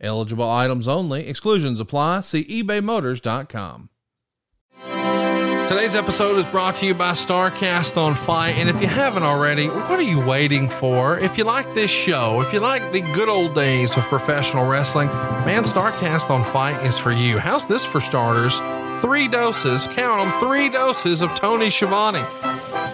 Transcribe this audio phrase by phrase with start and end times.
[0.00, 1.26] Eligible items only.
[1.28, 2.20] Exclusions apply.
[2.22, 3.90] See ebaymotors.com.
[5.68, 8.54] Today's episode is brought to you by Starrcast on FITE.
[8.54, 11.18] And if you haven't already, what are you waiting for?
[11.18, 15.08] If you like this show, if you like the good old days of professional wrestling,
[15.08, 17.38] man, Starrcast on FITE is for you.
[17.38, 18.60] How's this for starters?
[19.02, 22.22] Three doses, count them, three doses of Tony Schiavone.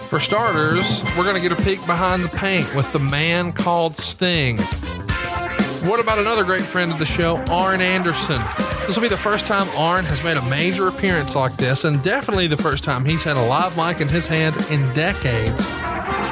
[0.09, 3.97] For starters, we're going to get a peek behind the paint with the man called
[3.97, 4.59] Sting.
[5.83, 8.41] What about another great friend of the show, Arn Anderson?
[8.85, 12.01] This will be the first time Arn has made a major appearance like this, and
[12.01, 15.67] definitely the first time he's had a live mic in his hand in decades.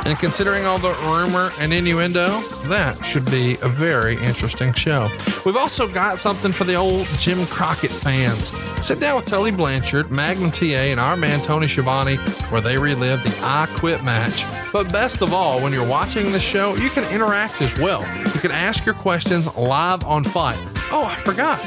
[0.05, 5.09] And considering all the rumor and innuendo, that should be a very interesting show.
[5.45, 8.49] We've also got something for the old Jim Crockett fans.
[8.85, 12.15] Sit down with Tully Blanchard, Magnum TA, and our man Tony Schiavone,
[12.49, 14.43] where they relive the I Quit match.
[14.73, 18.01] But best of all, when you're watching the show, you can interact as well.
[18.33, 20.59] You can ask your questions live on FITE.
[20.91, 21.59] Oh, I forgot.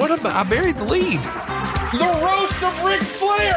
[0.00, 1.20] What about I buried the lead?
[1.98, 3.56] The roast of Ric Flair!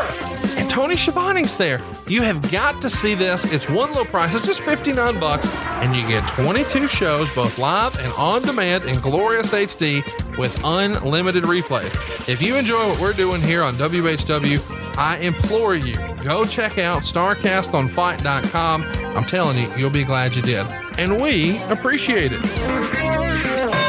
[0.58, 1.82] And Tony Schiavone's there.
[2.08, 3.52] You have got to see this.
[3.54, 4.34] It's one low price.
[4.34, 8.98] It's just 59 bucks, and you get 22 shows, both live and on demand in
[9.02, 10.02] glorious HD
[10.38, 11.94] with unlimited replays.
[12.30, 17.02] If you enjoy what we're doing here on WHW, I implore you, go check out
[17.02, 18.84] StarrcastOnFITE.com.
[19.18, 20.66] I'm telling you, you'll be glad you did.
[20.98, 23.89] And we appreciate it.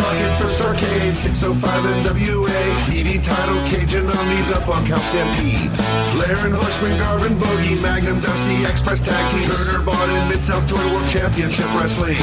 [0.00, 2.60] Crockett First Arcade, 605 NWA.
[2.80, 5.70] TV title, Cajun Omni, the Bunkhouse Stampede.
[6.12, 9.42] Flair and Horseman, Garvin Bogey, Magnum Dusty, Express Tag Team.
[9.44, 12.16] Turner bought in Mid-South Joy World Championship Wrestling.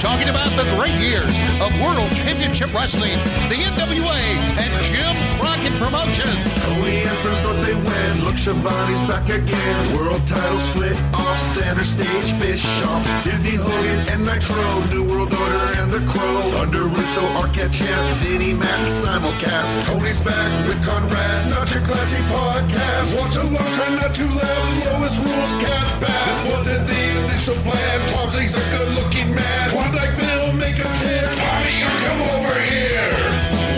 [0.00, 1.30] Talking about the great years
[1.62, 3.16] of World Championship Wrestling,
[3.48, 4.20] the NWA,
[4.58, 6.34] and Jim Crockett Promotions.
[6.66, 8.24] Tony and Friends North they win.
[8.24, 9.96] Look, Schiavone's back again.
[9.96, 12.36] World title split off center stage.
[12.40, 14.80] Bischoff, Disney Hogan, and Nitro.
[14.90, 16.50] New World Order and the Crow.
[16.50, 19.84] Thunder Russo, Arquette Champ, Vinnie Mac, simulcast.
[19.84, 23.20] Tony's back with Conrad, not your classy podcast.
[23.20, 24.86] Watch along, try not to laugh.
[24.86, 26.24] Lowest rules cat back.
[26.24, 28.08] This wasn't the initial plan.
[28.08, 29.68] Tom's Zigg's a good looking man.
[29.68, 31.36] Klondike Bill, make a chant.
[31.36, 33.12] Tommy, you come over here.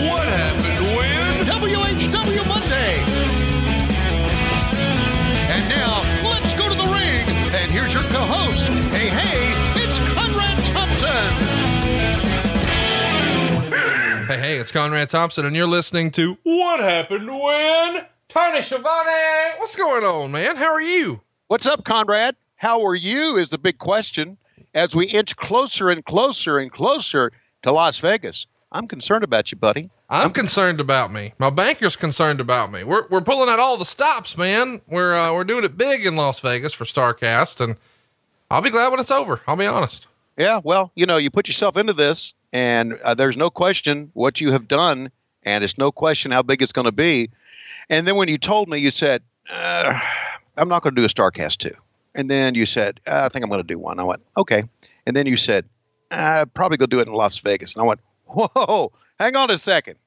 [0.07, 1.43] What happened when?
[1.43, 3.03] WHW Monday.
[5.51, 7.27] And now, let's go to the ring.
[7.51, 8.63] And here's your co-host.
[8.94, 8.94] Hey,
[14.35, 18.05] Hey, hey, it's Conrad Thompson, and you're listening to What Happened When?
[18.27, 20.57] Tony Schiavone, what's going on, man?
[20.57, 21.21] How are you?
[21.47, 22.35] What's up, Conrad?
[22.57, 23.37] How are you?
[23.37, 24.35] Is the big question
[24.73, 27.31] as we inch closer and closer and closer
[27.63, 28.45] to Las Vegas.
[28.73, 29.89] I'm concerned about you, buddy.
[30.09, 31.33] I'm concerned about me.
[31.39, 32.83] My banker's concerned about me.
[32.83, 34.81] We're we're pulling out all the stops, man.
[34.85, 37.77] We're uh, we're doing it big in Las Vegas for Starrcast, and
[38.51, 39.39] I'll be glad when it's over.
[39.47, 40.07] I'll be honest.
[40.37, 44.39] Yeah, well, you know, you put yourself into this, and uh, there's no question what
[44.39, 45.11] you have done,
[45.43, 47.29] and it's no question how big it's going to be.
[47.89, 49.99] And then when you told me, you said, uh,
[50.55, 51.75] "I'm not going to do a Starrcast two,"
[52.15, 54.63] and then you said, uh, "I think I'm going to do one." I went, "Okay,"
[55.05, 55.65] and then you said,
[56.11, 59.57] "I'm probably go do it in Las Vegas," and I went, "Whoa, hang on a
[59.57, 59.97] second,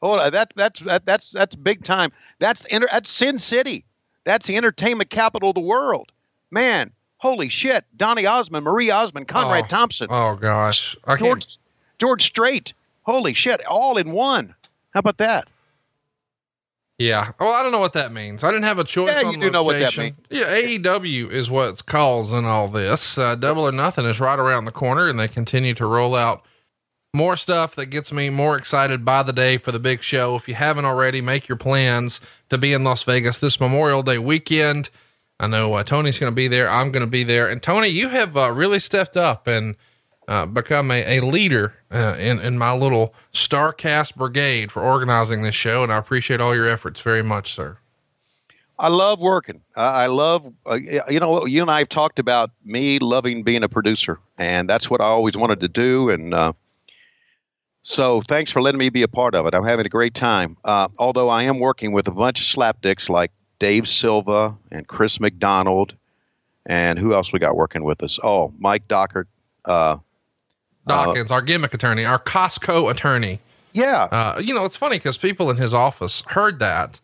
[0.00, 2.12] hold on, that, that's that, that's that's big time.
[2.38, 3.84] That's inter- that's Sin City.
[4.24, 6.12] That's the entertainment capital of the world,
[6.50, 7.84] man." Holy shit!
[7.98, 11.26] Donny Osmond, Marie Osmond, Conrad Oh, Thompson, Oh gosh, I can't.
[11.26, 11.58] George
[12.00, 12.72] George Strait.
[13.02, 13.64] Holy shit!
[13.66, 14.54] All in one.
[14.92, 15.48] How about that?
[16.98, 17.32] Yeah.
[17.40, 18.44] Well, I don't know what that means.
[18.44, 19.12] I didn't have a choice.
[19.22, 20.16] Yeah, you do know what that location.
[20.28, 23.16] Yeah, AEW is what's causing all this.
[23.16, 26.44] Uh, Double or Nothing is right around the corner, and they continue to roll out
[27.14, 30.36] more stuff that gets me more excited by the day for the big show.
[30.36, 32.20] If you haven't already, make your plans
[32.50, 34.90] to be in Las Vegas this Memorial Day weekend.
[35.40, 36.68] I know uh, Tony's going to be there.
[36.68, 37.48] I'm going to be there.
[37.48, 39.74] And Tony, you have uh, really stepped up and
[40.30, 45.56] uh, become a, a leader uh, in, in my little Starrcast brigade for organizing this
[45.56, 45.82] show.
[45.82, 47.78] And I appreciate all your efforts very much, sir.
[48.78, 49.60] I love working.
[49.76, 50.78] I love, uh,
[51.10, 54.88] you know, you and I have talked about me loving being a producer, and that's
[54.88, 56.08] what I always wanted to do.
[56.08, 56.52] And uh,
[57.82, 59.52] so, thanks for letting me be a part of it.
[59.52, 60.56] I'm having a great time.
[60.64, 65.20] Uh, although I am working with a bunch of slapdicks like Dave Silva and Chris
[65.20, 65.94] McDonald,
[66.64, 68.18] and who else we got working with us?
[68.22, 69.26] Oh, Mike Dockert.
[70.90, 73.40] Uh, Dawkins, our gimmick attorney, our Costco attorney.
[73.72, 77.00] yeah, Uh, you know, it's funny because people in his office heard that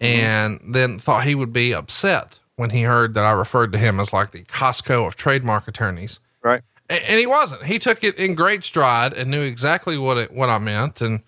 [0.00, 3.98] and then thought he would be upset when he heard that I referred to him
[4.00, 6.20] as like the Costco of trademark attorneys.
[6.42, 6.62] right.
[6.88, 7.64] A- And he wasn't.
[7.64, 11.00] He took it in great stride and knew exactly what it what I meant.
[11.00, 11.20] And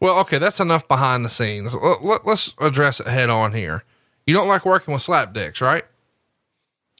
[0.00, 1.74] well, okay, that's enough behind the scenes.
[1.74, 3.84] Let, let, us address it head on here.
[4.26, 5.84] You don't like working with slapdicks, right?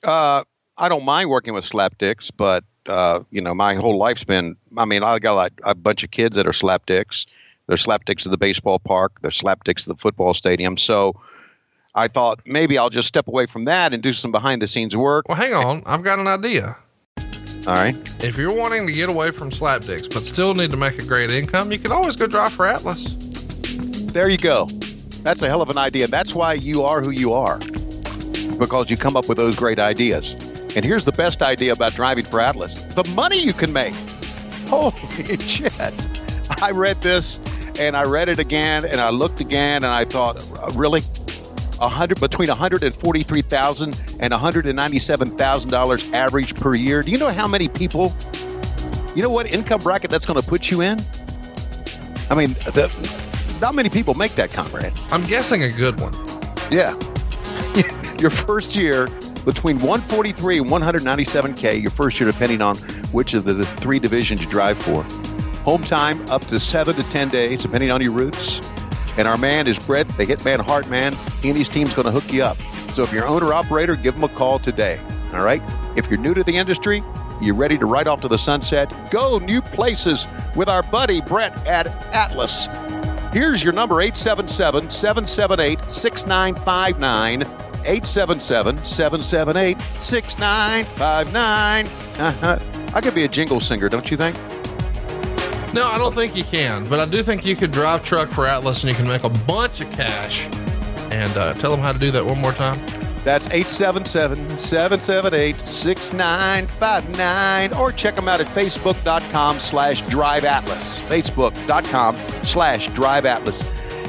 [0.05, 0.45] Uh,
[0.79, 4.57] I don't mind working with slapdicks, but uh, you know, my whole life's been.
[4.77, 7.27] I mean, I got like a bunch of kids that are slapdicks.
[7.67, 9.21] They're slapdicks at the baseball park.
[9.23, 10.77] They're slapdicks at the football stadium.
[10.77, 11.21] So
[11.95, 14.97] I thought maybe I'll just step away from that and do some behind the scenes
[14.97, 15.29] work.
[15.29, 15.83] Well, hang on.
[15.87, 16.77] I've got an idea.
[17.67, 17.97] All right.
[18.23, 21.33] If you're wanting to get away from slapdicks but still need to make a great
[21.33, 23.15] income, you can always go drive for Atlas.
[24.13, 24.67] There you go.
[25.23, 26.07] That's a hell of an idea.
[26.07, 27.59] That's why you are who you are,
[28.59, 30.35] because you come up with those great ideas.
[30.77, 33.95] And here's the best idea about driving for Atlas the money you can make.
[34.69, 35.73] Holy shit.
[36.63, 37.39] I read this
[37.81, 41.01] and I read it again and I looked again and I thought, really?
[41.81, 46.11] A hundred between one hundred and forty-three thousand and one hundred and ninety-seven thousand dollars
[46.13, 47.03] average per year.
[47.03, 48.15] Do you know how many people?
[49.15, 50.99] You know what income bracket that's going to put you in?
[52.29, 54.93] I mean, the, not many people make that, comrade.
[55.11, 56.15] I'm guessing a good one.
[56.71, 56.95] Yeah.
[58.19, 59.09] your first year
[59.47, 62.77] between 143 and 197K, your first year, depending on
[63.13, 65.05] which of the, three divisions you drive for.
[65.63, 68.73] Home time up to seven to 10 days, depending on your routes.
[69.17, 71.15] And our man is Brett, the Hitman Heartman.
[71.41, 72.59] He and his team's going to hook you up.
[72.93, 75.01] So if you're owner operator, give them a call today.
[75.33, 75.63] All right.
[75.97, 77.03] If you're new to the industry,
[77.41, 80.27] you're ready to ride off to the sunset, go new places
[80.57, 82.67] with our buddy Brett at Atlas.
[83.33, 87.66] Here's your number 877 778 6959.
[87.87, 91.87] 877 778 6959.
[91.87, 92.59] Uh-huh.
[92.95, 94.37] I could be a jingle singer, don't you think?
[95.73, 98.47] No, I don't think you can, but I do think you could drive truck for
[98.47, 100.47] Atlas and you can make a bunch of cash.
[101.11, 102.81] And uh, tell them how to do that one more time.
[103.25, 107.75] That's 877 778 6959.
[107.75, 111.01] Or check them out at facebook.com slash drive atlas.
[111.01, 113.63] Facebook.com slash drive atlas.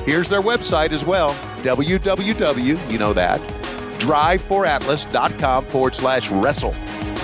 [0.05, 3.39] Here's their website as well www, you know that,
[3.99, 6.75] driveforatlas.com forward slash wrestle.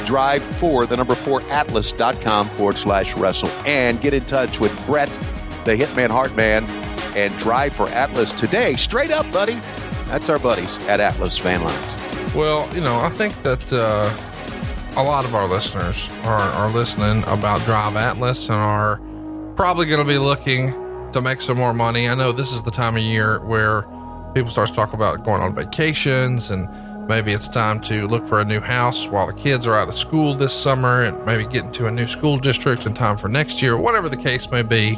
[0.06, 3.50] Drive for the number four atlas.com forward slash wrestle.
[3.66, 5.10] And get in touch with Brett,
[5.66, 6.70] the Hitman Heartman,
[7.16, 8.76] and drive for Atlas today.
[8.76, 9.60] Straight up, buddy.
[10.08, 12.36] That's our buddies at Atlas Van Lines.
[12.36, 14.12] Well, you know, I think that uh,
[15.00, 19.00] a lot of our listeners are, are listening about Drive Atlas and are
[19.56, 20.74] probably going to be looking
[21.14, 22.10] to make some more money.
[22.10, 23.86] I know this is the time of year where
[24.34, 26.68] people start to talk about going on vacations and
[27.08, 29.94] maybe it's time to look for a new house while the kids are out of
[29.94, 33.62] school this summer and maybe get into a new school district in time for next
[33.62, 34.96] year, whatever the case may be.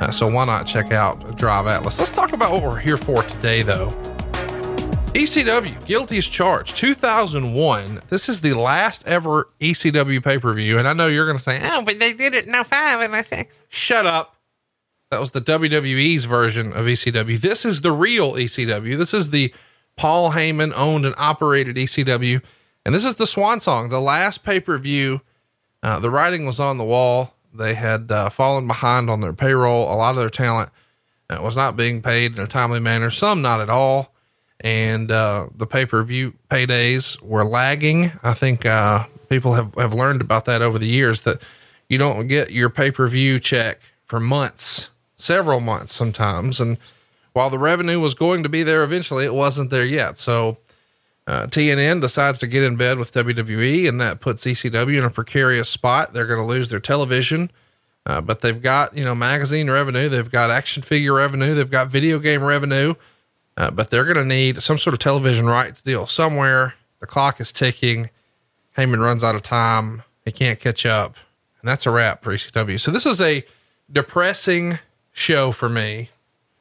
[0.00, 1.98] Uh, so why not check out Drive Atlas?
[1.98, 3.88] Let's talk about what we're here for today, though.
[5.14, 8.02] ECW, Guilty as Charged, 2001.
[8.10, 10.78] This is the last ever ECW pay per view.
[10.78, 13.00] And I know you're going to say, oh, but they did it in 05.
[13.00, 14.35] And I say, shut up.
[15.10, 17.38] That was the WWE's version of ECW.
[17.38, 18.96] This is the real ECW.
[18.96, 19.54] This is the
[19.96, 22.42] Paul Heyman owned and operated ECW.
[22.84, 25.20] And this is the swan song, the last pay per view.
[25.82, 27.34] Uh, the writing was on the wall.
[27.54, 29.92] They had uh, fallen behind on their payroll.
[29.92, 30.70] A lot of their talent
[31.30, 34.12] uh, was not being paid in a timely manner, some not at all
[34.60, 38.12] and uh, the pay per view paydays were lagging.
[38.22, 41.40] I think uh, people have, have learned about that over the years that
[41.88, 46.60] you don't get your pay per view check for months, several months sometimes.
[46.60, 46.78] And
[47.32, 50.18] while the revenue was going to be there eventually, it wasn't there yet.
[50.18, 50.58] So
[51.26, 55.10] uh, TNN decides to get in bed with WWE, and that puts ECW in a
[55.10, 56.12] precarious spot.
[56.12, 57.50] They're going to lose their television.
[58.06, 61.88] Uh, but they've got, you know, magazine revenue, they've got action figure revenue, they've got
[61.88, 62.94] video game revenue,
[63.56, 66.74] uh, but they're going to need some sort of television rights deal somewhere.
[67.00, 68.10] The clock is ticking.
[68.78, 70.04] Heyman runs out of time.
[70.24, 71.16] He can't catch up.
[71.60, 72.78] And that's a wrap for ECW.
[72.78, 73.44] So this is a
[73.90, 74.78] depressing
[75.16, 76.10] show for me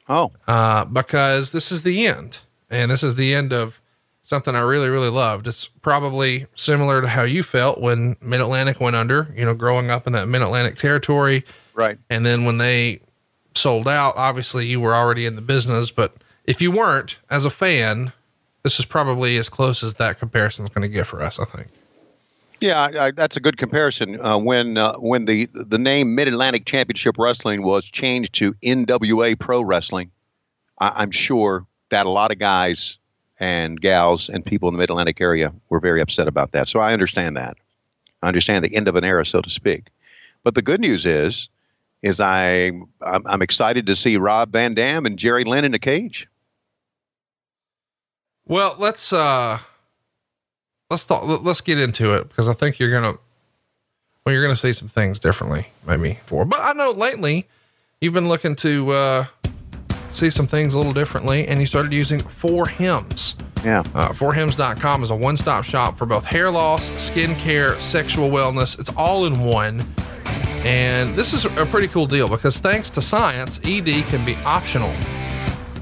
[0.07, 2.39] Oh, uh, because this is the end.
[2.69, 3.81] And this is the end of
[4.21, 5.47] something I really, really loved.
[5.47, 9.89] It's probably similar to how you felt when Mid Atlantic went under, you know, growing
[9.89, 11.43] up in that Mid Atlantic territory.
[11.73, 11.97] right.
[12.09, 13.01] And then when they
[13.55, 15.89] sold out, obviously you were already in the business.
[15.91, 18.13] But if you weren't, as a fan,
[18.63, 21.39] this is probably as close as that comparison is going to get for us.
[21.39, 21.67] I think.
[22.65, 24.19] Yeah, I, I, that's a good comparison.
[24.19, 29.37] Uh, when uh, when the the name Mid Atlantic Championship Wrestling was changed to NWA
[29.37, 30.09] Pro Wrestling,
[30.79, 32.97] I, am sure that a lot of guys
[33.39, 36.67] and gals and people in the Mid Atlantic area were very upset about that.
[36.67, 37.55] So I understand that.
[38.23, 39.91] I understand the end of an era, so to speak.
[40.43, 41.47] But the good news is,
[42.01, 45.77] is I I'm, I'm excited to see Rob Van Dam and Jerry Lynn in the
[45.77, 46.27] cage.
[48.47, 49.59] Well, let's uh
[50.89, 53.17] let's talk, let's get into it because I think you're gonna
[54.25, 56.45] well you're gonna see some things differently maybe for.
[56.45, 57.47] But I know lately
[58.01, 59.25] you've been looking to uh
[60.11, 63.35] see some things a little differently and you started using 4Hims.
[63.65, 63.79] Yeah.
[63.93, 68.79] Uh, 4hims.com is a one stop shop for both hair loss, skin care, sexual wellness.
[68.79, 69.85] It's all in one.
[70.25, 74.91] And this is a pretty cool deal because thanks to science, ED can be optional.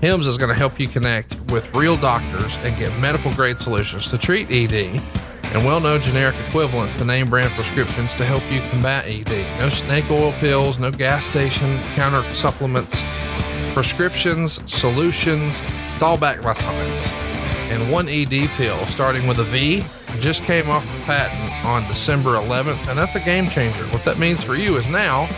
[0.04, 4.10] HIMS is going to help you connect with real doctors and get medical grade solutions
[4.10, 5.02] to treat ED
[5.44, 9.32] and well known generic equivalent to name brand prescriptions to help you combat ED.
[9.60, 13.02] No snake oil pills, no gas station counter supplements,
[13.74, 15.62] prescriptions, solutions.
[15.94, 17.10] It's all backed by science
[17.72, 19.86] and one ED pill starting with a V
[20.20, 23.86] just came off of patent on December 11th, and that's a game changer.
[23.86, 25.30] What that means for you is now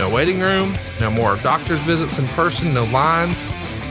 [0.00, 3.44] no waiting room, no more doctor's visits in person, no lines,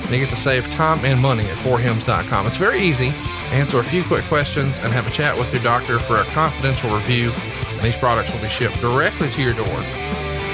[0.09, 2.47] and you get to save time and money at 4hims.com.
[2.47, 3.09] It's very easy.
[3.51, 6.89] Answer a few quick questions and have a chat with your doctor for a confidential
[6.89, 7.31] review.
[7.67, 9.67] And these products will be shipped directly to your door.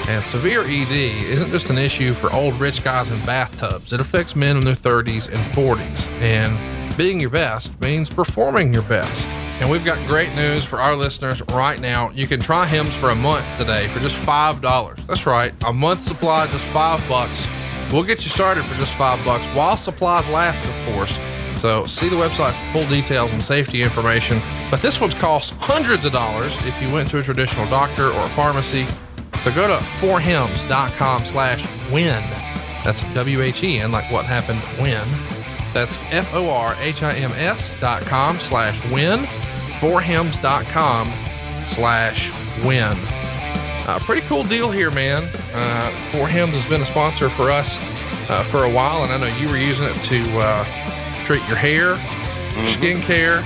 [0.10, 3.94] And severe ED isn't just an issue for old rich guys in bathtubs.
[3.94, 6.10] It affects men in their 30s and 40s.
[6.20, 9.30] And being your best means performing your best.
[9.62, 12.10] And we've got great news for our listeners right now.
[12.10, 15.08] You can try Hims for a month today for just $5.
[15.08, 17.48] That's right, a month supply, just five bucks.
[17.92, 21.20] We'll get you started for just five bucks while supplies last, of course.
[21.58, 24.42] So see the website for full details and safety information.
[24.70, 28.26] But this one's cost hundreds of dollars if you went to a traditional doctor or
[28.26, 28.88] a pharmacy.
[29.44, 32.24] So go to 4hims.com slash win.
[32.84, 35.08] That's W-H-E-N, like what happened when.
[35.74, 39.26] That's F O R H I M S dot com slash win,
[39.80, 41.12] forhims.com
[41.66, 42.32] slash
[42.64, 42.98] win.
[43.86, 45.24] Uh, pretty cool deal here, man.
[45.54, 47.78] Uh, 4Hims has been a sponsor for us
[48.30, 50.64] uh, for a while, and I know you were using it to uh,
[51.24, 52.66] treat your hair, mm-hmm.
[52.66, 53.42] skin care.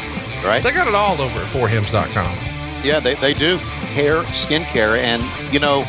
[0.45, 0.63] Right.
[0.63, 2.37] They got it all over at 4Hims.com.
[2.85, 3.57] Yeah, they, they do.
[3.57, 5.21] Hair, skin care, and
[5.53, 5.79] you know,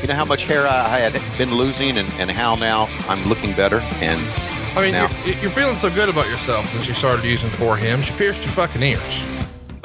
[0.00, 3.54] you know how much hair I had been losing, and, and how now I'm looking
[3.54, 4.20] better, and
[4.76, 8.10] I mean, you're, you're, feeling so good about yourself since you started using 4Hims.
[8.10, 9.35] You pierced your fucking ears.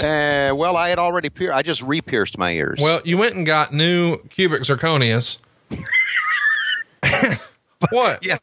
[0.01, 1.55] Uh, well, I had already pierced.
[1.55, 2.79] I just re-pierced my ears.
[2.81, 5.37] Well, you went and got new cubic zirconias.
[7.91, 8.25] what?
[8.25, 8.39] Yeah.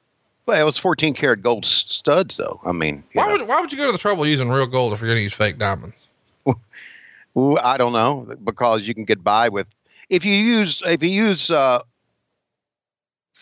[0.46, 2.60] Well, it was 14 karat gold studs, though.
[2.64, 3.32] I mean, why know.
[3.32, 5.22] would why would you go to the trouble using real gold if you're going to
[5.22, 6.06] use fake diamonds?
[6.46, 9.66] I don't know because you can get by with
[10.08, 11.80] if you use if you use uh,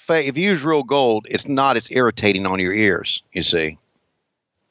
[0.08, 3.78] if you use real gold, it's not as irritating on your ears, you see,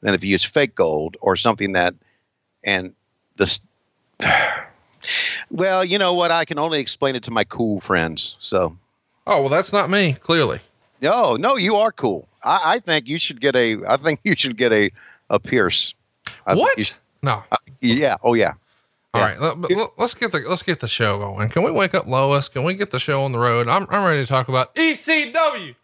[0.00, 1.94] than if you use fake gold or something that,
[2.64, 2.94] and
[3.36, 3.60] this,
[5.50, 6.30] well, you know what?
[6.30, 8.36] I can only explain it to my cool friends.
[8.40, 8.76] So,
[9.26, 10.14] oh well, that's not me.
[10.14, 10.60] Clearly,
[11.00, 12.28] no, no, you are cool.
[12.42, 13.78] I, I think you should get a.
[13.86, 14.90] I think you should get a
[15.30, 15.94] a pierce.
[16.46, 16.78] I what?
[16.78, 17.44] Should, no.
[17.50, 18.16] Uh, yeah.
[18.22, 18.54] Oh yeah.
[19.14, 19.28] All yeah.
[19.28, 21.48] right, let, us get the let's get the show going.
[21.48, 22.48] Can we wake up Lois?
[22.48, 23.68] Can we get the show on the road?
[23.68, 25.74] I'm I'm ready to talk about ECW.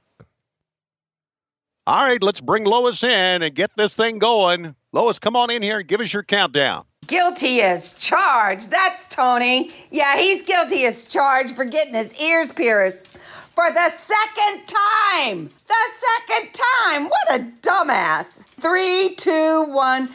[1.87, 4.75] All right, let's bring Lois in and get this thing going.
[4.95, 6.85] Lois, come on in here and give us your countdown.
[7.07, 8.71] Guilty as charged.
[8.71, 9.71] That's Tony.
[9.91, 15.51] Yeah, he's guilty as charged for getting his ears pierced for the second time.
[15.67, 17.09] The second time.
[17.09, 18.27] What a dumbass.
[18.61, 20.09] Three, two, one,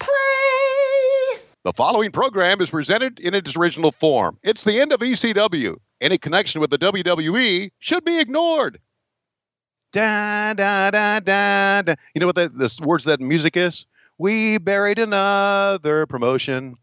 [0.00, 1.42] play.
[1.62, 4.36] The following program is presented in its original form.
[4.42, 5.76] It's the end of ECW.
[6.00, 8.80] Any connection with the WWE should be ignored.
[9.92, 11.94] Da da da da da.
[12.14, 13.86] You know what the, the words that music is?
[14.18, 16.76] We buried another promotion.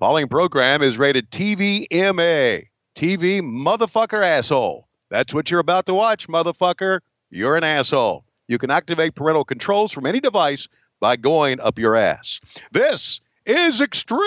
[0.00, 2.66] Following program is rated TVMA.
[2.96, 4.88] TV motherfucker asshole.
[5.08, 6.98] That's what you're about to watch, motherfucker.
[7.30, 8.24] You're an asshole.
[8.48, 10.66] You can activate parental controls from any device
[11.00, 12.40] by going up your ass.
[12.72, 14.18] This is extreme.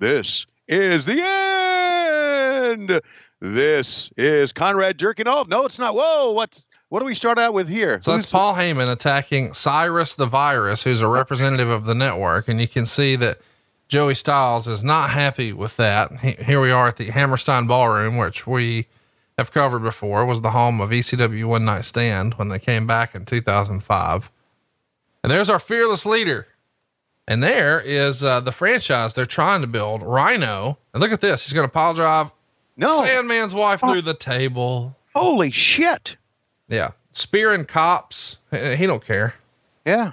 [0.00, 3.00] This is the end.
[3.40, 5.48] This is Conrad jerking off.
[5.48, 5.94] No, it's not.
[5.94, 8.00] Whoa, what's what do we start out with here?
[8.02, 12.48] So Who's, that's Paul Heyman attacking Cyrus the Virus, who's a representative of the network,
[12.48, 13.38] and you can see that
[13.88, 16.20] Joey Styles is not happy with that.
[16.20, 18.86] He, here we are at the Hammerstein Ballroom, which we
[19.38, 23.14] have covered before, was the home of ECW One Night Stand when they came back
[23.14, 24.30] in 2005.
[25.22, 26.48] And there's our fearless leader.
[27.28, 30.78] And there is uh, the franchise they're trying to build, Rhino.
[30.92, 31.46] And look at this.
[31.46, 32.32] He's going to pile drive
[32.76, 33.00] No.
[33.00, 34.96] Sandman's wife through the table.
[35.14, 36.16] Holy shit.
[36.70, 36.92] Yeah.
[37.12, 38.38] Spearing cops.
[38.50, 39.34] He don't care.
[39.84, 40.12] Yeah.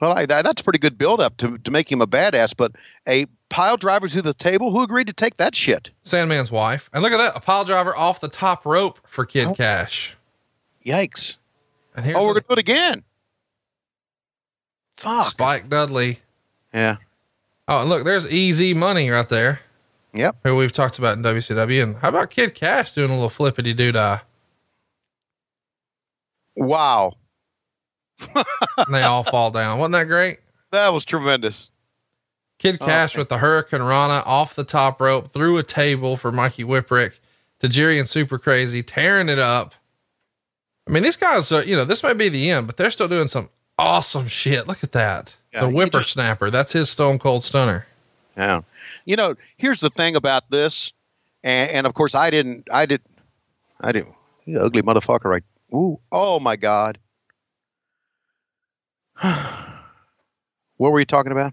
[0.00, 2.54] Well, I, that, that's a pretty good build up to, to make him a badass,
[2.56, 2.72] but
[3.08, 4.70] a pile driver to the table?
[4.70, 5.90] Who agreed to take that shit?
[6.04, 6.88] Sandman's wife.
[6.92, 7.36] And look at that.
[7.36, 9.54] A pile driver off the top rope for Kid Oh.
[9.54, 10.16] Cash.
[10.84, 11.34] Yikes.
[11.96, 13.02] And here's Oh, we're going to do it again.
[14.96, 15.30] Fuck.
[15.30, 16.18] Spike Dudley.
[16.72, 16.96] Yeah.
[17.68, 19.60] Oh, and look, there's easy money right there,
[20.12, 20.36] Yep.
[20.44, 21.82] who we've talked about in WCW.
[21.82, 24.20] And how about Kid Cash doing a little flippity doo dah?
[26.56, 27.14] Wow.
[28.90, 29.78] They all fall down.
[29.78, 30.38] Wasn't that great?
[30.70, 31.70] That was tremendous.
[32.58, 36.30] Kid Oh, Cash with the Hurricane Rana off the top rope through a table for
[36.32, 37.18] Mikey Whipwreck
[37.60, 39.74] Tajiri and Super Crazy, tearing it up.
[40.86, 43.08] I mean, these guys are, you know, this might be the end, but they're still
[43.08, 44.68] doing some awesome shit.
[44.68, 45.34] Look at that.
[45.52, 46.50] Yeah, the whippersnapper.
[46.50, 47.86] That's his stone cold stunner.
[48.36, 48.62] Yeah.
[49.04, 50.92] You know, here's the thing about this,
[51.42, 53.00] and, and of course, I didn't, I did,
[53.80, 55.44] I didn't, you ugly motherfucker, right?
[55.74, 56.98] Ooh, oh my God.
[59.22, 61.52] what were you talking about?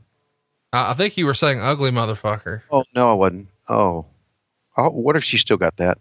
[0.73, 2.61] Uh, I think you were saying ugly motherfucker.
[2.71, 3.47] Oh, no, I wasn't.
[3.67, 4.05] Oh.
[4.77, 5.97] oh what if she still got that?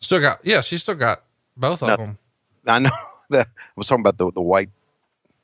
[0.00, 1.22] Still got, yeah, she still got
[1.56, 2.18] both of them.
[2.66, 2.90] I know
[3.30, 4.70] that I was talking about the, the white.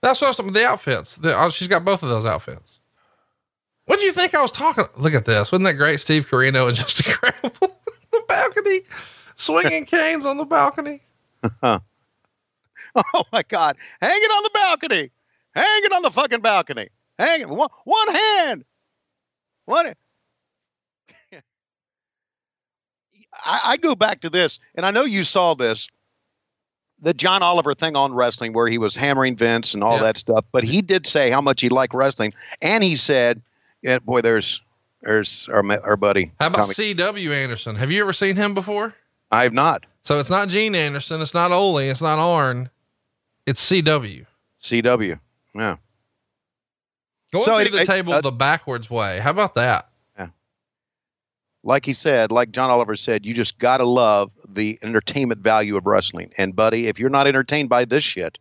[0.00, 1.16] That's what some of the outfits.
[1.16, 2.78] The, oh, she's got both of those outfits.
[3.86, 4.86] What do you think I was talking?
[4.96, 5.52] Look at this.
[5.52, 6.00] Wasn't that great?
[6.00, 7.76] Steve Corino and just incredible.
[8.10, 8.80] the balcony,
[9.34, 11.02] swinging canes on the balcony.
[13.14, 13.76] Oh my God.
[14.00, 15.10] Hanging on the balcony.
[15.54, 16.88] Hanging on the fucking balcony.
[17.18, 17.48] Hanging.
[17.48, 18.64] One, one hand.
[19.66, 19.86] One.
[23.44, 25.88] I, I go back to this, and I know you saw this
[27.02, 30.04] the John Oliver thing on wrestling where he was hammering Vince and all Yeah.
[30.04, 33.42] that stuff, but he did say how much he liked wrestling, and he said,
[33.82, 34.60] yeah, boy, there's.
[35.02, 36.32] There's our, our buddy.
[36.40, 36.74] How about Tommy.
[36.74, 37.30] C.W.
[37.30, 37.76] Anderson?
[37.76, 38.94] Have you ever seen him before?
[39.30, 39.84] I have not.
[40.02, 41.20] So it's not Gene Anderson.
[41.20, 41.78] It's not Ole.
[41.78, 42.70] It's not Arn.
[43.44, 44.24] It's C.W.
[44.62, 45.20] CW.
[45.54, 45.76] Yeah.
[47.32, 49.18] Going So through anyway, the table uh, the backwards way.
[49.18, 49.88] How about that?
[50.18, 50.28] Yeah.
[51.64, 55.76] Like he said, like John Oliver said, you just got to love the entertainment value
[55.76, 56.32] of wrestling.
[56.38, 58.38] And buddy, if you're not entertained by this shit,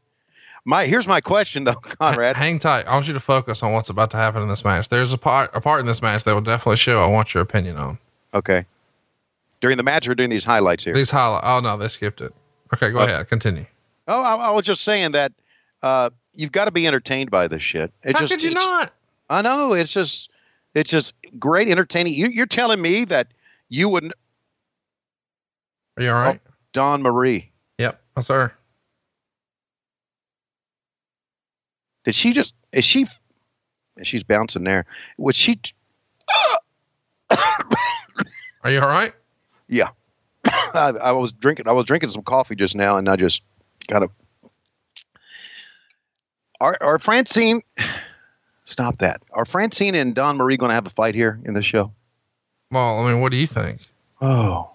[0.65, 2.35] my here's my question though, Conrad.
[2.35, 2.87] Hang tight.
[2.87, 4.89] I want you to focus on what's about to happen in this match.
[4.89, 7.03] There's a part, a part in this match that will definitely show.
[7.03, 7.97] I want your opinion on
[8.33, 8.65] Okay.
[9.65, 10.93] During the match or during these highlights here?
[10.93, 11.43] these highlights.
[11.47, 12.31] Oh no, they skipped it.
[12.71, 13.13] Okay, go Okay.
[13.13, 13.27] ahead.
[13.29, 13.65] Continue.
[14.07, 15.31] Oh, I, I was just saying that
[15.81, 17.91] uh, you've got to be entertained by this shit.
[18.03, 18.93] It How just, could you not?
[19.27, 20.29] I know it's just
[20.75, 22.13] it's just great entertaining.
[22.13, 23.29] You, you're telling me that
[23.69, 24.13] you wouldn't
[25.97, 26.39] Are you all right?
[26.73, 27.51] Dawn Marie?
[27.79, 27.99] Yep.
[28.15, 28.53] That's her.
[32.03, 32.53] Did she just?
[32.71, 33.07] Is she?
[34.03, 34.85] She's bouncing there.
[35.17, 35.59] Was she?
[38.63, 39.11] Are you all right?
[39.67, 39.89] Yeah.
[40.45, 41.67] I, I was drinking.
[41.67, 43.41] I was drinking some coffee just now, and I just
[43.87, 44.11] kind of.
[46.61, 47.61] Are, are Francine?
[48.65, 49.21] Stop that.
[49.33, 51.91] Are Francine and Dawn Marie going to have a fight here in this show?
[52.71, 53.81] Well, I mean, what do you think?
[54.21, 54.71] Oh.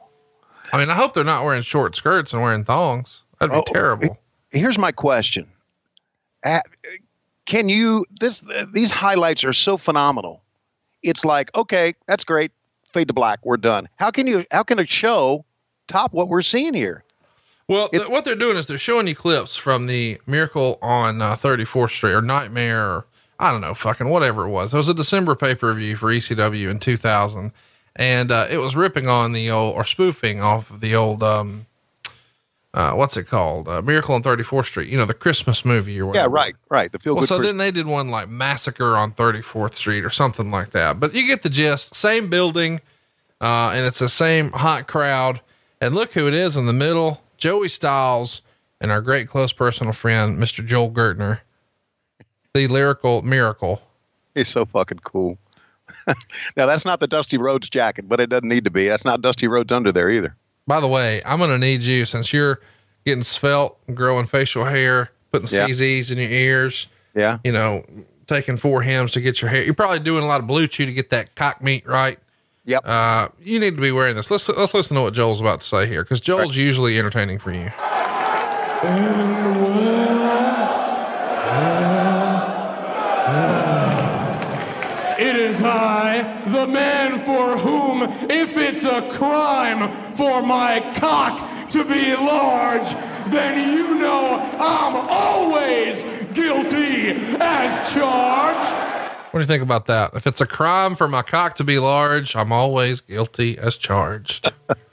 [0.73, 3.23] I mean, I hope they're not wearing short skirts and wearing thongs.
[3.41, 4.17] That'd be Oh, terrible.
[4.51, 5.49] Here's my question.
[6.45, 6.61] Uh,
[7.47, 8.07] can you?
[8.21, 10.43] This these highlights are so phenomenal.
[11.03, 12.53] It's like okay, that's great.
[12.93, 13.41] Fade to black.
[13.45, 13.89] We're done.
[13.97, 14.45] How can you?
[14.51, 15.45] How can a show
[15.89, 17.05] top what we're seeing here?
[17.69, 21.37] Well, th- what they're doing is they're showing you clips from the Miracle on uh,
[21.37, 23.07] 34th Street or Nightmare or
[23.41, 24.75] I don't know, fucking whatever it was.
[24.75, 27.53] It was a December pay per view for ECW in 2000.
[27.97, 31.67] And uh, it was ripping on the old, or spoofing off of the old, um,
[32.73, 33.69] uh, what's it called?
[33.69, 36.29] Uh, Miracle on 34th Street, you know, the Christmas movie or whatever.
[36.29, 36.93] Yeah, right, right.
[36.93, 40.51] The feel Well, so then they did one like Massacre on 34th Street or something
[40.51, 41.01] like that.
[41.01, 41.95] But you get the gist.
[41.95, 42.81] Same building,
[43.41, 45.41] uh, and it's the same hot crowd.
[45.81, 48.43] And look who it is in the middle Joey Styles
[48.81, 50.65] and our great close personal friend, Mr.
[50.65, 51.41] Joel Gertner,
[52.55, 53.83] the lyrical miracle.
[54.35, 55.39] He's so fucking cool.
[56.57, 58.87] now that's not the Dusty Rhodes jacket, but it doesn't need to be.
[58.87, 60.37] That's not Dusty Rhodes under there either.
[60.71, 62.61] By the way, I'm going to need you since you're
[63.05, 65.67] getting svelte, growing facial hair, putting Yeah.
[65.67, 67.39] CZs in your ears, Yeah.
[67.43, 67.85] you know,
[68.29, 69.65] taking 4Hims to get your hair.
[69.65, 72.21] You're probably doing a lot of BlueChew to get that cock meat right.
[72.67, 72.87] Yep.
[72.87, 74.31] Uh, you need to be wearing this.
[74.31, 77.53] Let's let's listen to what Joel's about to say here because Joel's usually entertaining for
[77.53, 77.73] you.
[88.41, 92.89] If it's a crime for my cock to be large,
[93.31, 98.73] then you know I'm always guilty as charged.
[99.31, 100.15] What do you think about that?
[100.15, 104.51] If it's a crime for my cock to be large, I'm always guilty as charged.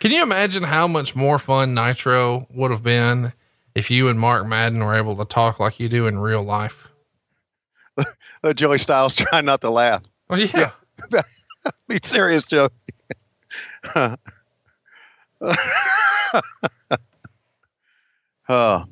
[0.00, 3.32] Can you imagine how much more fun Nitro would have been
[3.74, 6.87] if you and Mark Madden were able to talk like you do in real life?
[8.42, 10.02] Uh, Joey Styles trying not to laugh.
[10.30, 10.70] Oh yeah.
[11.88, 12.68] Be serious, Joe.
[13.94, 14.16] uh,
[18.48, 18.84] I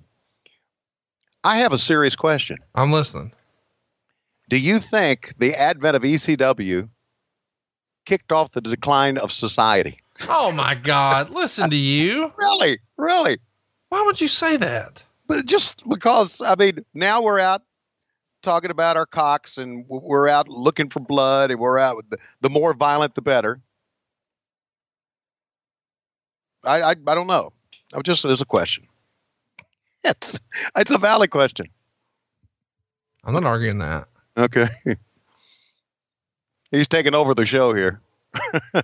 [1.59, 2.59] have a serious question.
[2.75, 3.33] I'm listening.
[4.49, 6.89] Do you think the advent of ECW
[8.05, 9.99] kicked off the decline of society?
[10.29, 11.31] Oh my God.
[11.31, 12.33] Listen to you.
[12.37, 12.79] Really?
[12.97, 13.39] Really?
[13.89, 15.03] Why would you say that?
[15.27, 17.63] But just because, I mean, now we're out
[18.47, 22.17] talking about our cocks and we're out looking for blood and we're out with the,
[22.41, 23.61] the more violent, the better.
[26.65, 27.53] I, I, I don't know.
[27.93, 28.87] I'm just, it's a question.
[30.09, 30.39] It's,
[30.77, 31.67] it's a valid question.
[33.25, 34.07] I'm not arguing that.
[34.37, 34.69] Okay.
[36.71, 38.01] He's taking over the show here.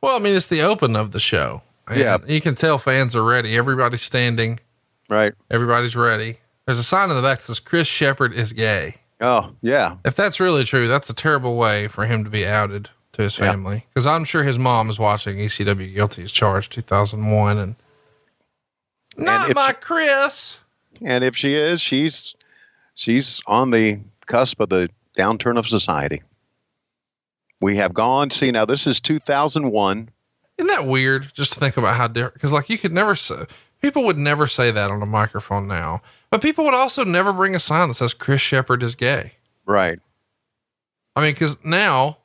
[0.00, 1.62] Well, I mean, it's the open of the show.
[1.94, 2.18] Yeah.
[2.26, 3.56] You can tell fans are ready.
[3.56, 4.60] Everybody's standing.
[5.08, 5.34] Right.
[5.50, 6.38] Everybody's ready.
[6.68, 8.96] There's a sign in the back that says Chris Shepard is gay.
[9.22, 9.96] Oh, yeah.
[10.04, 13.34] If that's really true, that's a terrible way for him to be outed to his
[13.34, 13.86] family.
[13.88, 17.74] Because I'm sure his mom is watching ECW Guilty as Charged 2001 and
[19.16, 20.58] not if my she- Chris.
[21.02, 22.34] And if she is, she's
[22.94, 26.20] she's on the cusp of the downturn of society.
[27.62, 28.28] We have gone.
[28.28, 30.10] See, now this is 2001.
[30.58, 31.32] Isn't that weird?
[31.32, 33.46] Just to think about how different, because like you could never say,
[33.80, 37.54] people would never say that on a microphone now, but people would also never bring
[37.54, 39.32] a sign that says Chris Shepard is gay.
[39.66, 39.98] Right.
[41.16, 42.18] I mean, because now,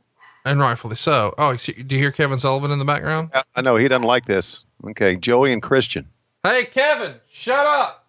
[0.46, 1.34] and rightfully so.
[1.38, 3.32] Oh, do you hear Kevin Sullivan in the background?
[3.56, 4.64] I- know he doesn't like this.
[4.86, 6.08] Okay, Joey and Christian.
[6.44, 8.06] Hey, Kevin, shut up.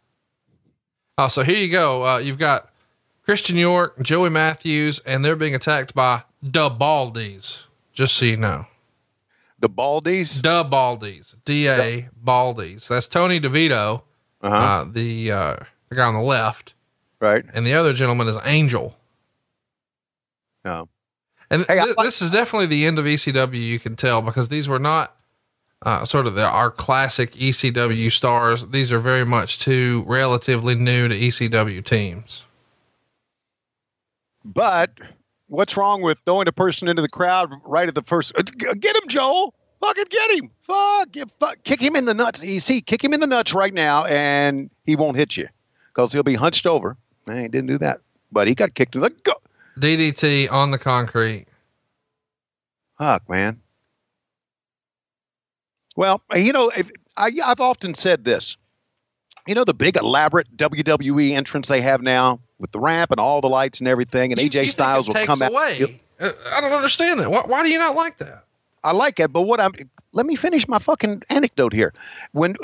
[1.16, 2.04] Oh, so here you go.
[2.04, 2.70] Uh, you've got
[3.22, 7.62] Christian York, Joey Matthews, and they're being attacked by the Baldies.
[7.92, 8.66] Just so you know,
[9.64, 10.42] The Baldies.
[10.42, 12.87] the Baldies, D A Baldies.
[12.87, 14.03] That's Tony DeVito,
[14.42, 14.55] Uh-huh.
[14.55, 15.57] uh, the uh,
[15.88, 16.74] the guy on the left,
[17.18, 17.42] right.
[17.55, 18.94] and the other gentleman is Angel.
[20.66, 20.90] No.
[21.50, 23.55] And Hey, I thi- like- this is definitely the end of ECW.
[23.59, 25.16] You can tell because these were not
[25.81, 28.66] uh, sort of the, our classic ECW stars.
[28.68, 32.44] These are very much two relatively new to ECW teams.
[34.44, 34.90] But
[35.48, 38.33] what's wrong with throwing a person into the crowd right at the first?
[38.37, 39.54] uh, Get him, Joel.
[39.80, 40.50] Fucking get him.
[40.66, 41.62] Fuck, get, fuck.
[41.64, 42.42] Kick him in the nuts.
[42.42, 45.46] You see, kick him in the nuts right now, and he won't hit you
[45.88, 46.96] because he'll be hunched over.
[47.26, 48.00] Nah, he didn't do that,
[48.33, 49.35] but he got kicked in the go.
[49.78, 51.46] DDT on the concrete.
[52.98, 53.61] Fuck, man.
[55.96, 58.57] Well, you know, if, I, I've often said this.
[59.46, 63.42] You know the big elaborate WWE entrance they have now with the ramp and all
[63.42, 65.50] the lights and everything, and You- AJ you Styles will come out.
[65.50, 66.00] away.
[66.18, 67.31] Uh, I don't understand that.
[67.31, 68.44] Why, why do you not like that?
[68.83, 69.72] I like it, but what I'm
[70.14, 71.92] let me finish my fucking anecdote here.
[72.33, 72.55] When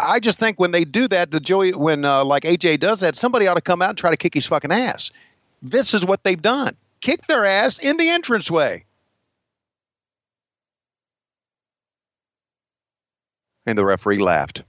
[0.00, 3.16] I just think when they do that the Joey, when uh, like AJ does that,
[3.16, 5.10] somebody ought to come out and try to kick his fucking ass.
[5.62, 8.84] This is what they've done: kick their ass in the entranceway.
[13.66, 14.62] And the referee laughed.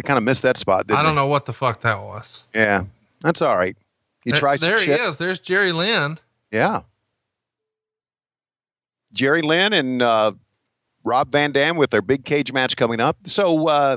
[0.00, 0.86] They kind of missed that spot.
[0.86, 1.20] Didn't I don't they?
[1.20, 2.44] know what the fuck that was.
[2.54, 2.84] Yeah,
[3.20, 3.76] that's all right.
[4.24, 4.60] He There- tries.
[4.60, 5.00] there he shit.
[5.00, 5.16] is.
[5.18, 6.18] There's Jerry Lynn.
[6.50, 6.82] Yeah.
[9.12, 10.32] Jerry Lynn and uh,
[11.04, 13.16] Rob Van Dam with their big cage match coming up.
[13.24, 13.96] So, uh,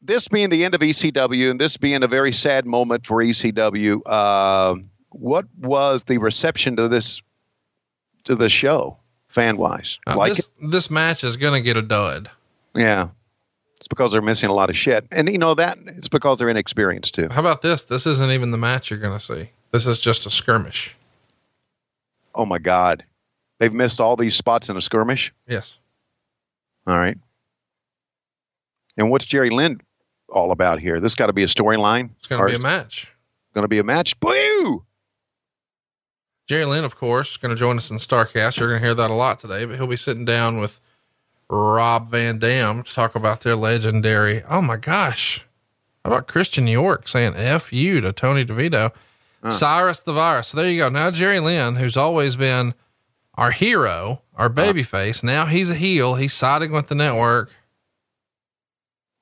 [0.00, 4.00] this being the end of ECW and this being a very sad moment for ECW,
[4.06, 4.74] uh,
[5.10, 7.22] what was the reception to this
[8.24, 8.96] to the show,
[9.28, 9.98] fan wise?
[10.06, 12.28] Like this, this match is going to get a dud.
[12.74, 13.08] Yeah.
[13.82, 15.04] It's because they're missing a lot of shit.
[15.10, 17.28] And you know that it's because they're inexperienced too.
[17.28, 17.82] How about this?
[17.82, 19.50] This isn't even the match you're going to see.
[19.72, 20.94] This is just a skirmish.
[22.32, 23.02] Oh my God.
[23.58, 25.34] They've missed all these spots in a skirmish.
[25.48, 25.78] Yes.
[26.86, 27.18] All right.
[28.96, 29.80] And what's Jerry Lynn
[30.28, 31.00] all about here?
[31.00, 32.10] This got to be a storyline.
[32.18, 33.10] It's going to be a match.
[33.48, 34.18] It's going to be a match.
[34.20, 34.84] Boo!
[36.46, 38.60] Jerry Lynn, of course, is going to join us in Starrcast.
[38.60, 40.78] You're going to hear that a lot today, but he'll be sitting down with
[41.52, 44.42] Rob Van Dam to talk about their legendary.
[44.48, 45.44] Oh my gosh.
[46.02, 48.90] How about Christian York saying F you to Tony DeVito?
[49.50, 50.48] Cyrus the Virus.
[50.48, 50.88] So there you go.
[50.88, 52.74] Now, Jerry Lynn, who's always been
[53.34, 56.14] our hero, our baby face, now he's a heel.
[56.14, 57.50] He's siding with the network.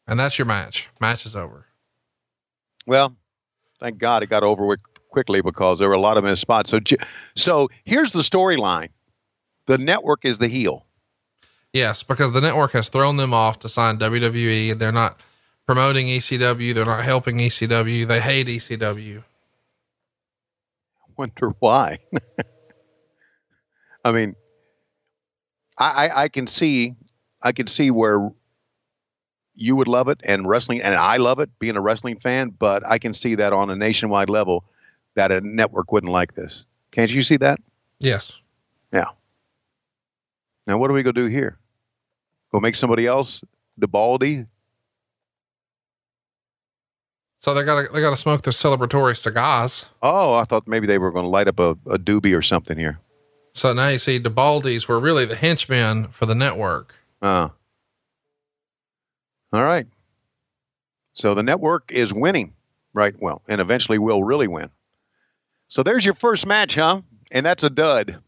[0.07, 0.89] And that's your match.
[1.01, 1.67] Match is over.
[2.87, 3.17] Well,
[3.81, 6.71] thank God it got over with quickly because there were a lot of missed spots.
[6.71, 6.81] So,
[7.35, 8.91] so here's the storyline:
[9.67, 10.87] the network is the heel.
[11.73, 14.77] Yes, because the network has thrown them off to sign WWE.
[14.79, 15.21] They're not
[15.67, 16.75] promoting ECW.
[16.75, 18.07] They're not helping ECW.
[18.07, 19.23] They hate ECW.
[21.17, 21.99] Wonder why.
[24.05, 24.35] I mean,
[25.79, 26.97] I, I I can see
[27.43, 28.31] I can see where
[29.55, 32.85] you would love it and wrestling and I love it being a wrestling fan, but
[32.87, 34.65] I can see that on a nationwide level
[35.15, 36.65] that a network wouldn't like this.
[36.91, 37.61] Can't you see that?
[38.01, 38.39] Yes.
[38.93, 39.11] Yeah.
[40.67, 41.60] Now what are we gonna do here?
[42.53, 43.43] Go make somebody else
[43.79, 44.47] the baldy?
[47.41, 49.89] So they gotta they gotta smoke their celebratory cigars.
[50.03, 52.99] Oh, I thought maybe they were gonna light up a, a doobie or something here.
[53.55, 56.95] So now you see the Baldies were really the henchmen for the network.
[57.21, 57.49] Uh,
[59.53, 59.87] all right.
[61.15, 62.55] So the network is winning,
[62.95, 63.15] right?
[63.21, 64.71] Well, and eventually will really win.
[65.69, 67.01] So there's your first match, huh?
[67.33, 68.23] And that's a dud.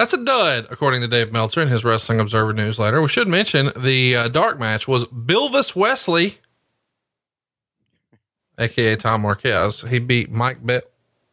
[0.00, 3.02] That's a dud, according to Dave Meltzer in his Wrestling Observer newsletter.
[3.02, 6.38] We should mention the uh, dark match was Bilvis Wesley,
[8.58, 9.82] aka Tom Marquez.
[9.82, 10.84] He beat Mike Bett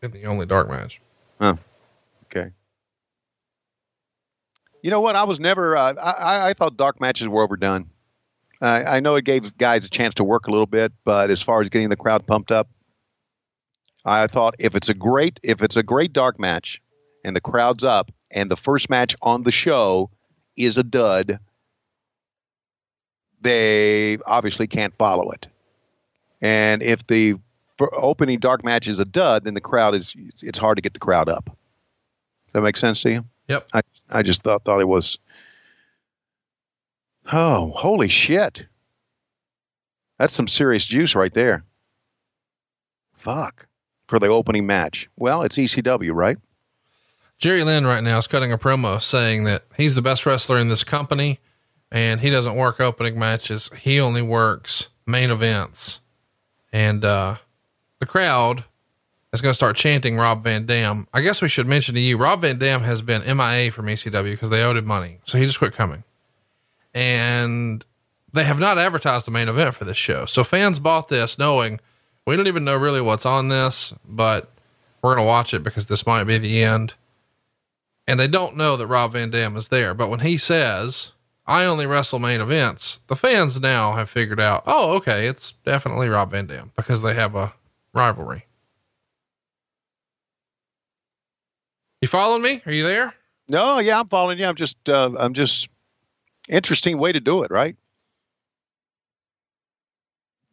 [0.01, 0.99] in the only dark match.
[1.39, 1.57] Oh,
[2.25, 2.51] Okay.
[4.83, 5.15] You know what?
[5.15, 5.77] I was never.
[5.77, 7.89] Uh, I I thought dark matches were overdone.
[8.59, 11.41] I I know it gave guys a chance to work a little bit, but as
[11.41, 12.67] far as getting the crowd pumped up,
[14.03, 16.81] I thought if it's a great if it's a great dark match,
[17.23, 20.09] and the crowd's up, and the first match on the show
[20.55, 21.39] is a dud,
[23.41, 25.47] they obviously can't follow it.
[26.41, 27.35] And if the
[27.79, 30.99] opening dark match is a dud, then the crowd is it's, hard to get the
[30.99, 31.45] crowd up.
[31.45, 33.25] Does that make sense to you?
[33.47, 33.67] Yep.
[33.73, 35.19] I, I just thought thought it was.
[37.31, 38.65] Oh, holy shit!
[40.17, 41.63] That's some serious juice right there.
[43.17, 43.67] Fuck
[44.07, 45.09] for the opening match.
[45.17, 46.37] Well, it's ECW, right?
[47.37, 50.69] Jerry Lynn right now is cutting a promo saying that he's the best wrestler in
[50.69, 51.39] this company
[51.91, 53.69] and he doesn't work opening matches.
[53.77, 55.99] He only works main events.
[56.73, 57.37] And, uh,
[57.99, 58.63] the crowd
[59.33, 61.07] is going to start chanting Rob Van Dam.
[61.13, 64.31] I guess we should mention to you, Rob Van Dam has been MIA from ECW
[64.31, 65.19] because they owed him money.
[65.25, 66.03] So he just quit coming.
[66.93, 67.85] And
[68.33, 70.25] they have not advertised the main event for this show.
[70.25, 71.79] So fans bought this knowing
[72.25, 74.51] we don't even know really what's on this, but
[75.01, 76.93] we're going to watch it because this might be the end.
[78.07, 79.93] And they don't know that Rob Van Dam is there.
[79.93, 81.11] But when he says,
[81.45, 86.07] I only wrestle main events, the fans now have figured out, oh, okay, it's definitely
[86.07, 87.53] Rob Van Dam because they have a
[87.93, 88.45] rivalry.
[92.01, 92.61] You following me?
[92.65, 93.13] Are you there?
[93.49, 94.45] No, yeah, I'm following you.
[94.45, 95.67] I'm just, uh, I'm just
[96.47, 97.75] interesting way to do it, right?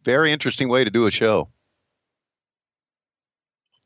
[0.05, 1.49] Very interesting way to do a show.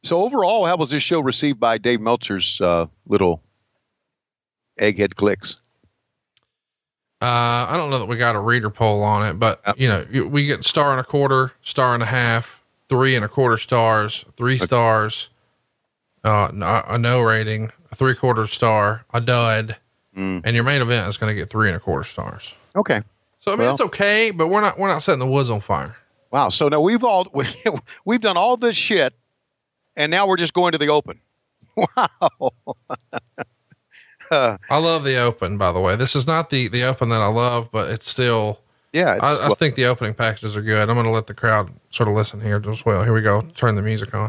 [0.04, 3.42] So overall, how was this show received by Dave Meltzer's uh, little
[4.78, 5.56] egghead clicks?
[7.20, 9.78] Uh, I don't know that we got a reader poll on it, but Yep.
[9.80, 13.28] you know, we get star and a quarter, star and a half, three and a
[13.28, 15.28] quarter stars, three stars,
[16.24, 19.76] uh, a no rating, a three quarter star, a dud,
[20.16, 20.42] Mm.
[20.44, 22.54] and your main event is going to get three and a quarter stars.
[22.76, 23.02] Okay.
[23.40, 25.60] So I mean, Well- it's okay, but we're not we're not setting the woods on
[25.60, 25.96] fire.
[26.30, 26.48] Wow.
[26.50, 27.26] So now we've all
[28.04, 29.12] we've done all this shit,
[29.96, 31.20] and now we're just going to the open.
[31.96, 32.52] Wow.
[34.70, 35.96] I love the open, by the way.
[35.96, 38.60] This is not the the open that I love, but it's still.
[38.92, 39.16] yeah.
[39.16, 40.88] it's- I, I well, think the opening packages are good.
[40.88, 43.02] I'm going to let the crowd sort of listen here as well.
[43.04, 43.42] Here we go.
[43.54, 44.28] Turn the music on.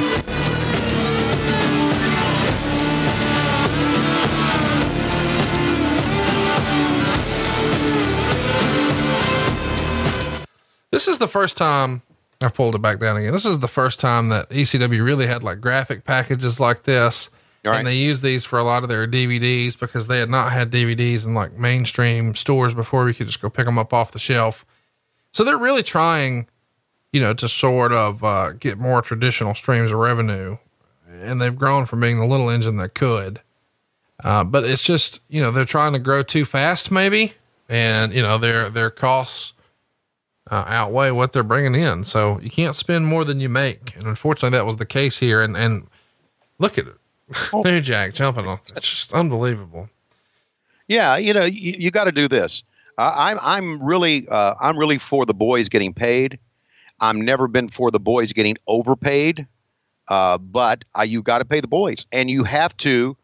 [10.92, 12.02] This is the first time
[12.42, 13.32] I pulled it back down again.
[13.32, 17.30] This is the first time that ECW really had like graphic packages like this.
[17.64, 17.78] Right.
[17.80, 20.72] And they used these for a lot of their DVDs because they had not had
[20.72, 23.04] DVDs in like mainstream stores before.
[23.04, 24.66] We could just go pick them up off the shelf.
[25.32, 26.48] So they're really trying,
[27.12, 30.58] you know, to sort of uh, get more traditional streams of revenue.
[31.12, 33.42] And they've grown from being the little engine that could.
[34.24, 37.34] Uh, but it's just, you know, they're trying to grow too fast, maybe.
[37.68, 39.54] And, you know, their, their costs
[40.50, 42.04] uh, outweigh what they're bringing in.
[42.04, 43.96] So you can't spend more than you make.
[43.96, 45.42] And unfortunately, that was the case here.
[45.42, 45.88] And, and
[46.58, 46.99] look at it.
[47.54, 48.60] New Jack jumping on.
[48.76, 49.90] It's just unbelievable.
[50.88, 52.64] Yeah, you know, you, you got to do this.
[52.98, 56.40] I, I'm I'm really uh, I'm really for the boys getting paid.
[57.00, 59.48] I've never been for the boys getting overpaid,
[60.10, 63.16] uh, but uh, you got to pay the boys, and you have to.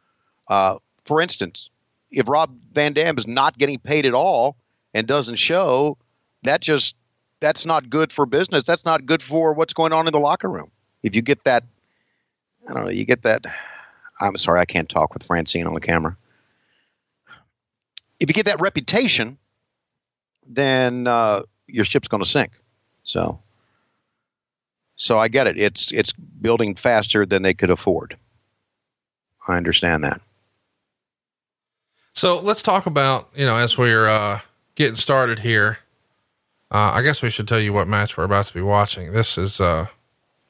[0.48, 1.70] Uh, for instance,
[2.12, 4.56] if Rob Van Dam is not getting paid at all
[4.94, 5.98] and doesn't show,
[6.44, 6.96] that just
[7.40, 8.64] that's not good for business.
[8.64, 10.72] That's not good for what's going on in the locker room.
[11.04, 11.64] If you get that,
[12.70, 13.46] I don't know, you get that.
[14.20, 16.18] I'm sorry, I can't talk with Francine on the camera
[18.20, 19.38] if you get that reputation,
[20.48, 22.52] then uh, your ship's going to sink.
[23.04, 23.40] So,
[24.96, 25.58] so I get it.
[25.58, 28.18] It's it's building faster than they could afford.
[29.48, 30.22] I understand that.
[32.14, 34.40] So let's talk about, you know, as we're uh,
[34.76, 35.80] getting started here.
[36.72, 39.12] Uh, I guess we should tell you what match we're about to be watching.
[39.12, 39.88] This is, uh,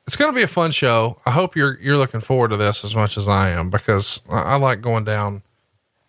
[0.07, 1.19] it's going to be a fun show.
[1.25, 4.41] I hope you're, you're looking forward to this as much as I am because I,
[4.41, 5.41] I like going down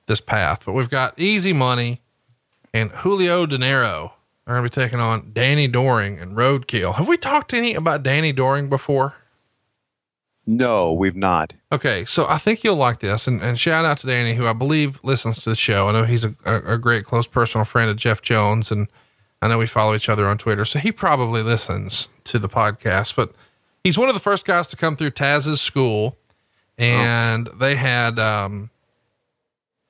[0.07, 2.01] this path, but we've got EZ Money
[2.73, 4.13] and Julio Dinero
[4.47, 6.95] are going to be taking on Danny Doring and Roadkill.
[6.95, 9.15] Have we talked to any about Danny Doring before?
[10.47, 11.55] No, we've not.
[11.73, 14.53] Okay, so I think you'll like this, and, and shout out to Danny, who I
[14.53, 15.89] believe listens to the show.
[15.89, 18.87] I know he's a, a, a great close personal friend of Jeff Jones, and
[19.43, 23.17] I know we follow each other on Twitter, so he probably listens to the podcast.
[23.17, 23.33] But
[23.87, 26.17] he's one of the first guys to come through Taz's school,
[26.77, 28.71] and they had um,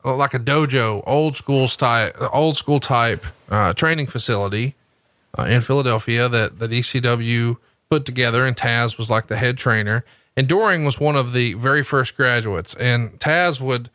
[0.05, 4.75] like a dojo, old school style, old school type uh, training facility
[5.39, 7.57] uh, in Philadelphia that that ECW
[7.91, 10.05] put together, and Taz was like the head trainer.
[10.37, 13.89] And Doring was one of the very first graduates, and Taz would.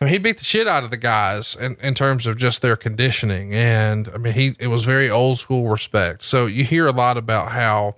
[0.00, 2.62] I mean, he beat the shit out of the guys in, in terms of just
[2.62, 3.54] their conditioning.
[3.54, 6.24] And I mean, he, it was very old school respect.
[6.24, 7.94] So you hear a lot about how,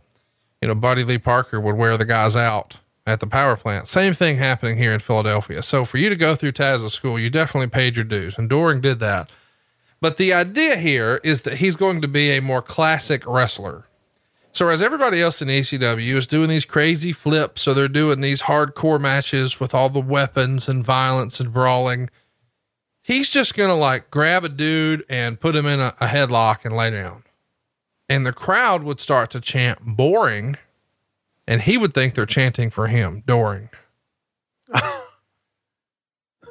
[0.67, 3.87] you know, Buddy Lee Parker would wear the guys out at the power plant.
[3.87, 5.63] Same thing happening here in Philadelphia.
[5.63, 8.81] So for you to go through Taz's school, you definitely paid your dues, and Doring
[8.81, 9.31] did that.
[10.01, 13.87] But the idea here is that he's going to be a more classic wrestler.
[14.51, 18.43] So as everybody else in ECW is doing these crazy flips, so they're doing these
[18.43, 22.11] hardcore matches with all the weapons and violence and brawling.
[23.03, 26.75] He's just to like grab a dude and put him in a, a headlock and
[26.75, 27.23] lay down.
[28.09, 30.57] And the crowd would start to chant boring
[31.49, 33.71] and he would think they're chanting for him, Doring.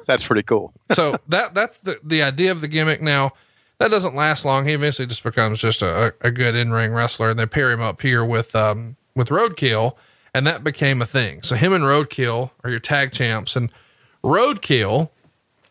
[0.06, 0.72] That's pretty cool.
[0.92, 3.02] so that that's the the idea of the gimmick.
[3.02, 3.32] Now
[3.78, 4.64] that doesn't last long.
[4.66, 7.80] He eventually just becomes just a, a good in ring wrestler, and they pair him
[7.80, 9.96] up here with um with Roadkill,
[10.32, 11.42] and that became a thing.
[11.42, 13.70] So him and Roadkill are your tag champs, and
[14.22, 15.10] Roadkill.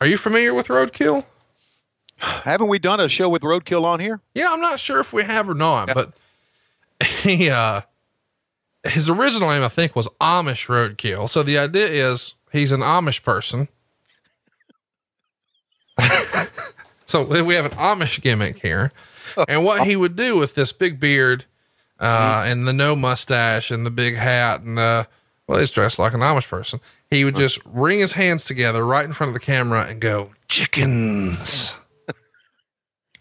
[0.02, 1.24] Are you familiar with Roadkill?
[2.18, 4.22] Haven't we done a show with Roadkill on here?
[4.34, 6.14] Yeah, I'm not sure if we have or not, but
[7.04, 7.82] he uh
[8.84, 11.30] his original name I think was Amish Roadkill.
[11.30, 13.68] So the idea is he's an Amish person.
[17.06, 18.92] so we have an Amish gimmick here.
[19.50, 21.46] And what he would do with this big beard
[22.00, 25.08] uh, and the no mustache and the big hat and the
[25.48, 26.80] well, he's dressed like an Amish person.
[27.10, 30.32] He would just wring his hands together right in front of the camera and go,
[30.48, 31.76] chickens.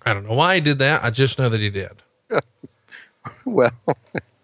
[0.05, 1.03] I don't know why he did that.
[1.05, 1.93] I just know that he did.
[3.47, 3.71] well,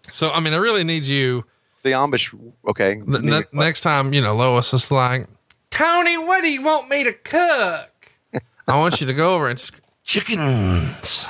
[0.09, 1.45] so I mean, I really need you.
[1.83, 3.01] The Amish, okay.
[3.05, 5.27] The, ne- next time, you know, Lois is like,
[5.71, 7.89] Tony, what do you want me to cook?
[8.67, 11.27] I want you to go over and just chickens.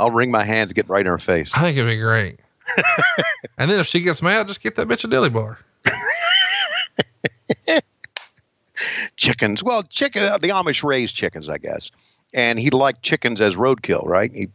[0.00, 1.52] I'll wring my hands, get right in her face.
[1.54, 2.40] I think it'd be great.
[3.58, 5.58] and then if she gets mad, just get that bitch a dilly bar.
[9.16, 9.62] chickens.
[9.62, 10.22] Well, chicken.
[10.22, 11.90] The Amish raised chickens, I guess,
[12.34, 14.32] and he liked chickens as roadkill, right?
[14.32, 14.48] He,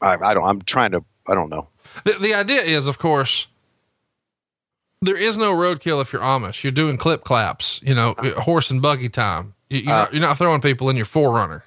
[0.00, 0.44] I, I don't.
[0.44, 1.04] I'm trying to.
[1.26, 1.68] I don't know.
[2.04, 3.46] The, the idea is, of course,
[5.02, 6.62] there is no roadkill if you're Amish.
[6.62, 9.54] You're doing clip claps, you know, horse and buggy time.
[9.68, 11.64] You, you're, Uh, not, you're not throwing people in your forerunner.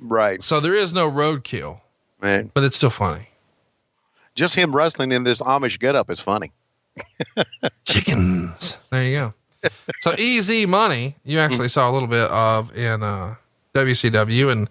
[0.00, 0.42] Right.
[0.42, 1.80] So there is no roadkill,
[2.22, 3.28] Man, but it's still funny.
[4.34, 6.52] just him wrestling in this Amish getup is funny.
[7.84, 8.78] Chickens.
[8.90, 9.34] There you go.
[10.00, 13.34] So EZ Money, you actually saw a little bit of in uh,
[13.74, 14.70] WCW, and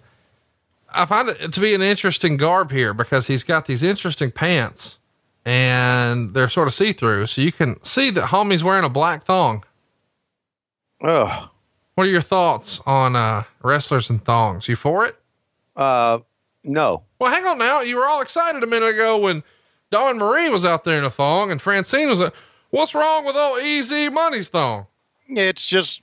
[0.92, 4.98] I find it to be an interesting garb here because he's got these interesting pants,
[5.44, 9.24] and they're sort of see through, so you can see that homie's wearing a black
[9.24, 9.64] thong.
[11.02, 11.50] Oh,
[11.96, 14.68] What are your thoughts on uh, wrestlers and thongs?
[14.68, 15.16] You for it?
[15.76, 16.18] uh,
[16.66, 17.02] no.
[17.18, 17.82] Well, hang on now.
[17.82, 19.42] You were all excited a minute ago when
[19.90, 22.20] Dawn Marie was out there in a thong, and Francine was.
[22.20, 22.32] A,
[22.70, 24.86] What's wrong with old EZ Money's thong?
[25.28, 26.00] It's just,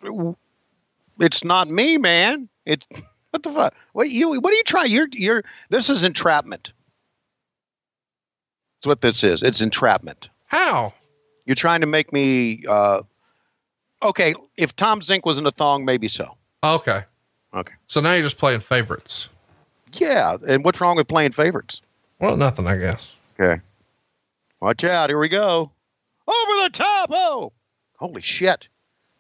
[1.20, 2.50] it's not me, man.
[2.66, 2.86] It's
[3.32, 3.74] what the fuck?
[3.94, 4.40] What you?
[4.40, 4.92] What are you trying?
[4.92, 5.44] You're you're.
[5.70, 6.74] This is entrapment.
[8.80, 9.44] That's what this is.
[9.44, 10.30] It's entrapment.
[10.48, 10.94] How?
[11.46, 12.64] You're trying to make me.
[12.68, 13.04] uh
[14.04, 16.36] Okay, if Tom Zenk was in a thong, maybe so.
[16.64, 17.04] Okay.
[17.54, 17.74] Okay.
[17.88, 19.30] So now you're just playing favorites.
[19.94, 21.82] Yeah, and what's wrong with playing favorites?
[22.20, 23.14] Well, nothing, I guess.
[23.40, 23.62] Okay.
[24.60, 25.10] Watch out.
[25.10, 25.72] Here we go.
[26.28, 27.10] Over the top.
[27.12, 27.52] Oh,
[27.98, 28.68] holy shit.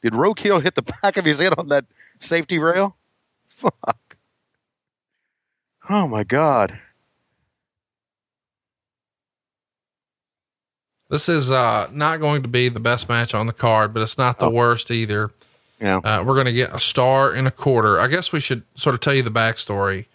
[0.02, 1.86] Did Roadkill hit the back of his head on that
[2.20, 2.96] safety rail?
[3.50, 4.18] Fuck.
[5.90, 6.80] Oh, my God.
[11.10, 14.18] This is uh, not going to be the best match on the card, but it's
[14.18, 15.32] not the worst either.
[15.82, 15.98] Yeah.
[15.98, 18.00] Uh, we're going to get a star and a quarter.
[18.00, 20.06] I guess we should sort of tell you the backstory.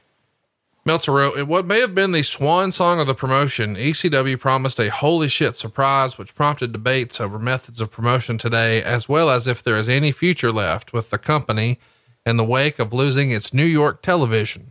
[0.87, 4.79] Meltzer wrote, In what may have been the swan song of the promotion, ECW promised
[4.79, 9.49] a holy shit surprise, which prompted debates over methods of promotion today, as well as
[9.49, 11.81] if there is any future left with the company
[12.25, 14.71] in the wake of losing its New York television,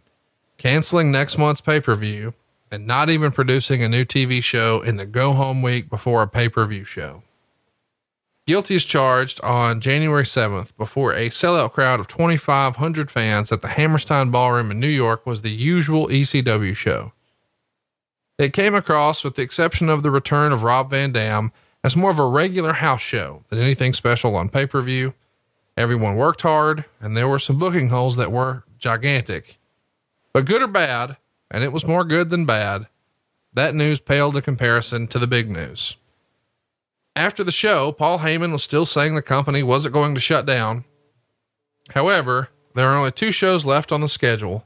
[0.57, 2.33] canceling next month's pay per view,
[2.71, 6.27] and not even producing a new TV show in the go home week before a
[6.29, 7.23] pay per view show.
[8.47, 13.69] Guilty as Charged on January 7th before a sellout crowd of 2,500 fans at the
[13.69, 17.11] Hammerstein Ballroom in New York was the usual ECW show.
[18.37, 22.11] It came across, with the exception of the return of Rob Van Dam, as more
[22.11, 25.15] of a regular house show than anything special on pay per view.
[25.75, 29.57] Everyone worked hard, and there were some booking holes that were gigantic.
[30.33, 31.17] But good or bad,
[31.49, 32.85] and it was more good than bad,
[33.53, 35.97] that news paled in comparison to the big news.
[37.15, 40.83] After the show, Paul Heyman was still saying the company wasn't going to shut down.
[41.91, 44.65] However, there are only two shows left on the schedule.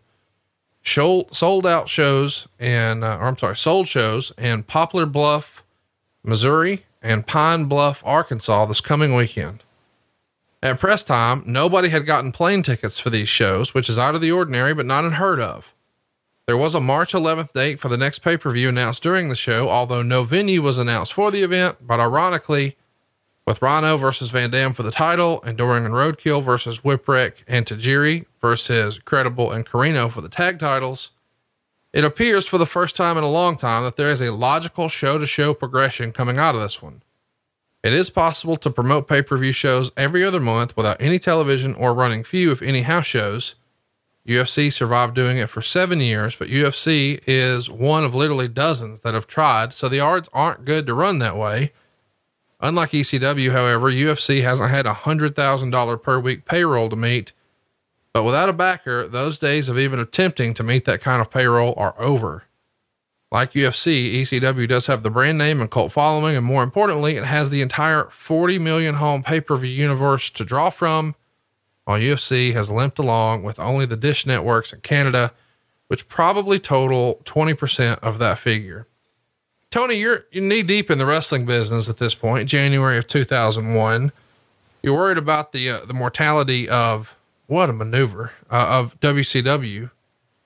[0.83, 5.63] sold out shows and, uh, or I'm sorry, sold shows in Poplar Bluff,
[6.23, 9.63] Missouri and Pine Bluff, Arkansas this coming weekend.
[10.63, 14.21] At press time, nobody had gotten plane tickets for these shows, which is out of
[14.21, 15.71] the ordinary, but not unheard of.
[16.49, 19.35] There was a March 11th date for the next pay per view announced during the
[19.35, 21.77] show, although no venue was announced for the event.
[21.79, 22.75] But ironically,
[23.45, 27.67] with Rhino versus Van Dam for the title and Doring and Roadkill versus Whipwreck and
[27.67, 31.11] Tajiri versus Credible and Corino for the tag titles,
[31.93, 34.89] it appears for the first time in a long time that there is a logical
[34.89, 37.03] show to show progression coming out of this one.
[37.83, 41.75] It is possible to promote pay per view shows every other month without any television
[41.75, 43.53] or running few, if any, house shows
[44.29, 49.13] UFC survived doing it for seven years, but UFC is one of literally dozens that
[49.15, 49.73] have tried.
[49.73, 51.73] So the odds aren't good to run that way.
[52.61, 57.31] Unlike ECW, however, UFC hasn't had a hundred thousand dollar per week payroll to meet.
[58.13, 61.73] But without a backer, those days of even attempting to meet that kind of payroll
[61.77, 62.43] are over.
[63.31, 67.25] Like UFC, ECW does have the brand name and cult following, and more importantly, it
[67.25, 71.15] has the entire 40 million home pay per view universe to draw from
[71.89, 75.33] while UFC has limped along with only the dish networks in Canada,
[75.87, 78.85] which probably total 20% of that figure.
[79.71, 84.11] Tony, you're, you're knee deep in the wrestling business at this point, January of 2001.
[84.83, 87.15] You're worried about the, uh, the mortality of
[87.47, 89.89] what a maneuver uh, of WCW.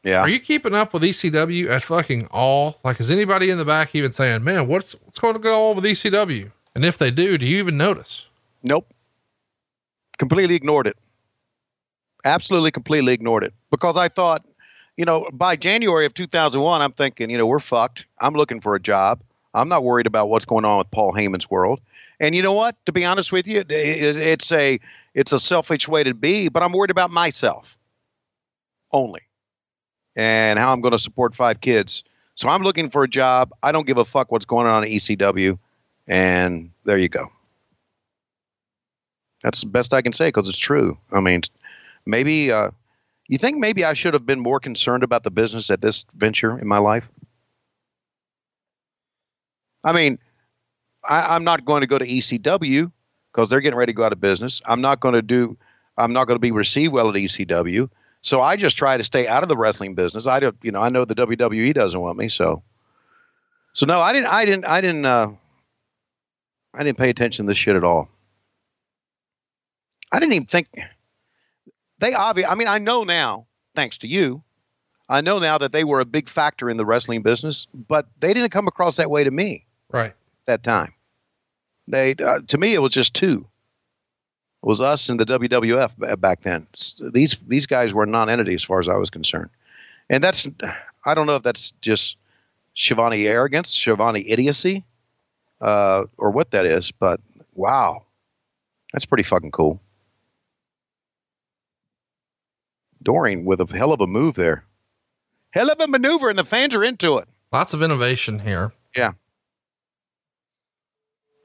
[0.05, 0.21] Yeah.
[0.21, 2.79] Are you keeping up with ECW at fucking all?
[2.85, 5.75] Like, is anybody in the back even saying, man, what's, what's going to go on
[5.75, 6.53] with ECW?
[6.73, 8.27] And if they do, do you even notice?
[8.63, 8.87] Nope.
[10.17, 10.95] Completely ignored it
[12.25, 14.45] absolutely completely ignored it because I thought,
[14.97, 18.05] you know, by January of 2001, I'm thinking, you know, we're fucked.
[18.21, 19.21] I'm looking for a job.
[19.53, 21.79] I'm not worried about what's going on with Paul Heyman's world.
[22.19, 22.75] And you know what?
[22.85, 24.79] To be honest with you, it's a
[25.13, 27.77] it's a selfish way to be, but I'm worried about myself
[28.91, 29.21] only
[30.15, 32.03] and how I'm going to support five kids.
[32.35, 33.51] So I'm looking for a job.
[33.61, 35.57] I don't give a fuck what's going on at ECW.
[36.07, 37.31] And there you go.
[39.43, 40.97] That's the best I can say because it's true.
[41.11, 41.41] I mean,
[42.05, 42.71] maybe uh,
[43.27, 46.57] you think maybe I should have been more concerned about the business at this venture
[46.59, 47.07] in my life.
[49.83, 50.19] I mean,
[51.09, 52.91] I, am not going to go to ECW
[53.31, 54.61] because they're getting ready to go out of business.
[54.65, 55.57] I'm not going to do.
[55.97, 57.89] I'm not going to be received well at ECW.
[58.21, 60.27] So I just try to stay out of the wrestling business.
[60.27, 62.63] I don't, you know, I know the WWE doesn't want me, so.
[63.73, 64.27] So no, I didn't.
[64.27, 64.65] I didn't.
[64.65, 65.05] I didn't.
[65.05, 65.33] Uh,
[66.75, 68.07] I didn't pay attention to this shit at all.
[70.11, 70.67] I didn't even think
[72.03, 74.43] they obviously, I mean, I know now, thanks to you,
[75.07, 78.33] I know now that they were a big factor in the wrestling business, but they
[78.33, 79.65] didn't come across that way to me.
[79.89, 80.13] Right.
[80.45, 80.93] That time.
[81.87, 83.45] They, uh, to me, it was just two.
[84.63, 86.67] It was us and the WWF back then.
[87.13, 89.49] These these guys were non-entity as far as I was concerned,
[90.09, 90.47] and that's
[91.03, 92.15] I don't know if that's just
[92.73, 94.85] Schiavone arrogance, Schiavone idiocy,
[95.59, 97.19] uh, or what that is, but
[97.55, 98.03] wow,
[98.93, 99.81] that's pretty fucking cool.
[103.03, 104.65] Doring with a hell of a move there.
[105.51, 107.27] Hell of a maneuver, and the fans are into it.
[107.51, 108.73] Lots of innovation here.
[108.95, 109.11] Yeah.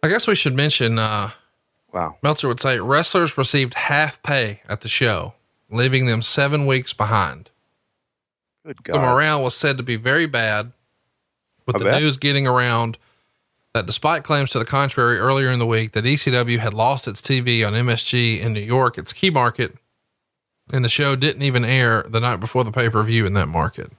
[0.03, 1.33] I guess we should mention, uh,
[1.93, 2.17] wow.
[2.23, 5.35] Meltzer would say wrestlers received half pay at the show,
[5.71, 7.51] leaving them seven weeks behind.
[8.65, 8.95] Good God.
[8.95, 10.73] The morale was said to be very bad,
[11.67, 12.01] with I the bet.
[12.01, 12.97] news getting around
[13.75, 17.21] that despite claims to the contrary earlier in the week that ECW had lost its
[17.21, 19.77] TV on MSG in New York, its key market,
[20.73, 23.49] and the show didn't even air the night before the pay per view in that
[23.49, 23.93] market.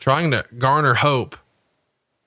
[0.00, 1.36] Trying to garner hope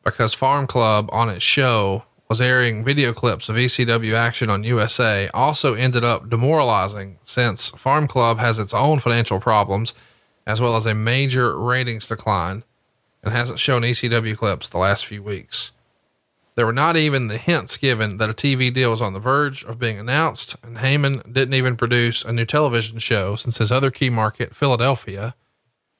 [0.03, 5.29] because Farm Club on its show was airing video clips of ECW action on USA
[5.33, 9.93] also ended up demoralizing since Farm Club has its own financial problems
[10.47, 12.63] as well as a major ratings decline
[13.23, 15.71] and hasn't shown ECW clips the last few weeks.
[16.55, 19.63] There were not even the hints given that a TV deal was on the verge
[19.63, 23.89] of being announced, and Heyman didn't even produce a new television show since his other
[23.89, 25.33] key market, Philadelphia,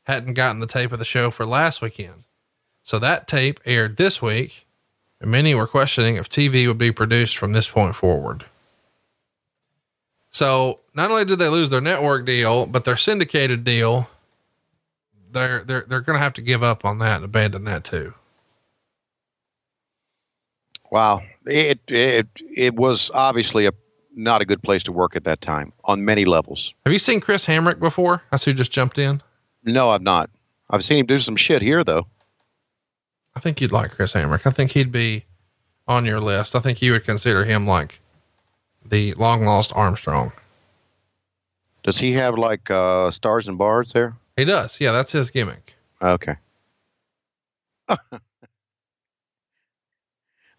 [0.04, 2.26] hadn't gotten the tape of the show for last weekend.
[2.84, 4.66] So that tape aired this week,
[5.22, 8.46] and many were questioning if TV would be produced from this point forward.
[10.32, 14.10] So not only did they lose their network deal, but their syndicated deal,
[15.32, 18.14] they're they're they're going to have to give up on that and abandon that too.
[20.92, 23.72] Wow, it it it was obviously a
[24.14, 26.74] not a good place to work at that time on many levels.
[26.86, 28.22] Have you seen Chris Hamrick before?
[28.30, 29.22] That's who just jumped in.
[29.64, 30.30] No, I've not.
[30.70, 32.08] I've seen him do some shit here though.
[33.36, 34.46] I think you'd like Chris Hamrick.
[34.46, 35.24] I think he'd be
[35.88, 36.56] on your list.
[36.56, 38.02] I think you would consider him like
[38.86, 40.34] the long lost Armstrong.
[41.84, 44.16] Does he have like uh, stars and bars there?
[44.36, 44.80] He does.
[44.82, 45.76] Yeah, that's his gimmick.
[46.02, 46.36] Okay.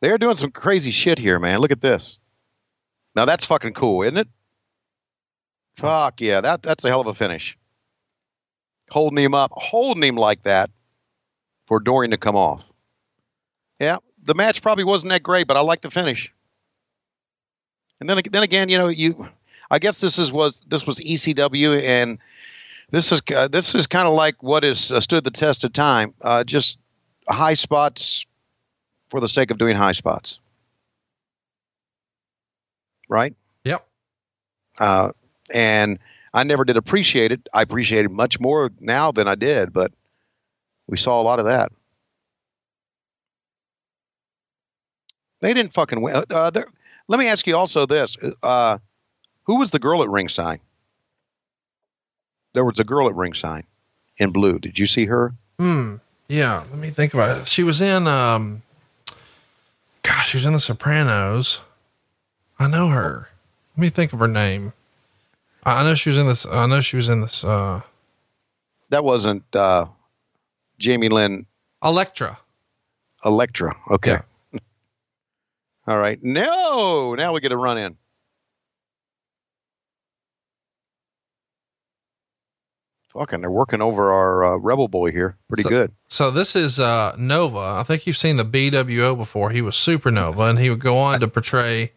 [0.03, 1.61] They're doing some crazy shit here, man.
[1.61, 2.19] Look at this.
[3.15, 4.29] Now that's fucking cool, isn't it?
[5.77, 7.57] Fuck yeah, that that's a hell of a finish.
[8.91, 10.71] Holding him up, holding him like that
[11.67, 12.63] for Doring to come off.
[13.79, 16.33] Yeah, the match probably wasn't that great, but I like the finish.
[18.01, 19.29] And then then again, you know, you
[19.71, 22.19] I guess this is was this was ECW and
[22.91, 25.73] this is uh, this is kind of like what has uh, stood the test of
[25.73, 26.13] time.
[26.21, 26.79] Uh, just
[27.29, 28.27] high spots
[29.13, 30.39] for the sake of doing high spots,
[33.11, 33.35] right?
[33.65, 33.87] Yep.
[34.81, 35.13] Uh,
[35.53, 35.99] and
[36.33, 37.47] I never did appreciate it.
[37.53, 39.93] I appreciate it much more now than I did, but
[40.87, 41.73] we saw a lot of that.
[45.43, 46.15] They didn't fucking win.
[46.15, 46.63] Uh, uh,
[47.07, 48.79] let me ask you also this: uh,
[49.43, 50.61] Who was the girl at ringside?
[52.55, 53.67] There was a girl at ringside
[54.17, 54.59] in blue.
[54.59, 55.35] Did you see her?
[55.59, 55.97] Hmm.
[56.29, 56.65] Yeah.
[56.71, 57.49] Let me think about it.
[57.49, 58.63] She was in, um,
[60.17, 61.61] gosh, she was in The Sopranos.
[62.59, 63.29] I know her.
[63.77, 64.73] Let me think of her name.
[65.65, 66.45] I know she was in this.
[66.47, 67.45] I know she was in this.
[67.45, 67.83] Uh,
[68.91, 69.87] That wasn't uh,
[70.79, 71.47] Jamie Lynn
[71.83, 72.39] Elektra.
[73.25, 73.77] Elektra.
[73.91, 74.19] Okay.
[74.53, 74.61] Yeah.
[75.87, 76.19] All right.
[76.23, 77.97] No, now we get a run in.
[83.15, 85.37] Fucking, they're working over our uh, Rebel Boy here.
[85.49, 85.93] Pretty So- good.
[86.09, 87.59] So this is uh, Nova.
[87.59, 89.51] I think you've seen the BWO before.
[89.51, 91.93] He was Supernova, and he would go on to portray,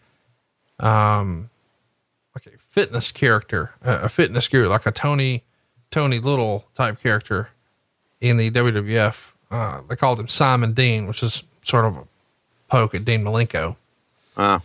[0.80, 1.50] um,
[2.36, 5.44] like a fitness character, a fitness guru, like a Tony,
[5.92, 7.50] Tony Little type character
[8.20, 9.32] in the WWF.
[9.52, 12.04] Uh, they called him Simon Dean, which is sort of a
[12.70, 13.78] poke at Dean Malenko.
[14.36, 14.60] Uh,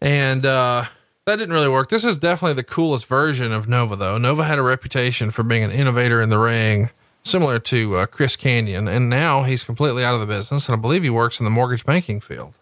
[0.00, 0.84] And uh,
[1.26, 1.88] that didn't really work.
[1.88, 4.16] This is definitely the coolest version of Nova, though.
[4.16, 6.90] Nova had a reputation for being an innovator in the ring,
[7.24, 8.88] similar to uh, Chris Kanyon.
[8.88, 10.68] And now he's completely out of the business.
[10.68, 12.54] And I believe he works in the mortgage banking field.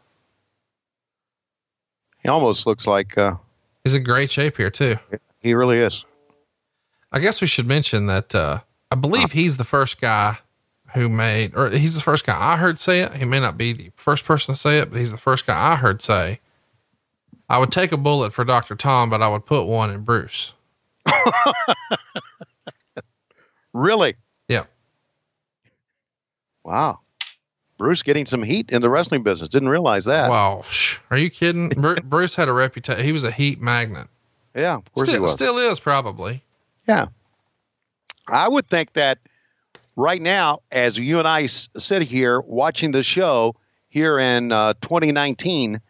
[2.22, 3.36] he almost looks like uh,
[3.84, 4.96] He's in great shape here, too.
[5.40, 6.04] he really is.
[7.12, 8.60] I guess we should mention that uh,
[8.90, 10.38] I believe he's the first guy
[10.94, 13.12] who made, or he's the first guy I heard say it.
[13.14, 15.72] He may not be the first person to say it, but he's the first guy
[15.72, 16.40] I heard say,
[17.48, 18.74] I would take a bullet for Dr.
[18.74, 20.52] Tom, but I would put one in Bruce.
[23.72, 24.14] Really?
[24.48, 24.64] Yeah.
[26.64, 27.00] Wow.
[27.76, 29.48] Bruce getting some heat in the wrestling business.
[29.48, 30.30] Didn't realize that.
[30.30, 30.62] Wow.
[31.10, 31.68] Are you kidding?
[32.04, 33.04] Bruce had a reputation.
[33.04, 34.06] He was a heat magnet.
[34.54, 35.32] Yeah, of course he Still, was.
[35.32, 36.44] still is probably.
[36.86, 37.06] Yeah.
[38.28, 39.18] I would think that
[39.96, 43.56] right now, as you and I s- sit here watching the show
[43.88, 45.80] here in uh, 2019,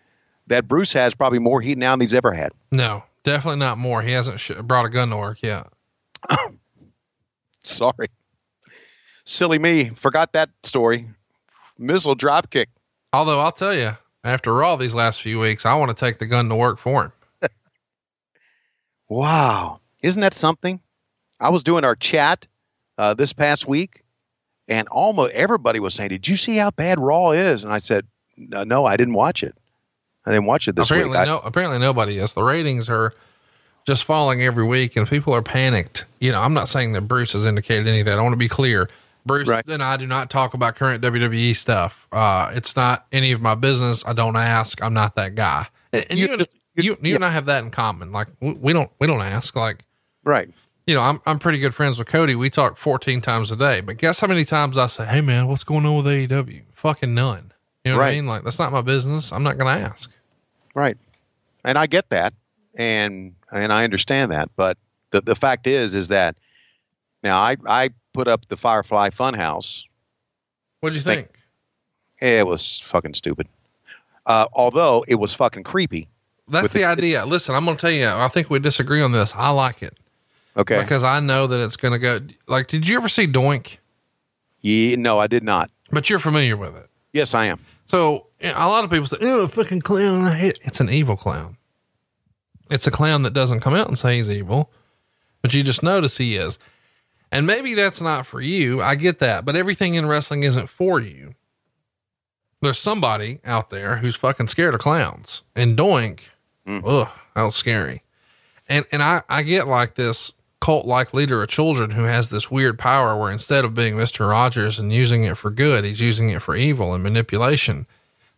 [0.46, 2.52] that Bruce has probably more heat now than he's ever had.
[2.70, 4.02] No, definitely not more.
[4.02, 5.66] He hasn't sh- brought a gun to work yet.
[7.64, 8.08] Sorry.
[9.24, 9.90] Silly me.
[9.90, 11.08] Forgot that story.
[11.78, 12.68] Missile drop kick.
[13.12, 16.26] Although I'll tell you, after all these last few weeks, I want to take the
[16.26, 17.12] gun to work for him.
[19.08, 19.80] Wow.
[20.02, 20.80] Isn't that something?
[21.38, 22.46] I was doing our chat
[22.98, 24.02] uh, this past week,
[24.66, 27.64] and almost everybody was saying, Did you see how bad Raw is?
[27.64, 29.54] And I said, No, no I didn't watch it.
[30.26, 31.28] I didn't watch it this apparently, week.
[31.28, 32.34] I- Apparently, nobody is.
[32.34, 33.12] The ratings are
[33.86, 36.06] just falling every week, and people are panicked.
[36.20, 38.18] You know, I'm not saying that Bruce has indicated any of that.
[38.18, 38.88] I want to be clear.
[39.26, 39.64] Bruce Right.
[39.68, 42.06] and I do not talk about current WWE stuff.
[42.12, 44.04] Uh, it's not any of my business.
[44.06, 44.82] I don't ask.
[44.82, 45.66] I'm not that guy.
[45.92, 46.46] And, and You you, and, you-
[46.76, 48.10] you, you and I have that in common.
[48.12, 49.54] Like we, we don't, we don't ask.
[49.56, 49.84] Like
[50.24, 50.50] right.
[50.86, 52.34] you know, I'm I'm pretty good friends with Cody.
[52.34, 53.80] We talk 14 times a day.
[53.80, 57.14] But guess how many times I say, "Hey man, what's going on with AEW?" Fucking
[57.14, 57.52] none.
[57.84, 58.26] You know what I mean?
[58.26, 59.32] Like that's not my business.
[59.32, 60.10] I'm not going to ask.
[60.74, 60.96] Right.
[61.64, 62.32] And I get that.
[62.76, 64.48] And and I understand that.
[64.56, 64.76] But
[65.10, 66.34] the the fact is is that
[67.22, 69.84] now I I put up the Firefly Funhouse.
[70.80, 71.30] What do you Thank- think?
[72.20, 73.48] It was fucking stupid.
[74.24, 76.08] Uh, although it was fucking creepy.
[76.48, 77.26] That's the, the- idea.
[77.26, 79.34] Listen, I'm going to tell you, I think we disagree on this.
[79.34, 79.96] I like it
[80.56, 80.80] Okay.
[80.80, 82.20] because I know that it's going to go.
[82.46, 83.76] Like, did you ever see Doink?
[84.60, 85.70] Yeah, no, I did not.
[85.90, 86.88] But you're familiar with it.
[87.12, 87.60] Yes, I am.
[87.86, 90.90] So a lot of people say, "Oh, a fucking clown!" I hate it." It's an
[90.90, 91.56] evil clown.
[92.70, 94.70] It's a clown that doesn't come out and say he's evil,
[95.42, 96.58] but you just notice he is.
[97.30, 98.80] And maybe that's not for you.
[98.80, 101.34] I get that, but everything in wrestling isn't for you.
[102.62, 106.20] There's somebody out there who's fucking scared of clowns, and Doink,
[106.66, 106.82] mm.
[106.84, 108.02] ugh, that was scary.
[108.68, 110.32] And and I I get like this
[110.64, 114.28] cult like leader of children who has this weird power where instead of being Mister
[114.28, 117.86] Rogers and using it for good, he's using it for evil and manipulation.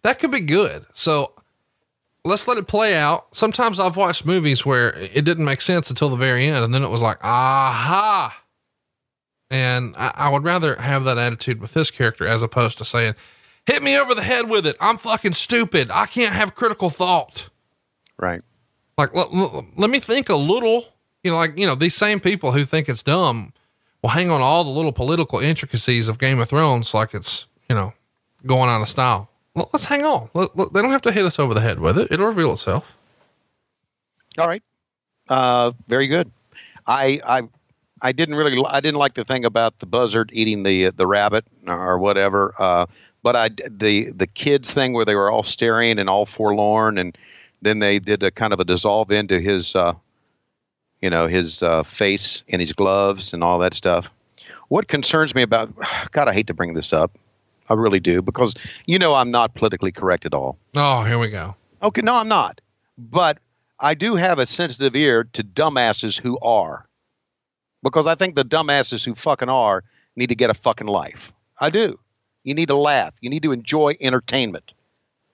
[0.03, 0.87] That could be good.
[0.93, 1.35] So
[2.25, 3.29] let's let it play out.
[3.31, 6.83] Sometimes I've watched movies where it didn't make sense until the very end, and then
[6.83, 8.37] it was like, aha.
[9.49, 13.15] And I, I would rather have that attitude with this character as opposed to saying,
[13.67, 14.75] hit me over the head with it.
[14.81, 15.93] I'm fucking stupid.
[15.93, 17.51] I can't have critical thought.
[18.19, 18.43] Right.
[18.99, 20.87] Like, let, let, let me think a little,
[21.27, 23.53] you know, like, you know, these same people who think it's dumb
[24.03, 27.75] will hang on all the little political intricacies of Game of Thrones like it's, you
[27.77, 27.93] know,
[28.47, 29.29] going out of style.
[29.55, 30.31] Let- Let's hang on.
[30.35, 32.09] Let- let- they don't have to hit us over the head with it.
[32.11, 32.95] It'll reveal itself.
[34.39, 34.63] All right.
[35.29, 36.31] Uh, very good.
[36.87, 37.43] I I
[38.03, 41.45] I didn't really I didn't like the thing about the buzzard eating the the rabbit
[41.67, 42.55] or whatever.
[42.59, 42.87] Uh,
[43.23, 47.17] but I the the kids thing where they were all staring and all forlorn, and
[47.63, 49.95] then they did a kind of a dissolve into his uh,
[51.01, 54.07] you know his uh, face and his gloves and all that stuff.
[54.69, 55.73] What concerns me about
[56.13, 57.17] God, I hate to bring this up.
[57.69, 58.55] I really do because
[58.87, 60.59] you know I'm not politically correct at all.
[60.77, 61.57] Oh, here we go.
[61.83, 62.61] Okay, no, I'm not.
[62.97, 63.39] But
[63.79, 66.89] I do have a sensitive ear to dumbasses who are.
[67.83, 69.85] Because I think the dumbasses who fucking are
[70.17, 71.33] need to get a fucking life.
[71.61, 71.99] I do.
[72.45, 73.13] You need to laugh.
[73.21, 74.73] You need to enjoy entertainment.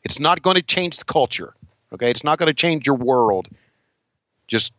[0.02, 1.54] It's not going to change the culture.
[1.92, 2.10] Okay?
[2.10, 3.48] It's not going to change your world.
[4.48, 4.72] Just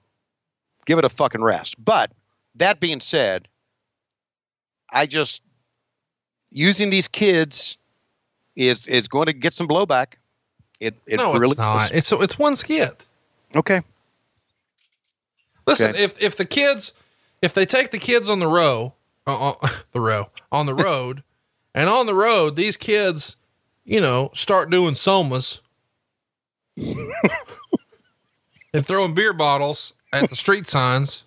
[0.85, 1.83] give it a fucking rest.
[1.83, 2.11] But
[2.55, 3.47] that being said,
[4.91, 5.41] I just
[6.51, 7.77] using these kids
[8.55, 10.13] is is going to get some blowback.
[10.79, 11.91] It it no, really it's not.
[11.91, 13.05] It's, it's one skit.
[13.55, 13.81] Okay.
[15.65, 16.03] Listen, Okay.
[16.03, 16.93] if if the kids,
[17.41, 18.93] if they take the kids on the row,
[19.25, 21.23] uh, uh, the row on the road,
[21.75, 23.37] and on the road, these kids,
[23.85, 25.59] you know, start doing somas
[26.77, 31.23] and throwing beer bottles at the street signs.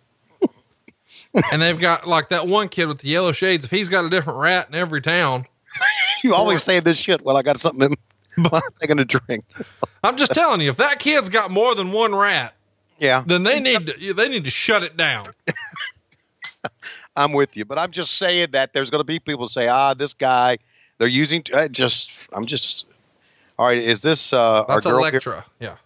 [1.53, 3.65] And they've got like that one kid with the yellow shades.
[3.67, 5.45] If he's got a different rat in every town,
[6.25, 7.95] You always say this shit Well, I got something in
[8.53, 9.45] I'm taking a drink.
[10.03, 12.55] I'm just telling you, if that kid's got more than one rat,
[12.99, 15.29] Yeah, then they need to, they need to shut it down.
[17.17, 19.95] I'm with you, but I'm just saying that there's going to be people say, "Ah,
[19.95, 20.59] this guy,
[20.99, 22.85] they're using." Uh, just, I'm just.
[23.59, 24.99] All right, is this uh, our That's girl?
[25.03, 25.09] here?
[25.11, 25.47] Elektra.
[25.61, 25.77] Yeah.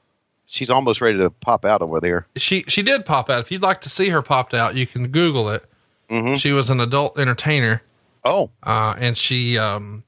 [0.53, 2.27] She's almost ready to pop out over there.
[2.37, 3.41] she she did pop out.
[3.41, 5.65] If you'd like to see her popped out, you can Google it.
[6.11, 6.37] Mhm.
[6.41, 7.83] She was an adult entertainer,
[8.25, 10.03] Oh, uh, and she um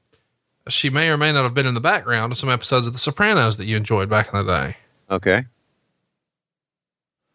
[0.67, 2.99] she may or may not have been in the background of some episodes of The
[2.99, 4.75] Sopranos that you enjoyed back in the day.
[5.09, 5.45] okay.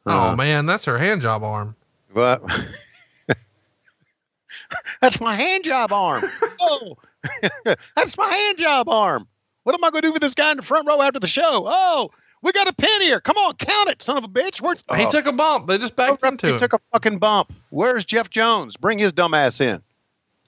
[0.06, 1.76] oh Uh, man, that's her hand job arm.
[2.14, 2.42] But
[5.00, 6.24] that's my hand job arm.
[6.60, 6.96] Oh,
[7.96, 9.26] that's my hand job arm.
[9.62, 11.26] What am I going to do with this guy in the front row after the
[11.28, 11.64] show?
[11.66, 12.10] Oh,
[12.42, 13.20] we got a pin here.
[13.20, 14.60] Come on, count it, son of a bitch.
[14.60, 15.10] Where's He oh.
[15.10, 15.66] took a bump.
[15.66, 16.58] They just backed Oh, into he him.
[16.58, 17.52] took a fucking bump.
[17.70, 18.76] Where's Jeff Jones?
[18.76, 19.82] Bring his dumb ass in.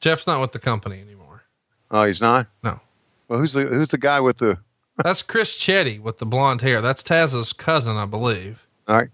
[0.01, 1.43] Jeff's not with the company anymore.
[1.91, 2.47] Oh, he's not.
[2.63, 2.81] No,
[3.29, 4.59] Well, who's the who's the guy with the?
[5.03, 6.81] that's Chris Chetti with the blonde hair.
[6.81, 8.67] That's Taz's cousin, I believe.
[8.89, 9.09] All right.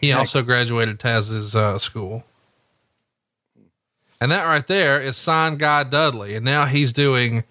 [0.00, 0.16] He Yikes.
[0.16, 2.24] also graduated Taz's uh, school.
[4.20, 6.34] And that right there is Sign Guy Dudley.
[6.34, 7.42] And now he's doing Huh.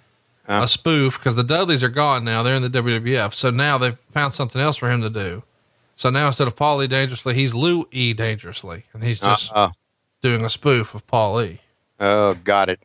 [0.50, 2.42] A spoof because the Dudleys are gone now.
[2.44, 3.34] They're in the WWF.
[3.34, 5.44] So now they've found something else for him to do.
[5.96, 6.88] So now instead of Paul E.
[6.88, 8.14] Dangerously, he's Lou E.
[8.14, 8.86] Dangerously.
[8.94, 9.70] And he's just Uh,
[10.22, 11.62] doing a spoof of Paul E.
[12.00, 12.80] oh, got it.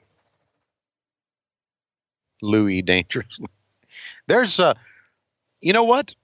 [2.43, 3.47] Louis Dangerously.
[4.27, 4.75] There's uh,
[5.61, 6.15] you know what?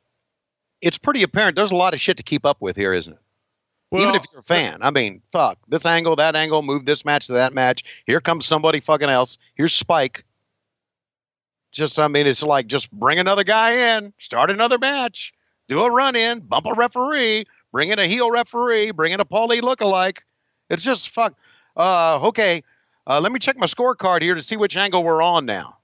[0.83, 1.57] It's pretty apparent.
[1.57, 3.19] There's a lot of shit to keep up with here, isn't it?
[3.93, 4.79] Even if you're a fan.
[4.83, 7.83] I mean, fuck this angle, that angle, move this match to that match.
[8.07, 9.37] Here comes somebody fucking else.
[9.55, 10.25] Here's Spike.
[11.73, 15.33] Just, I mean, it's like just bring another guy in, start another match,
[15.69, 19.25] do a run in, bump a referee, bring in a heel referee, bring in a
[19.25, 20.19] Paulie lookalike.
[20.69, 21.35] It's just fuck.
[21.77, 22.63] Uh, okay.
[23.07, 25.77] Uh, let me check my scorecard here to see which angle we're on now.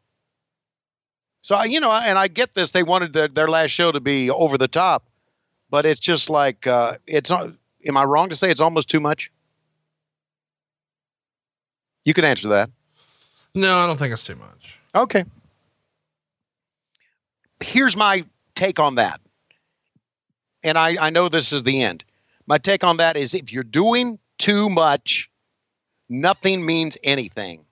[1.43, 2.73] So you know, and I get this.
[2.73, 5.05] They wanted their, their last show to be over the top,
[5.71, 7.53] but it's just like uh, it's not.
[7.87, 9.31] Am I wrong to say it's almost too much?
[12.05, 12.71] You can answer that.
[13.55, 14.79] No, I don't think it's too much.
[14.95, 15.25] Okay.
[17.61, 19.21] Here's my take on that.
[20.63, 22.05] And I, I know this is the end.
[22.47, 25.31] My take on that is if you're doing too much,
[26.09, 27.65] nothing means anything.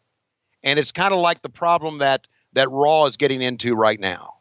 [0.63, 4.35] And it's kind of like the problem that, that Raw is getting into right now.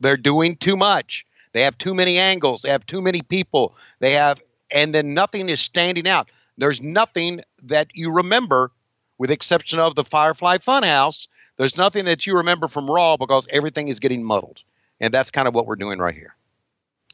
[0.00, 1.24] They're doing too much.
[1.52, 2.62] They have too many angles.
[2.62, 3.74] They have too many people.
[4.00, 4.40] They have,
[4.70, 6.30] and then nothing is standing out.
[6.58, 8.72] There's nothing that you remember,
[9.18, 11.28] with exception of the Firefly Funhouse.
[11.58, 14.60] There's nothing that you remember from Raw because everything is getting muddled,
[15.00, 16.34] and that's kind of what we're doing right here.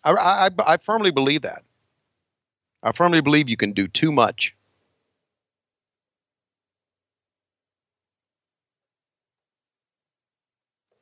[0.04, 1.64] I, I, I firmly believe that.
[2.82, 4.54] I firmly believe you can do too much.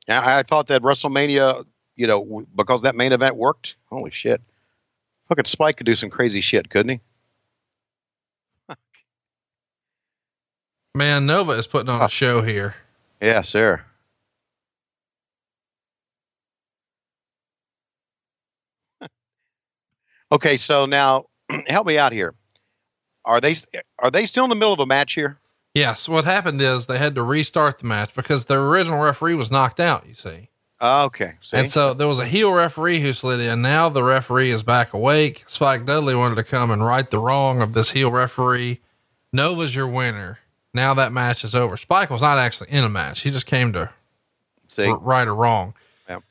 [0.09, 1.65] I, I thought that WrestleMania,
[1.95, 3.75] you know, because that main event worked.
[3.85, 4.41] Holy shit!
[5.29, 6.99] Fucking Spike could do some crazy shit, couldn't he?
[10.95, 12.73] Man, Nova is putting on a show here.
[13.21, 13.83] Yeah, sir.
[20.31, 21.25] okay, so now
[21.67, 22.33] help me out here.
[23.25, 23.55] Are they
[23.99, 25.39] are they still in the middle of a match here?
[25.73, 26.09] Yes.
[26.09, 29.79] What happened is they had to restart the match because the original referee was knocked
[29.79, 30.49] out, you see.
[30.81, 31.33] Okay.
[31.41, 31.57] See?
[31.57, 33.61] And so there was a heel referee who slid in.
[33.61, 35.43] Now the referee is back awake.
[35.47, 38.81] Spike Dudley wanted to come and right the wrong of this heel referee.
[39.33, 40.39] Nova's your winner.
[40.77, 41.75] Now that match is over.
[41.75, 43.21] Spike was not actually in a match.
[43.21, 43.89] He just came to
[44.67, 44.87] See?
[44.87, 45.73] right or wrong.
[46.07, 46.23] Yep.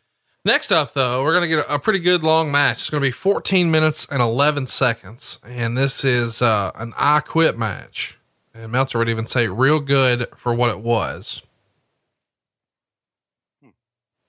[0.44, 2.78] Next up, though, we're going to get a, a pretty good long match.
[2.78, 5.40] It's going to be 14 minutes and 11 seconds.
[5.44, 8.16] And this is uh, an I quit match.
[8.54, 11.42] And Meltzer would even say real good for what it was.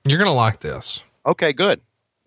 [0.03, 1.03] You're going to like this.
[1.27, 1.79] Okay, good.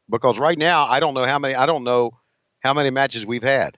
[0.09, 2.13] Because right now I don't know how many I don't know
[2.61, 3.77] how many matches we've had.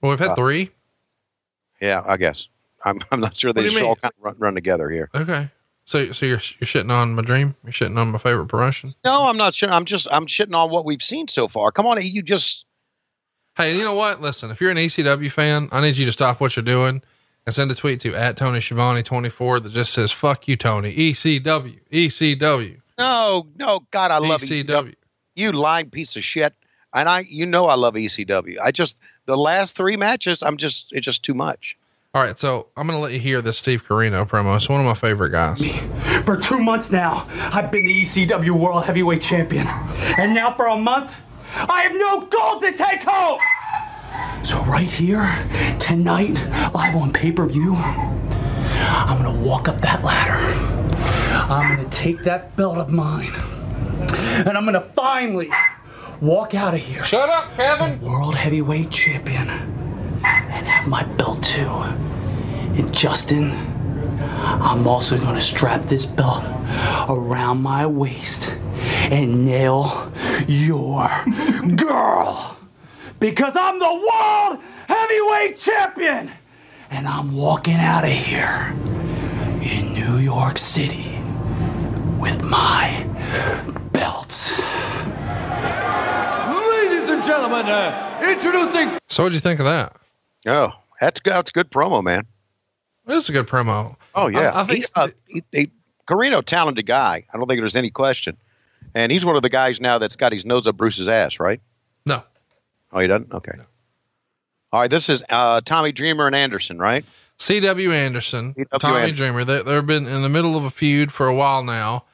[0.00, 0.70] Well, we've had Uh, three.
[1.80, 2.48] Yeah, I guess.
[2.84, 3.88] I'm I'm not sure they What do you just mean?
[3.88, 5.10] all kind of run, run together here.
[5.14, 5.50] Okay.
[5.84, 7.54] So, so you're, you're shitting on my dream?
[7.64, 8.90] You're shitting on my favorite promotion?
[9.06, 9.70] No, I'm not sure.
[9.70, 11.72] I'm just I'm shitting on what we've seen so far.
[11.72, 12.64] Come on, you just
[13.56, 14.20] Hey, you know what?
[14.20, 17.02] Listen, if you're an ECW fan, I need you to stop what you're doing
[17.44, 20.94] and send a tweet to at Tony Schiavone 24 that just says, fuck you, Tony.
[20.94, 23.80] ECW, ECW, no, no.
[23.90, 24.64] God, I love ECW.
[24.66, 24.94] ECW.
[25.36, 26.52] You lying piece of shit.
[26.94, 28.58] And I, you know, I love ECW.
[28.62, 31.76] I just the last three matches, I'm just it's just too much.
[32.14, 32.36] All right.
[32.38, 34.56] So I'm going to let you hear this Steve Corino promo.
[34.56, 35.62] It's one of my favorite guys.
[36.24, 39.66] For two months now, I've been the ECW World Heavyweight Champion.
[39.66, 41.14] And now for a month,
[41.54, 43.40] I have no gold to take home!
[44.44, 45.46] So, right here,
[45.78, 46.34] tonight,
[46.74, 50.38] live on pay per view, I'm gonna walk up that ladder.
[51.52, 53.32] I'm gonna take that belt of mine.
[54.46, 55.50] And I'm gonna finally
[56.20, 57.04] walk out of here.
[57.04, 58.00] Shut up, Kevin.
[58.00, 59.48] World Heavyweight Champion.
[60.24, 61.68] And have my belt too.
[61.68, 63.52] And Justin,
[64.40, 66.44] I'm also gonna strap this belt
[67.08, 68.50] around my waist
[69.10, 70.12] and nail
[70.46, 71.08] your
[71.76, 72.56] girl.
[73.20, 76.30] Because I'm the World Heavyweight Champion!
[76.90, 78.74] And I'm walking out of here
[79.60, 81.18] in New York City
[82.18, 83.06] with my
[83.92, 84.60] belts.
[85.62, 89.96] Ladies and gentlemen, uh, introducing So what'd you think of that?
[90.46, 91.32] Oh, that's good.
[91.32, 92.26] That's good promo, man.
[93.06, 93.96] It was a good promo.
[94.14, 95.70] Oh yeah, I, I think He's, uh, he, he,
[96.06, 97.24] Corino, talented guy.
[97.32, 98.36] I don't think there's any question.
[98.94, 101.60] And he's one of the guys now that's got his nose up Bruce's ass, right?
[102.06, 102.22] no.
[102.90, 103.30] Oh, he doesn't.
[103.32, 103.52] Okay.
[104.72, 104.90] All right.
[104.90, 107.04] This is uh, Tommy Dreamer and Anderson, right?
[107.38, 107.92] C.W.
[107.92, 108.78] Anderson, C.W.
[108.78, 109.16] Tommy Anderson.
[109.16, 109.44] Dreamer.
[109.44, 112.04] They, they've been in the middle of a feud for a while now,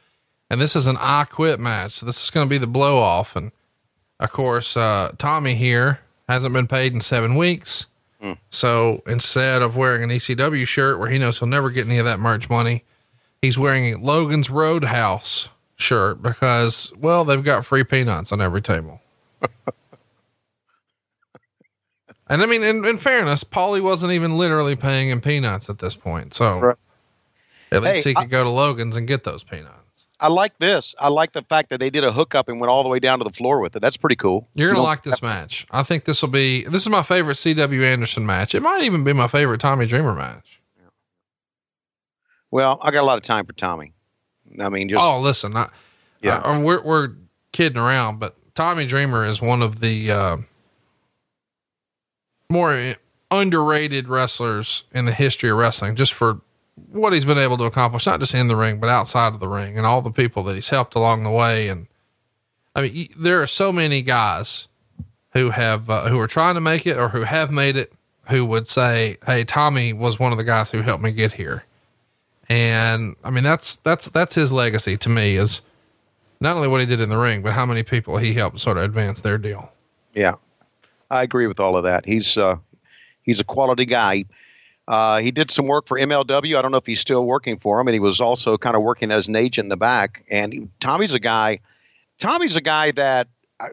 [0.51, 1.93] and this is an I quit match.
[1.93, 3.35] So this is going to be the blow off.
[3.37, 3.51] And
[4.21, 7.87] of course, uh, Tommy here hasn't been paid in seven weeks.
[8.49, 12.07] So instead of wearing an ECW shirt where he knows he'll never get any of
[12.07, 12.83] that merch money,
[13.43, 19.03] he's wearing Logan's Roadhouse shirt because, well, they've got free peanuts on every table.
[22.29, 25.95] and I mean, in, in fairness, Paulie wasn't even literally paying him peanuts at this
[25.95, 26.33] point.
[26.33, 26.77] So Right.
[27.73, 29.84] at least Hey, he could go to Logan's and get those peanuts.
[30.21, 30.95] I like this.
[30.99, 33.19] I like the fact that they did a hookup and went all the way down
[33.19, 33.81] to the floor with it.
[33.81, 34.49] That's pretty cool.
[34.55, 35.67] You're gonna know, like this match.
[35.71, 38.55] I think this will be, this is my favorite CW Anderson match.
[38.55, 40.61] It might even be my favorite Tommy Dreamer match.
[42.51, 43.93] Well, I got a lot of time for Tommy.
[44.61, 45.69] I mean, just oh, listen, I,
[46.23, 46.41] Yeah.
[46.45, 47.11] I- we're, we're
[47.53, 50.37] kidding around, but Tommy Dreamer is one of the, uh,
[52.49, 52.95] more
[53.31, 56.41] underrated wrestlers in the history of wrestling, just for
[56.91, 59.49] what he's been able to accomplish, not just in the ring, but outside of the
[59.49, 61.69] ring and all the people that he's helped along the way.
[61.69, 61.87] And
[62.75, 64.69] I mean, there are so many guys
[65.33, 67.93] who have, uh, who are trying to make it or who have made it
[68.29, 71.65] who would say, Hey, Tommy was one of the guys who helped me get here.
[72.49, 75.63] And I mean, that's, that's, that's his legacy to me is
[76.41, 78.77] not only what he did in the ring, but how many people he helped sort
[78.77, 79.73] of advance their deal.
[80.15, 80.35] Yeah,
[81.11, 82.05] I agree with all of that.
[82.05, 82.57] He's uh,
[83.23, 84.25] he's a quality guy.
[84.87, 86.57] Uh, he did some work for MLW.
[86.59, 88.83] I don't know if he's still working for him, and he was also kind of
[88.83, 90.25] working as an agent in the back.
[90.31, 91.61] And he, Tommy's a guy.
[92.19, 93.27] Tommy's a guy that
[93.61, 93.69] uh,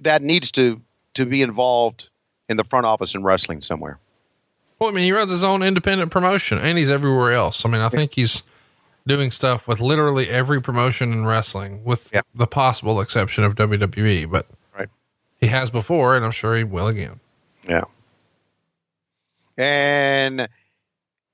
[0.00, 0.80] that needs to
[1.14, 2.08] to be involved
[2.48, 3.98] in the front office in wrestling somewhere.
[4.78, 7.64] Well, I mean, he runs his own independent promotion and he's everywhere else.
[7.64, 8.42] I mean, I think he's
[9.06, 12.22] doing stuff with literally every promotion in wrestling with Yeah.
[12.34, 14.88] the possible exception of WWE, but Right.
[15.40, 17.20] he has before and I'm sure he will again.
[17.68, 17.84] Yeah.
[19.56, 20.48] And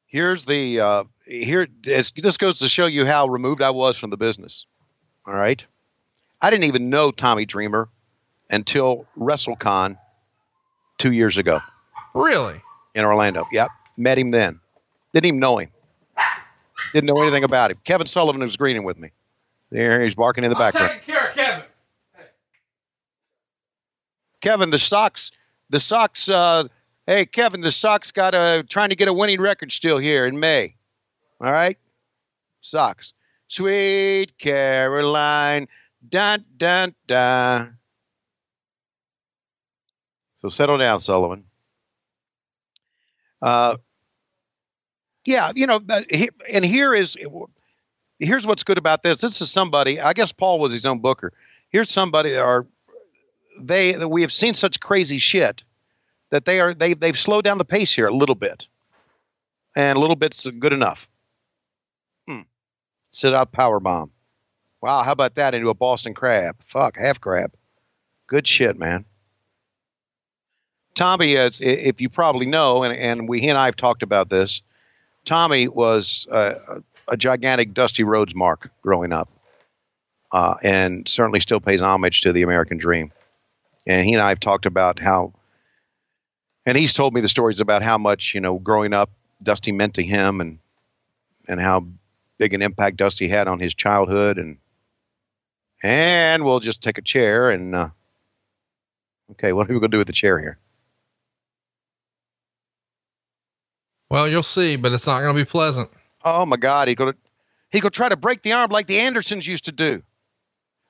[0.07, 1.67] here's the uh, here.
[1.83, 4.67] This, goes to show you how removed I was from the business.
[5.27, 5.63] All right,
[6.41, 7.89] I didn't even know Tommy Dreamer
[8.51, 9.97] until WrestleCon
[10.99, 11.61] two years ago
[12.15, 12.61] Really?
[12.95, 13.47] in Orlando.
[13.53, 14.61] Yep, met him then.
[15.13, 15.71] Didn't even know him.
[16.93, 17.77] Didn't know anything about him.
[17.85, 19.11] Kevin Sullivan was greeting with me.
[19.71, 21.01] There, he's barking in the background.
[21.07, 21.65] care of Kevin.
[24.41, 25.31] Kevin, the Sox,
[25.71, 26.29] the Sox.
[26.29, 26.65] Uh,
[27.11, 30.39] hey, Kevin, the Sox got a trying to get a winning record still here in
[30.39, 30.77] May.
[31.41, 31.77] All right,
[32.61, 33.13] Sox.
[33.49, 35.67] Sweet Caroline,
[36.09, 37.77] dun dun dun.
[40.37, 41.45] So settle down, Sullivan.
[43.43, 43.77] Uh,
[45.25, 45.81] yeah, you know,
[46.53, 47.17] and here is
[48.21, 49.21] here's what's good about this.
[49.21, 50.01] This is somebody.
[50.01, 51.33] I guess Paul was his own booker.
[51.71, 52.67] Here's somebody are
[53.59, 55.65] they that we have seen such crazy shit
[56.31, 58.67] that they are they they've slowed down the pace here a little bit,
[59.77, 61.09] and a little bit's good enough.
[62.27, 62.43] Hmm.
[63.11, 64.11] Sit out power bomb.
[64.81, 66.57] Wow, how about that into a Boston crab?
[66.65, 67.55] Fuck, half crab.
[68.27, 69.05] Good shit, man.
[70.95, 74.31] Tommy, is, if you probably know, and, and we he and I have talked about
[74.31, 74.63] this.
[75.27, 79.29] Tommy was uh, a, a gigantic Dusty Rhodes mark growing up,
[80.33, 83.13] uh, and certainly still pays homage to the American Dream
[83.87, 85.33] and he and I have talked about how,
[86.71, 89.11] and he's told me the stories about how much you know growing up
[89.43, 90.61] Dusty meant to him, and
[91.49, 91.85] and how
[92.39, 94.57] big an impact Dusty had on his childhood, and
[95.83, 97.89] and we'll just take a chair and uh,
[99.33, 100.59] okay, what are we going to do with the chair here?
[104.09, 105.91] Well, you'll see, but it's not going to be pleasant.
[106.25, 109.01] Oh my God, he going to going to try to break the arm like the
[109.01, 110.05] Andersons used to do.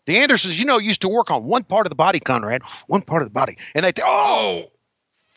[0.04, 3.00] The Andersons, you know, used to work on one part of the body, Conrad, one
[3.00, 4.70] part of the body, and they oh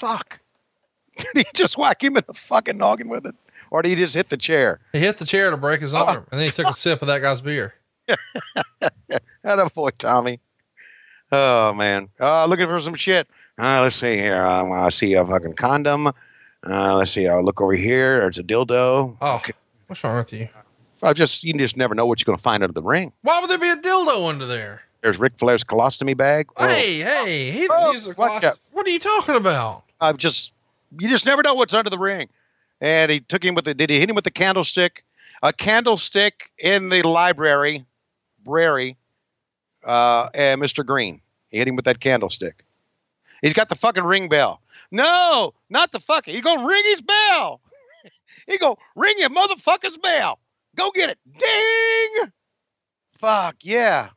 [0.06, 0.39] fuck.
[1.18, 3.36] Did he just whack him in the fucking noggin with it?
[3.72, 4.80] Or did he just hit the chair?
[4.93, 7.08] He hit the chair to break his arm and then he took a sip of
[7.08, 7.74] that guy's beer.
[9.43, 10.39] That boy, Tommy.
[11.32, 12.10] Oh man.
[12.20, 13.28] Uh looking for some shit.
[13.58, 14.43] Uh, let's see here.
[14.43, 16.08] Um, I see a fucking condom.
[16.08, 17.28] Uh, let's see.
[17.28, 18.20] I'll look over here.
[18.22, 19.16] There's a dildo.
[19.22, 19.54] Oh, okay.
[19.88, 20.49] what's wrong with you?
[21.04, 23.12] I just you just never know what you're going to find under the ring.
[23.22, 24.82] Why would there be a dildo under there?
[25.01, 26.47] There's Ric Flair's colostomy bag.
[26.58, 28.60] Oh, Hey, hey, he Oh, didn't use a out.
[28.72, 29.83] What are you talking about?
[30.04, 30.51] I've just
[30.99, 32.30] you just never know what's under the ring.
[32.82, 35.06] And he took him with the did he hit him with the candlestick?
[35.41, 37.86] A candlestick in the library,
[38.45, 38.95] Brary,
[39.84, 40.86] uh, and Mr.
[40.86, 41.22] Green.
[41.49, 42.64] He hit him with that candlestick.
[43.41, 44.62] He's got the fucking ring bell.
[44.91, 46.34] No, not the fucking.
[46.34, 47.62] He go ring his bell.
[48.47, 50.39] he go ring your motherfucker's bell.
[50.76, 51.18] Go get it.
[51.38, 52.32] Ding.
[53.18, 54.10] Fuck yeah.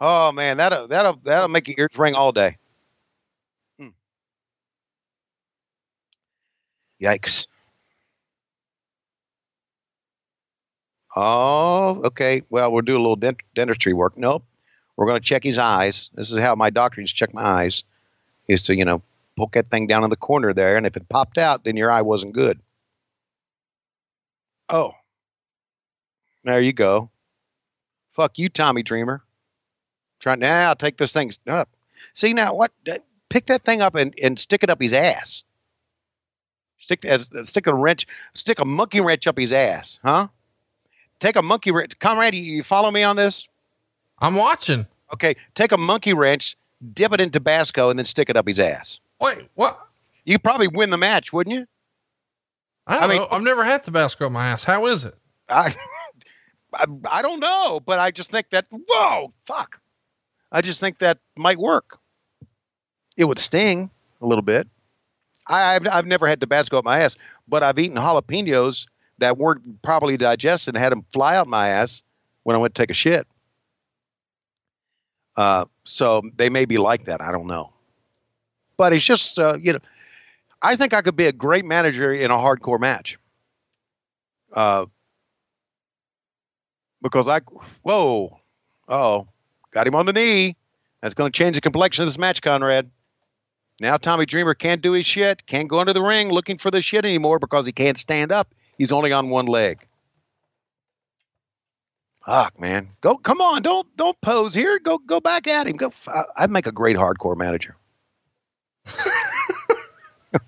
[0.00, 2.56] Oh man, that'll that'll that'll make your ears ring all day.
[7.02, 7.46] Yikes.
[11.14, 12.42] Oh, okay.
[12.50, 14.18] Well, we'll do a little dent- dentistry work.
[14.18, 14.44] Nope.
[14.96, 16.10] We're going to check his eyes.
[16.14, 17.84] This is how my doctor used to check my eyes.
[18.46, 19.02] He used to, you know,
[19.36, 21.90] poke that thing down in the corner there, and if it popped out, then your
[21.90, 22.60] eye wasn't good.
[24.68, 24.92] Oh.
[26.44, 27.10] There you go.
[28.12, 29.22] Fuck you, Tommy Dreamer.
[30.20, 31.68] Trying now, I'll take this thing up.
[32.14, 32.72] See now what?
[33.28, 35.42] Pick that thing up and, and stick it up his ass.
[36.86, 40.28] Stick as stick a wrench, stick a monkey wrench up his ass, huh?
[41.18, 41.98] Take a monkey wrench.
[41.98, 43.48] Conrad, you, you follow me on this?
[44.20, 44.86] I'm watching.
[45.12, 46.56] Okay, take a monkey wrench,
[46.92, 49.00] dip it in Tabasco, and then stick it up his ass.
[49.20, 49.76] Wait, what?
[50.26, 51.66] You could probably win the match, wouldn't you?
[52.86, 53.28] I don't I mean- know.
[53.32, 54.62] I've never had Tabasco up my ass.
[54.62, 55.16] How is it?
[55.48, 55.74] I,
[56.72, 59.80] I, I don't know, but I just think that whoa, fuck.
[60.52, 61.98] I just think that might work.
[63.16, 64.68] It would sting a little bit.
[65.48, 67.16] I, I've, I've never had Tabasco up my ass,
[67.48, 68.86] but I've eaten jalapenos
[69.18, 72.02] that weren't properly digested and had them fly out my ass
[72.42, 73.26] when I went to take a shit.
[75.36, 77.20] Uh, so they may be like that.
[77.20, 77.72] I don't know.
[78.76, 79.78] But it's just, uh, you know,
[80.62, 83.18] I think I could be a great manager in a hardcore match.
[84.52, 84.86] Uh,
[87.02, 87.40] because I,
[87.82, 88.38] whoa,
[88.88, 89.28] oh,
[89.70, 90.56] got him on the knee.
[91.02, 92.90] That's going to change the complexion of this match, Conrad.
[93.80, 96.80] Now Tommy Dreamer can't do his shit, can't go into the ring looking for the
[96.80, 98.48] shit anymore because he can't stand up.
[98.78, 99.86] He's only on one leg.
[102.24, 102.88] Fuck, man.
[103.02, 103.62] Go, come on.
[103.62, 104.78] Don't, don't pose here.
[104.80, 105.76] Go, go back at him.
[105.76, 105.92] Go.
[106.08, 107.76] I- I'd make a great hardcore manager.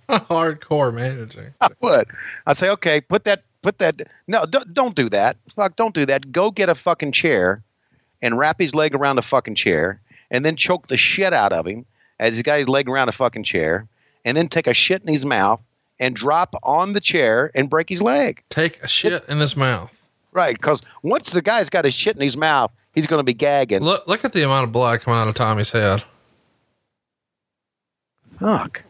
[0.08, 1.54] Hardcore managing.
[1.60, 2.08] I would.
[2.46, 4.02] I'd say, okay, put that, put that.
[4.26, 5.36] No, don't, don't do that.
[5.54, 6.32] Fuck, don't do that.
[6.32, 7.62] Go get a fucking chair
[8.20, 10.00] and wrap his leg around the fucking chair
[10.30, 11.86] and then choke the shit out of him
[12.20, 13.86] as he's got his leg around a fucking chair
[14.24, 15.60] and then take a shit in his mouth
[16.00, 18.42] and drop on the chair and break his leg.
[18.50, 19.94] Take a shit in his mouth.
[20.32, 20.54] Right.
[20.56, 23.80] Because once the guy's got his shit in his mouth, he's going to be gagging.
[23.82, 26.02] Look, look at the amount of blood coming out of Tommy's head.
[28.38, 28.84] Fuck.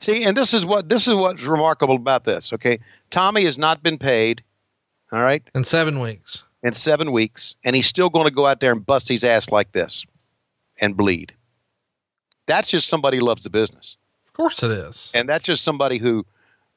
[0.00, 2.52] See, and this is what this is what's remarkable about this.
[2.54, 2.78] Okay,
[3.10, 4.42] Tommy has not been paid.
[5.12, 6.44] All right, In seven weeks.
[6.62, 9.50] in seven weeks, and he's still going to go out there and bust his ass
[9.50, 10.04] like this,
[10.80, 11.34] and bleed.
[12.46, 15.10] That's just somebody who loves the business, Of course it is.
[15.14, 16.24] and that's just somebody who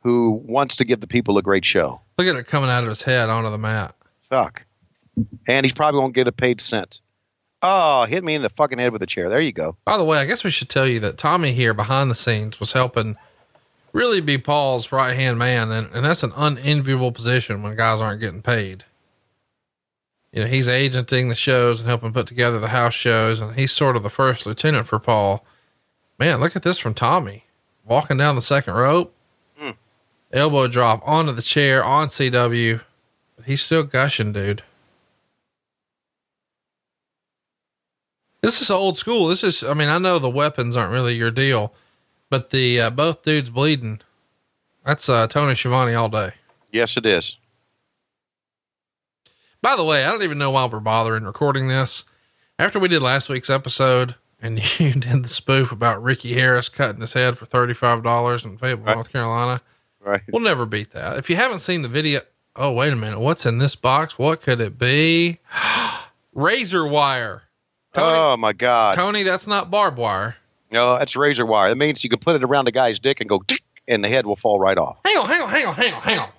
[0.02, 2.02] who wants to give the people a great show.
[2.18, 3.96] Look at it coming out of his head onto the mat.
[4.30, 4.66] Fuck,
[5.48, 7.00] and he's probably won't get a paid cent.
[7.62, 9.30] Oh, hit me in the fucking head with a chair.
[9.30, 9.78] There you go.
[9.86, 12.60] By the way, I guess we should tell you that Tommy here behind the scenes
[12.60, 13.16] was helping
[13.94, 15.72] really be Paul's right hand man.
[15.72, 18.84] And, and that's an unenviable position when guys aren't getting paid.
[20.34, 23.40] You know, he's agenting the shows and helping put together the house shows.
[23.40, 25.46] And he's sort of the first lieutenant for Paul.
[26.18, 27.46] Man, look at this from Tommy
[27.86, 29.14] walking down the second rope,
[30.32, 32.82] elbow drop onto the chair on CW.
[33.36, 34.64] But he's still gushing, dude.
[38.42, 39.28] This is old school.
[39.28, 41.74] This is, I mean, I know the weapons aren't really your deal,
[42.30, 44.02] but the uh, both dudes bleeding.
[44.86, 46.34] That's uh, Tony Schiavone all day.
[46.72, 47.38] Yes, it is.
[49.64, 52.04] By the way, I don't even know why we're bothering recording this.
[52.60, 57.00] After we did last week's episode and you did the spoof about Ricky Harris cutting
[57.00, 58.96] his head for $35 in Fayetteville, Right.
[58.96, 59.62] North Carolina,
[60.02, 60.20] Right.
[60.34, 61.18] we'll never beat that.
[61.18, 62.20] If you haven't seen the video,
[62.58, 63.22] oh, wait a minute.
[63.22, 64.20] What's in this box?
[64.20, 65.40] What could it be?
[66.34, 67.44] Razor wire.
[67.94, 68.96] Tony, oh my God.
[68.96, 70.36] Tony, that's not barbed wire.
[70.72, 71.70] No, that's razor wire.
[71.70, 73.42] That means you can put it around a guy's dick and go,
[73.88, 74.98] and the head will fall right off.
[75.06, 76.30] Hang on, hang on, hang on, hang on, hang on.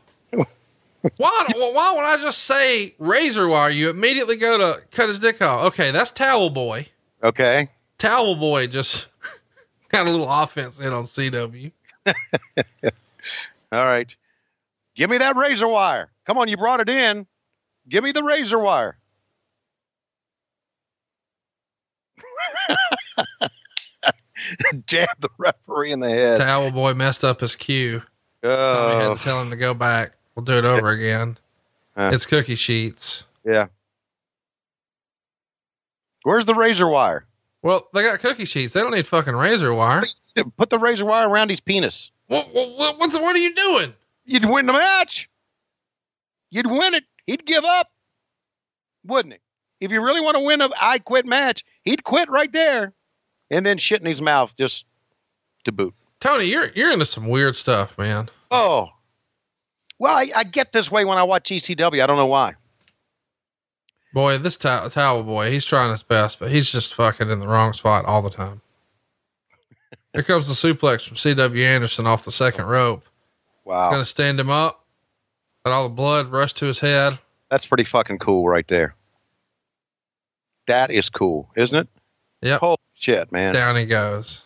[1.16, 3.70] Why, why would I just say razor wire?
[3.70, 5.66] You immediately go to cut his dick off.
[5.66, 6.88] Okay, that's Towel Boy.
[7.22, 7.68] Okay.
[7.98, 9.08] Towel Boy just
[9.90, 11.72] got a little offense in on CW.
[12.06, 14.14] All right.
[14.94, 16.10] Give me that razor wire.
[16.26, 17.26] Come on, you brought it in.
[17.88, 18.96] Give me the razor wire.
[24.86, 26.38] Jab the referee in the head.
[26.38, 28.02] Towel Boy messed up his cue.
[28.42, 28.74] Oh.
[28.74, 30.12] Tommy had to tell him to go back.
[30.34, 31.38] We'll do it over again.
[31.96, 32.10] Uh.
[32.12, 33.24] It's cookie sheets.
[33.44, 33.66] yeah.
[36.22, 37.26] Where's the razor wire?
[37.62, 38.72] Well, they got cookie sheets.
[38.72, 40.02] They don't need fucking razor wire.
[40.56, 42.10] Put the razor wire around his penis.
[42.28, 43.94] What, what, what, what are you doing?
[44.24, 45.28] You'd win the match.
[46.50, 47.04] You'd win it.
[47.26, 47.90] He'd give up,
[49.04, 49.40] wouldn't he?
[49.84, 52.92] If you really want to win a I quit match, he'd quit right there,
[53.50, 54.86] and then shit in his mouth just
[55.64, 55.94] to boot.
[56.20, 58.30] Tony, you're you're into some weird stuff, man.
[58.50, 58.90] Oh,
[60.04, 62.02] well, I, I get this way when I watch ECW.
[62.02, 62.52] I don't know why.
[64.12, 67.48] Boy, this tow- towel boy, he's trying his best, but he's just fucking in the
[67.48, 68.60] wrong spot all the time.
[70.12, 73.02] Here comes the suplex from CW Anderson off the second rope.
[73.64, 74.84] Wow, Gonna stand him up.
[75.64, 77.18] Let all the blood rush to his head.
[77.50, 78.94] that's pretty fucking cool right there.
[80.66, 81.88] That is cool, isn't it?
[82.42, 82.60] Yep.
[82.60, 83.54] Holy shit, man.
[83.54, 84.42] Down he goes.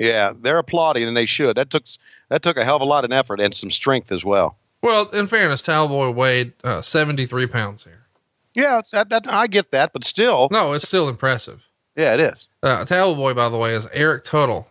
[0.00, 1.56] Yeah, they're applauding, and they should.
[1.58, 1.84] That took
[2.30, 4.56] that took a hell of a lot of effort and some strength as well.
[4.82, 8.06] Well, in fairness, Towel Boy weighed uh, 73 pounds here.
[8.54, 11.62] Yeah, that, that I get that, but still, No, it's still impressive.
[11.96, 12.48] yeah, it is.
[12.62, 14.68] Uh, Towel Boy, by the way, is Eric Tuttle.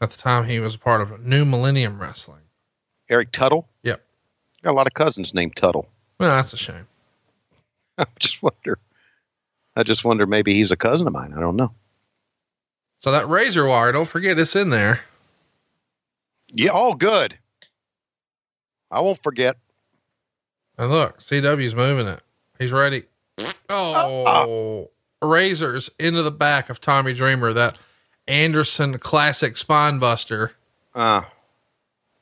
[0.00, 2.42] At the time, he was a part of New Millennium Wrestling.
[3.10, 3.66] Eric Tuttle.
[3.82, 4.00] Yep.
[4.62, 5.88] Got a lot of cousins named Tuttle.
[6.20, 6.86] Well, that's a shame.
[7.98, 8.78] I just wonder.
[9.74, 11.34] I just wonder maybe he's a cousin of mine.
[11.36, 11.72] I don't know.
[13.00, 15.00] So that razor wire, don't forget it's in there.
[16.52, 16.70] Yeah.
[16.70, 17.38] all good.
[18.90, 19.56] I won't forget.
[20.76, 22.20] And look, CW's moving it.
[22.58, 23.04] He's ready.
[23.68, 24.90] Oh,
[25.22, 27.76] razors into the back of Tommy Dreamer, that
[28.26, 30.52] Anderson classic spine buster.
[30.94, 31.22] Uh,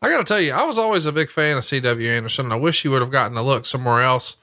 [0.02, 2.52] I got to tell you, I was always a big fan of CW Anderson.
[2.52, 4.36] I wish you would have gotten a look somewhere else.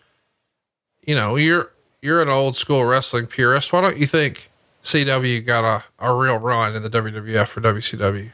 [1.05, 1.71] You know, you're
[2.01, 3.73] you're an old school wrestling purist.
[3.73, 4.49] Why don't you think
[4.83, 8.31] CW got a, a real run in the WWF for WCW?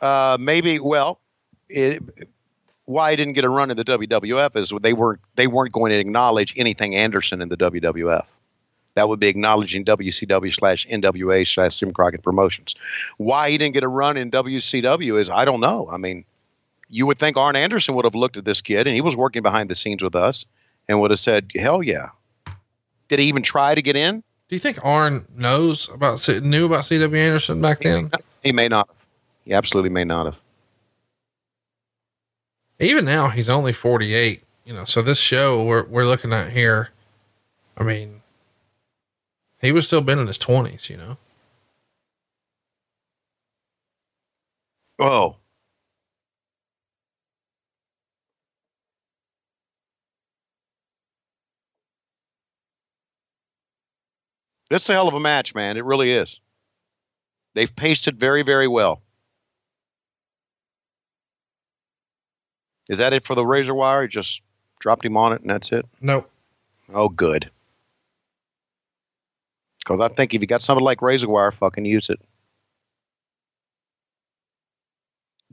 [0.00, 0.78] uh, maybe.
[0.78, 1.18] Well,
[1.68, 2.02] it,
[2.84, 5.90] why I didn't get a run in the WWF is they weren't they weren't going
[5.90, 8.26] to acknowledge anything Anderson in the WWF.
[8.94, 12.76] That would be acknowledging WCW slash NWA slash Jim Crockett Promotions.
[13.16, 15.88] Why he didn't get a run in WCW is I don't know.
[15.90, 16.24] I mean,
[16.90, 19.42] you would think Arn Anderson would have looked at this kid, and he was working
[19.42, 20.44] behind the scenes with us,
[20.86, 22.08] and would have said, "Hell yeah."
[23.08, 24.22] Did he even try to get in?
[24.54, 28.08] Do you think Arn knows about C- knew about CW Anderson back then?
[28.44, 28.88] He may not.
[29.44, 30.36] He absolutely may not have.
[32.78, 34.44] Even now, he's only 48.
[34.64, 36.90] You know, so this show we're we're looking at here,
[37.76, 38.22] I mean,
[39.60, 40.88] he was still been in his 20s.
[40.88, 41.16] You know,
[45.00, 45.34] Oh.
[54.70, 55.76] It's a hell of a match, man.
[55.76, 56.40] It really is.
[57.54, 59.02] They've paced it very, very well.
[62.88, 64.02] Is that it for the razor wire?
[64.02, 64.42] You just
[64.80, 65.86] dropped him on it and that's it?
[66.00, 66.30] nope.
[66.92, 67.50] Oh, good.
[69.78, 72.20] Because I think if you got something like razor wire, fucking use it.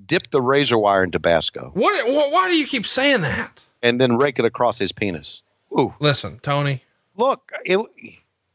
[0.05, 2.31] Dip the razor wire in Tabasco What, what?
[2.31, 3.61] Why do you keep saying that?
[3.83, 5.41] and then rake it across his penis.
[5.77, 6.83] Ooh, Listen, Tony.
[7.15, 7.51] look!
[7.65, 7.79] It,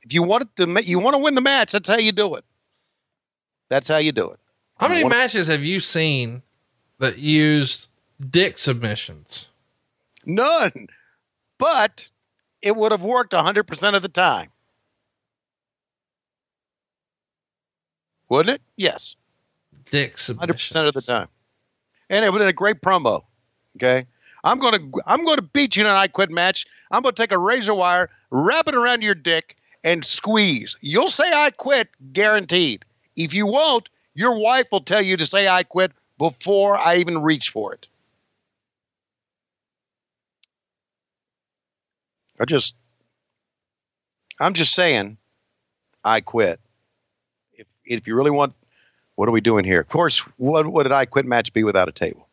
[0.07, 1.73] if you want to, ma- you want to win the match.
[1.73, 2.45] That's how you do it.
[3.69, 4.39] That's how you do it.
[4.79, 6.43] How many matches have you seen
[6.99, 7.89] that used
[8.31, 9.49] dick submissions?
[10.25, 10.89] None,
[11.59, 12.09] but
[12.63, 14.51] it would have worked hundred percent of the time,
[18.29, 18.63] wouldn't it?
[18.77, 19.17] Yes.
[19.91, 20.77] Dick submissions.
[20.77, 21.29] 100% of the time,
[22.11, 23.23] and it would have been a great promo.
[23.77, 24.05] Okay,
[24.45, 26.67] I'm gonna I'm gonna beat you in an I Quit match.
[26.91, 29.57] I'm gonna take a razor wire, wrap it around your dick,
[29.87, 30.77] and squeeze.
[30.81, 32.85] You'll say I quit, guaranteed.
[33.15, 37.23] If you won't, your wife will tell you to say I quit before I even
[37.23, 37.87] reach for it.
[42.41, 42.75] I just,
[44.41, 45.19] I'm just saying,
[46.05, 46.61] I quit.
[47.55, 48.55] If if you really want
[49.15, 49.81] what are we doing here?
[49.81, 52.29] Of course, what would an I quit match be without a table?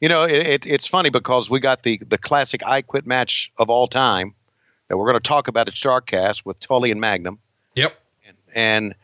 [0.00, 3.50] You know, it, it, it's funny because we got the the classic I quit match
[3.58, 4.34] of all time
[4.88, 7.38] that we're going to talk about at Starrcast with Tully and Magnum,
[7.74, 7.94] Yep.
[8.54, 8.94] and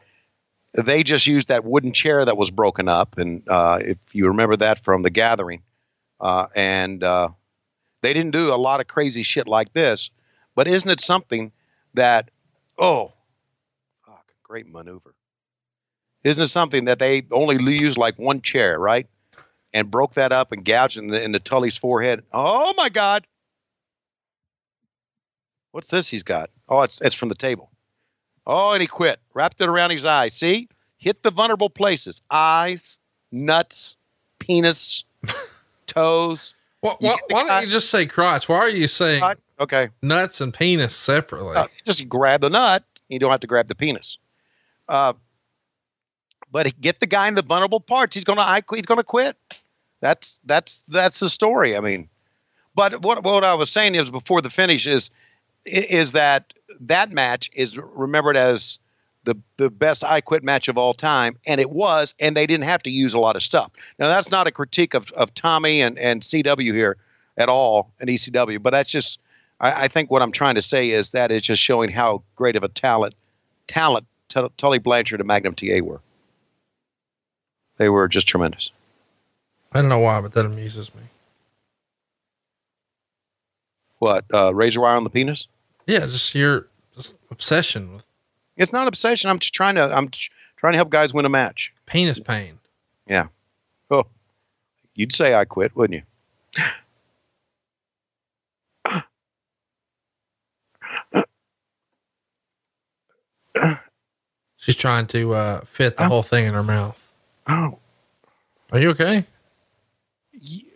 [0.74, 4.57] they just used that wooden chair that was broken up, and uh, if you remember
[4.57, 5.62] that from the Gathering,
[6.20, 7.28] uh, and uh,
[8.03, 10.11] they didn't do a lot of crazy shit like this,
[10.55, 11.53] but isn't it something
[11.95, 12.30] that
[12.78, 13.12] oh,
[14.07, 15.14] fuck, great maneuver.
[16.24, 19.07] Isn't it something that they only used like one chair, right?
[19.72, 22.22] And broke that up and gouged in the, in the Tully's forehead.
[22.32, 23.26] Oh my God.
[25.74, 26.50] What's this he's got?
[26.68, 27.68] Oh, it's, it's from the table.
[28.46, 29.18] Oh, and he quit.
[29.34, 30.28] Wrapped it around his eye.
[30.28, 30.68] See?
[30.98, 33.00] Hit the vulnerable places eyes,
[33.32, 33.96] nuts,
[34.38, 35.02] penis,
[35.88, 36.54] toes.
[36.80, 38.48] Why, You why, guy- don't you just say crotch?
[38.48, 39.24] Why are you saying?
[39.58, 39.88] Okay.
[40.00, 41.56] nuts and penis separately?
[41.56, 42.84] Uh, just grab the nut.
[43.08, 44.18] You don't have to grab the penis.
[44.88, 45.14] Uh,
[46.52, 48.14] but get the guy in the vulnerable parts.
[48.14, 48.42] He's gonna.
[48.42, 49.36] I, he's gonna quit.
[50.00, 51.76] That's that's that's the story.
[51.76, 52.08] I mean,
[52.76, 55.10] but what what I was saying is before the finish is
[55.65, 58.78] is that that match is remembered as
[59.24, 62.65] the the best I quit match of all time, and it was, and they didn't
[62.65, 63.70] have to use a lot of stuff.
[63.99, 66.97] Now that's not a critique of of Tommy and and CW here
[67.36, 69.19] at all, and ECW, but that's just
[69.61, 72.57] I, I think what I'm trying to say is that it's just showing how great
[72.57, 73.15] of a talent
[73.66, 76.01] talent T- Tully Blanchard and Magnum TA were.
[77.77, 78.70] They were just tremendous.
[79.73, 81.03] I don't know why, but that amuses me.
[84.05, 85.47] What uh, razor wire on the penis?
[85.86, 88.05] Yeah, just your just obsession with
[88.59, 89.31] It's not obsession.
[89.31, 89.85] I'm just trying to.
[89.85, 90.10] I'm
[90.59, 91.72] trying to help guys win a match.
[91.86, 92.59] penis pain.
[93.06, 93.28] Yeah.
[93.90, 94.05] Oh,
[94.94, 96.62] you'd say I quit, wouldn't you?
[104.56, 106.09] She's trying to uh, fit the Oh.
[106.09, 107.12] whole thing in her mouth.
[107.47, 107.78] Oh,
[108.72, 109.26] Are you okay?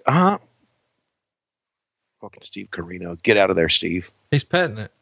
[0.07, 0.39] uh huh.
[2.21, 4.11] Fucking Steve Corino, get out of there, Steve.
[4.31, 4.93] He's petting it.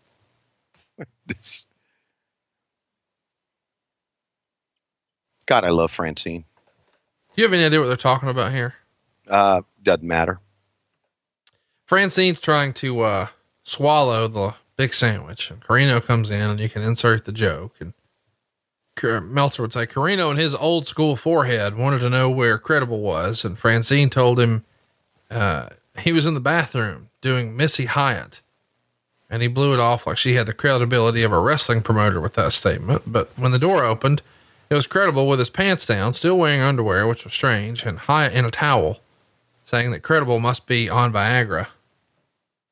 [1.26, 1.66] This.
[5.47, 6.44] God, I love Francine.
[7.34, 8.74] Do you have any idea what they're talking about here?
[9.28, 10.40] Uh, doesn't matter.
[11.84, 13.26] Francine's trying to uh,
[13.62, 15.51] swallow the big sandwich.
[15.51, 17.76] And Corino comes in and you can insert the joke.
[17.80, 17.93] And
[19.32, 23.44] Meltzer would say Corino in his old school forehead wanted to know where Credible was.
[23.44, 24.64] And Francine told him,
[25.30, 25.68] uh,
[26.01, 28.40] he was in the bathroom doing Missy Hyatt.
[29.28, 32.35] And he blew it off like she had the credibility of a wrestling promoter with
[32.35, 33.02] that statement.
[33.06, 34.23] But when the door opened,
[34.70, 38.35] it was Credible with his pants down, still wearing underwear, which was strange, and Hyatt
[38.35, 39.01] in a towel,
[39.64, 41.68] saying that Credible must be on Viagra.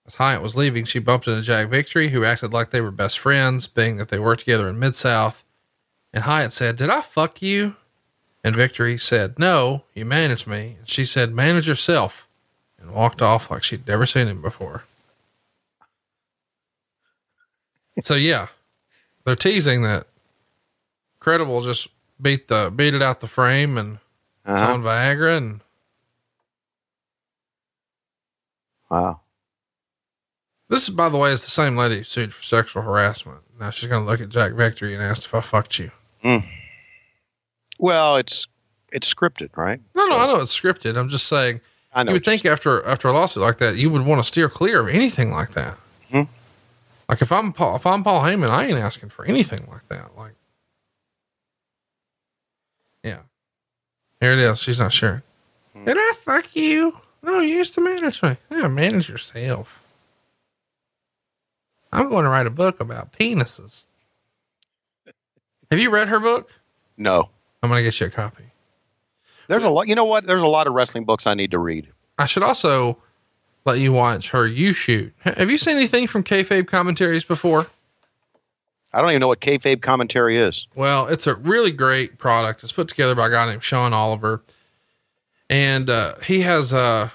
[0.06, 3.18] As Hyatt was leaving, she bumped into Jack Victory, who acted like they were best
[3.18, 5.44] friends, being that they worked together in Mid South.
[6.12, 7.76] And Hyatt said, Did I fuck you?
[8.42, 10.76] And Victory said, No, you managed me.
[10.78, 12.23] And she said, Manage yourself.
[12.84, 14.84] And walked off like she'd never seen him before.
[18.02, 18.48] so, yeah,
[19.24, 20.06] they're teasing that
[21.18, 21.88] Credible just
[22.20, 23.98] beat the beat it out the frame and
[24.44, 24.74] Uh-huh.
[24.74, 25.60] on Viagra and
[28.90, 29.20] Wow.
[30.68, 33.38] This, by the way, is the same lady who sued for sexual harassment.
[33.58, 35.90] Now she's going to look at Jack Victory and ask if I fucked you.
[37.78, 38.46] Well, it's
[38.92, 39.80] it's scripted, right?
[39.94, 40.96] No, no, I know it's scripted.
[40.96, 41.60] I'm just saying.
[41.94, 44.26] I know You would think after after a lawsuit like that, you would want to
[44.26, 45.78] steer clear of anything like that.
[46.10, 46.28] Mhm.
[47.08, 50.16] Like if I'm Paul, if I'm Paul Heyman, I ain't asking for anything like that.
[50.16, 50.32] Like,
[53.02, 53.20] yeah,
[54.20, 54.58] here it is.
[54.60, 55.22] She's not sure.
[55.72, 55.84] Hmm.
[55.84, 56.98] Did I fuck you?
[57.22, 58.36] No, you used to manage me.
[58.50, 59.82] Yeah, manage yourself.
[61.92, 63.84] I'm going to write a book about penises.
[65.70, 66.50] Have you read her book?
[66.96, 67.28] No.
[67.62, 68.43] I'm going to get you a copy.
[69.48, 69.88] There's a lot.
[69.88, 70.26] You know what?
[70.26, 71.88] There's a lot of wrestling books I need to read.
[72.18, 72.98] I should also
[73.64, 75.12] let you watch her You Shoot.
[75.20, 77.66] Have you seen anything from kayfabe commentaries before?
[78.92, 80.68] I don't even know what kayfabe commentary is.
[80.76, 82.62] Well, it's a really great product.
[82.62, 84.42] It's put together by a guy named Sean Oliver,
[85.50, 87.12] and uh, he has a,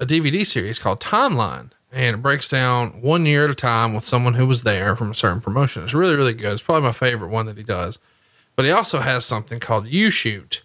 [0.00, 4.04] a DVD series called Timeline, and it breaks down one year at a time with
[4.04, 5.84] someone who was there from a certain promotion.
[5.84, 6.52] It's really, really good.
[6.52, 8.00] It's probably my favorite one that he does.
[8.56, 10.63] But he also has something called You Shoot,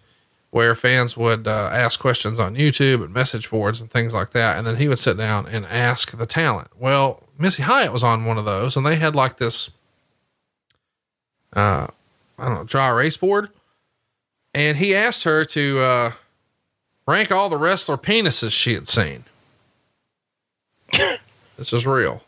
[0.50, 4.58] where fans would uh, ask questions on YouTube and message boards and things like that,
[4.58, 6.68] and then he would sit down and ask the talent.
[6.78, 9.70] Well, Missy Hyatt was on one of those, and they had like this
[11.54, 11.86] uh,
[12.38, 13.48] I don't know, dry erase board.
[14.54, 16.12] And he asked her to uh,
[17.06, 19.24] rank all the wrestler penises she had seen.
[21.56, 22.22] this is real.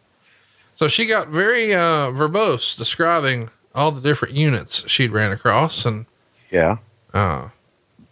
[0.75, 6.07] So she got very uh, verbose describing all the different units she'd ran across and
[6.51, 6.77] Yeah.
[7.13, 7.49] uh,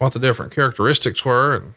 [0.01, 1.75] what the different characteristics were and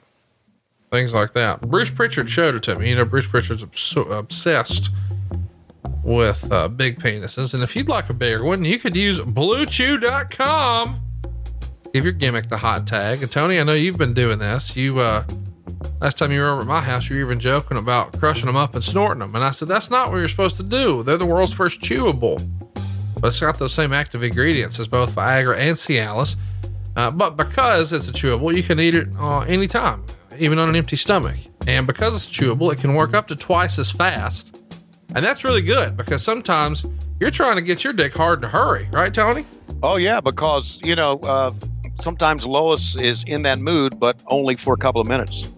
[0.91, 1.61] things like that.
[1.61, 2.89] Bruce Pritchard showed it to me.
[2.89, 4.89] You know, Bruce Pritchard's obs- obsessed
[6.03, 7.53] with uh, big penises.
[7.53, 11.01] And if you'd like a bigger one, you could use bluechew.com.
[11.93, 13.21] Give your gimmick the hot tag.
[13.21, 14.75] And Tony, I know you've been doing this.
[14.75, 15.25] You, uh,
[16.01, 18.57] last time you were over at my house, you were even joking about crushing them
[18.57, 19.35] up and snorting them.
[19.35, 21.03] And I said, that's not what you're supposed to do.
[21.03, 22.43] They're the world's first chewable.
[23.21, 26.37] But it's got those same active ingredients as both Viagra and Cialis.
[26.97, 30.05] Uh, but because it's a chewable, you can eat it uh, anytime,
[30.39, 31.37] even on an empty stomach.
[31.67, 34.63] And because it's chewable, it can work up to twice as fast.
[35.15, 36.85] And that's really good because sometimes
[37.21, 39.45] you're trying to get your dick hard to hurry, right, Tony?
[39.83, 41.53] Oh yeah, because you know uh,
[42.01, 45.53] sometimes Lois is in that mood, but only for a couple of minutes.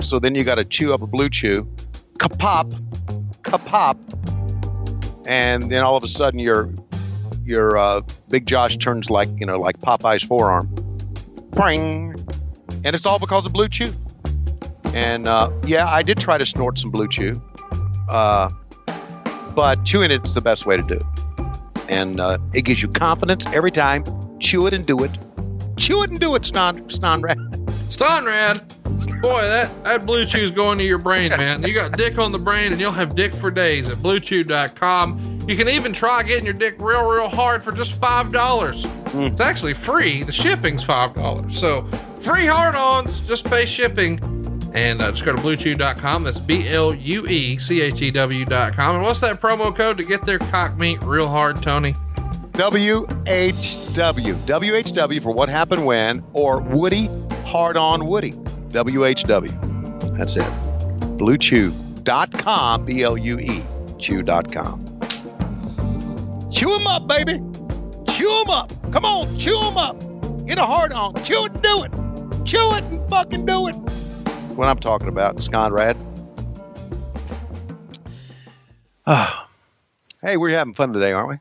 [0.00, 1.68] So then you got to chew up a blue chew,
[2.18, 2.72] kapop,
[3.42, 3.96] kapop,
[5.26, 6.72] and then all of a sudden your
[7.44, 10.74] your uh, big Josh turns like you know like Popeye's forearm,
[11.52, 12.14] Pring.
[12.84, 13.90] and it's all because of blue chew.
[14.94, 17.40] And uh, yeah, I did try to snort some blue chew,
[18.08, 18.50] uh,
[19.54, 21.02] but chewing it's the best way to do it
[21.88, 24.04] and uh, it gives you confidence every time.
[24.40, 25.10] Chew it and do it.
[25.76, 27.36] Chew it and do it, Ston Stonrad.
[27.88, 28.73] Stonrad,
[29.24, 31.62] boy, that, that blue chew's going to your brain, man.
[31.62, 35.40] You got dick on the brain and you'll have dick for days at bluechew.com.
[35.48, 39.30] You can even try getting your dick real, real hard for just $5.
[39.30, 40.22] It's actually free.
[40.22, 41.54] The shipping's $5.
[41.54, 41.82] So
[42.20, 44.20] free hard ons, just pay shipping.
[44.74, 46.24] And uh, just go to bluechew.com.
[46.24, 48.96] That's B L U E C H E W.com.
[48.96, 51.94] And what's that promo code to get their cock meat real hard, Tony?
[52.54, 54.34] WHW.
[54.34, 57.08] WHW for what happened when, or Woody,
[57.44, 58.32] hard on Woody.
[58.74, 60.16] WHW.
[60.18, 60.42] That's it.
[61.18, 63.62] BlueChew.com, B L U E,
[63.98, 64.84] chew.com.
[66.52, 67.40] Chew them up, baby.
[68.12, 68.70] Chew them up.
[68.92, 69.98] Come on, chew them up.
[70.46, 71.14] Get a hard on.
[71.24, 71.92] Chew it and do it.
[72.44, 73.74] Chew it and fucking do it.
[74.56, 75.96] What I'm talking about, Sconrad.
[79.06, 79.48] Ah.
[80.22, 81.36] hey, we're having fun today, aren't we?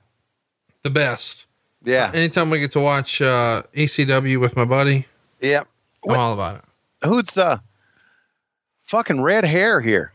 [0.83, 1.45] The best.
[1.83, 2.11] Yeah.
[2.13, 5.05] Anytime we get to watch uh, ECW with my buddy,
[5.39, 5.59] Yeah.
[5.61, 5.65] I'm
[6.03, 6.63] What- all about it.
[7.05, 7.61] Who's the
[8.83, 10.11] fucking red hair here?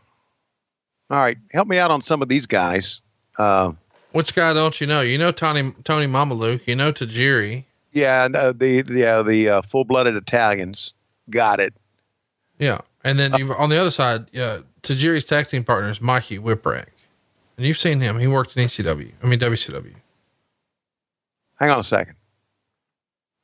[1.10, 3.00] All right, help me out on some of these guys.
[3.38, 3.72] Uh,
[4.12, 5.00] Which guy don't you know?
[5.00, 6.66] You know Tony Tony Mamaluke.
[6.66, 7.64] You know Tajiri.
[7.92, 10.92] yeah, uh, the the yeah, the uh, full blooded Italians
[11.30, 11.72] got it.
[12.58, 16.38] Yeah, and then you've, on the other side, uh, Tajiri's tag team partner is Mikey
[16.38, 16.88] Whipwreck,
[17.56, 18.18] and you've seen him.
[18.18, 19.12] He worked in ECW.
[19.22, 19.94] I mean WCW.
[21.58, 22.16] Hang on a second.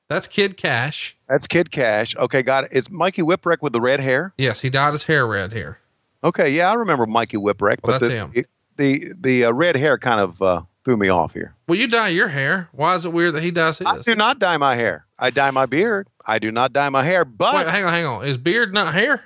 [0.09, 1.17] That's Kid Cash.
[1.29, 2.15] That's Kid Cash.
[2.17, 2.71] Okay, got it.
[2.73, 4.33] It's Mikey Whipwreck with the red hair.
[4.39, 5.79] Yes, he dyed his hair red here.
[6.23, 8.33] Okay, yeah, I remember Mikey Whipwreck, Well, but that's the, him.
[8.35, 11.55] the the the uh, red hair kind of uh, threw me off here.
[11.69, 12.69] Well, you dye your hair.
[12.73, 13.87] Why is it weird that he dyes his?
[13.87, 15.07] I do not dye my hair.
[15.19, 16.09] I dye my beard.
[16.27, 18.25] I do not dye my hair, but Wait, hang on, hang on.
[18.25, 19.23] Is beard not hair?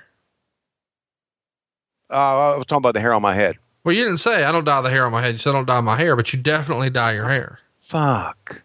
[2.11, 3.57] uh, I was talking about the hair on my head.
[3.83, 5.33] Well, you didn't say I don't dye the hair on my head.
[5.33, 7.59] You said I don't dye my hair, but you definitely dye your hair.
[7.81, 8.61] Fuck.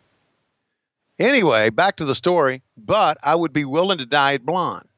[1.19, 2.63] Anyway, back to the story.
[2.77, 4.89] But I would be willing to dye it blonde,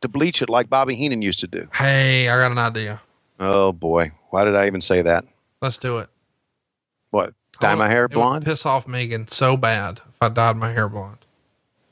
[0.00, 1.68] to bleach it like Bobby Heenan used to do.
[1.74, 3.00] Hey, I got an idea.
[3.40, 5.24] Oh boy, why did I even say that?
[5.60, 6.08] Let's do it.
[7.10, 7.34] What?
[7.60, 8.44] Dye my hair blonde?
[8.44, 11.18] piss off Megan so bad if I dyed my hair blonde.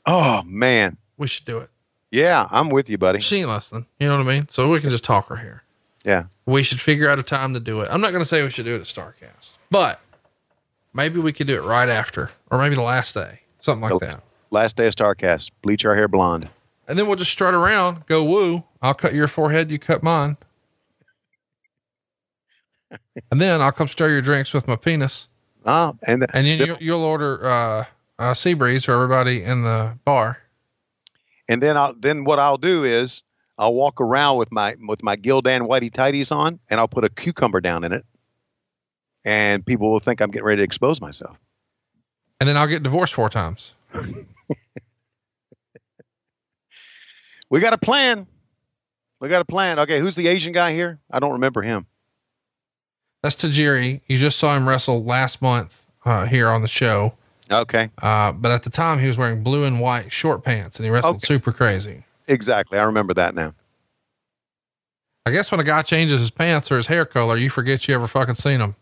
[0.05, 1.69] Oh man, We should do it.
[2.11, 3.19] yeah, I'm with you, buddy.
[3.19, 3.85] She ain't listening.
[3.99, 4.47] You know what I mean?
[4.49, 5.63] So we can just talk her hair.
[6.03, 7.87] Yeah, We should figure out a time to do it.
[7.89, 10.01] I'm not going to say we should do it at Starrcast, but
[10.93, 14.21] maybe we could do it right after, or maybe the last day, something like that.
[14.51, 16.49] last day of Starrcast, bleach our hair blonde.
[16.87, 18.63] And then we'll just strut around, go woo.
[18.81, 20.37] I'll cut your forehead, you cut mine.
[23.31, 25.29] and then I'll come stir your drinks with my penis.
[25.65, 27.85] Ah, and And then you'll, you'll order uh,
[28.19, 30.39] a sea breeze for everybody in the bar.
[31.47, 33.23] and then I'll then what I'll do is
[33.57, 37.09] I'll walk around with my with my Gildan whitey tighties on, and I'll put a
[37.09, 38.05] cucumber down in it,
[39.23, 41.37] and people will think I'm getting ready to expose myself.
[42.43, 43.71] And then I'll get divorced four times.
[47.49, 48.27] We got a plan.
[49.21, 49.79] We got a plan.
[49.79, 50.99] Okay, who's the Asian guy here?
[51.09, 51.85] I don't remember him.
[53.21, 54.01] That's Tajiri.
[54.07, 57.13] You just saw him wrestle last month uh, here on the show.
[57.49, 60.85] Okay, Uh, but at the time, he was wearing blue and white short pants and
[60.85, 61.27] he wrestled Okay.
[61.27, 62.03] super crazy.
[62.27, 62.77] exactly.
[62.77, 63.53] I remember that now.
[65.27, 67.95] I guess when a guy changes his pants or his hair color, you forget you
[67.95, 68.75] ever fucking seen him.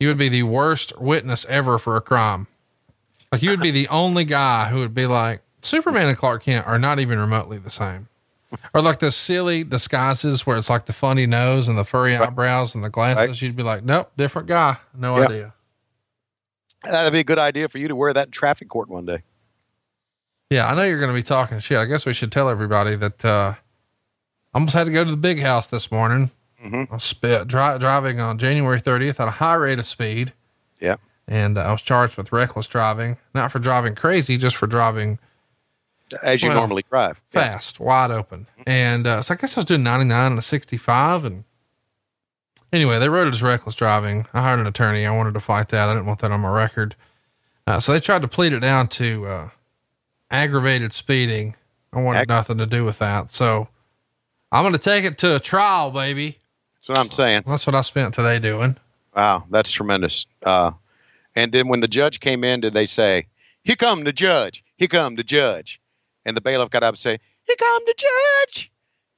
[0.00, 2.48] You would be the worst witness ever for a crime.
[3.32, 6.66] Like you would be the only guy who would be like, Superman and Clark Kent
[6.66, 8.08] are not even remotely the same.
[8.74, 12.74] Or like those silly disguises where it's like the funny nose and the furry eyebrows
[12.74, 13.28] and the glasses.
[13.28, 13.42] Right.
[13.42, 14.76] You'd be like, nope, different guy.
[14.96, 15.24] No Yeah.
[15.26, 15.54] idea.
[16.84, 19.22] That'd be a good idea for you to wear that in traffic court one day.
[20.48, 21.78] Yeah, I know you're going to be talking shit.
[21.78, 23.58] I guess we should tell everybody that uh, I
[24.54, 26.30] almost had to go to the big house this morning.
[26.64, 26.90] Mhm.
[26.90, 30.32] I was spit, dri- driving on January 30th at a high rate of speed.
[30.80, 30.96] Yeah.
[31.30, 35.18] And uh, I was charged with reckless driving, not for driving crazy, just for driving
[36.24, 37.20] As you Well, normally drive.
[37.32, 37.40] Yeah.
[37.52, 38.48] fast, wide open.
[38.66, 41.24] And uh, so I guess I was doing 99 and a 65.
[41.24, 41.44] And
[42.72, 44.26] anyway, they wrote it as reckless driving.
[44.34, 45.06] I hired an attorney.
[45.06, 45.88] I wanted to fight that.
[45.88, 46.96] I didn't want that on my record.
[47.66, 49.48] Uh, so they tried to plead it down to uh,
[50.32, 51.54] aggravated speeding.
[51.92, 53.30] I wanted Ag- nothing to do with that.
[53.30, 53.68] So
[54.50, 56.38] I'm going to take it to a trial, baby.
[56.74, 57.44] That's what I'm saying.
[57.46, 58.76] That's what I spent today doing.
[59.14, 60.26] Wow, that's tremendous.
[60.42, 60.72] Uh,
[61.34, 63.26] and then when the judge came in, did they say,
[63.64, 64.64] "Here come the judge!
[64.76, 65.80] Here come the judge!"
[66.24, 68.70] And the bailiff got up and say, "Here come the judge!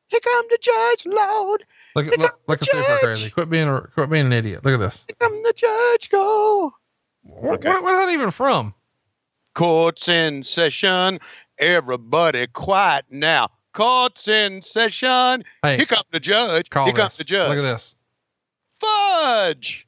[0.09, 1.65] Here come the judge, Lord!
[1.95, 3.31] Look, Here look, look super crazy.
[3.31, 4.65] Quit being a, quit being an idiot.
[4.65, 5.05] Look at this.
[5.09, 6.73] Here come the judge, go!"
[7.23, 7.71] What, Okay.
[7.71, 8.75] what, that even from?
[9.55, 11.21] Court's in session.
[11.59, 13.49] Everybody quiet now.
[13.73, 15.45] Court's in session.
[15.63, 16.67] Hey, Here come the judge.
[16.73, 16.95] Here this.
[16.95, 17.49] comes the judge.
[17.51, 17.95] Look at this.
[18.81, 19.87] Fudge.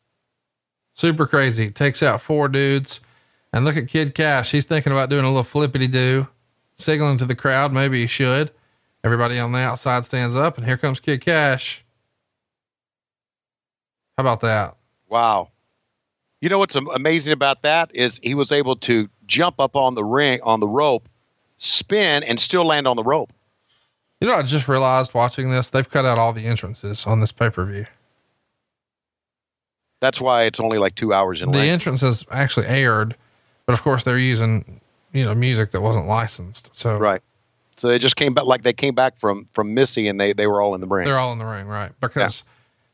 [0.94, 1.70] Super crazy.
[1.70, 3.00] Takes out four dudes.
[3.52, 4.50] And look at Kid Cash.
[4.50, 6.26] He's thinking about doing a little flippity do,
[6.76, 7.72] signaling to the crowd.
[7.72, 8.50] Maybe he should.
[9.04, 11.84] Everybody on the outside stands up, and here comes Kid Cash.
[14.16, 14.76] How about that?
[15.08, 15.50] Wow.
[16.40, 20.04] You know what's amazing about that is he was able to jump up on the
[20.04, 21.08] ring on the rope,
[21.58, 23.32] spin, and still land on the rope.
[24.20, 27.30] You know, I just realized watching this, they've cut out all the entrances on this
[27.30, 27.86] pay per view.
[30.04, 31.72] That's why it's only like two hours in The length.
[31.72, 33.16] entrances actually aired,
[33.64, 34.82] but of course they're using,
[35.14, 36.76] you know, music that wasn't licensed.
[36.78, 37.22] So right.
[37.78, 40.46] So they just came back like they came back from from Missy and they they
[40.46, 41.06] were all in the ring.
[41.06, 41.90] they're all in the ring, right?
[42.02, 42.44] Because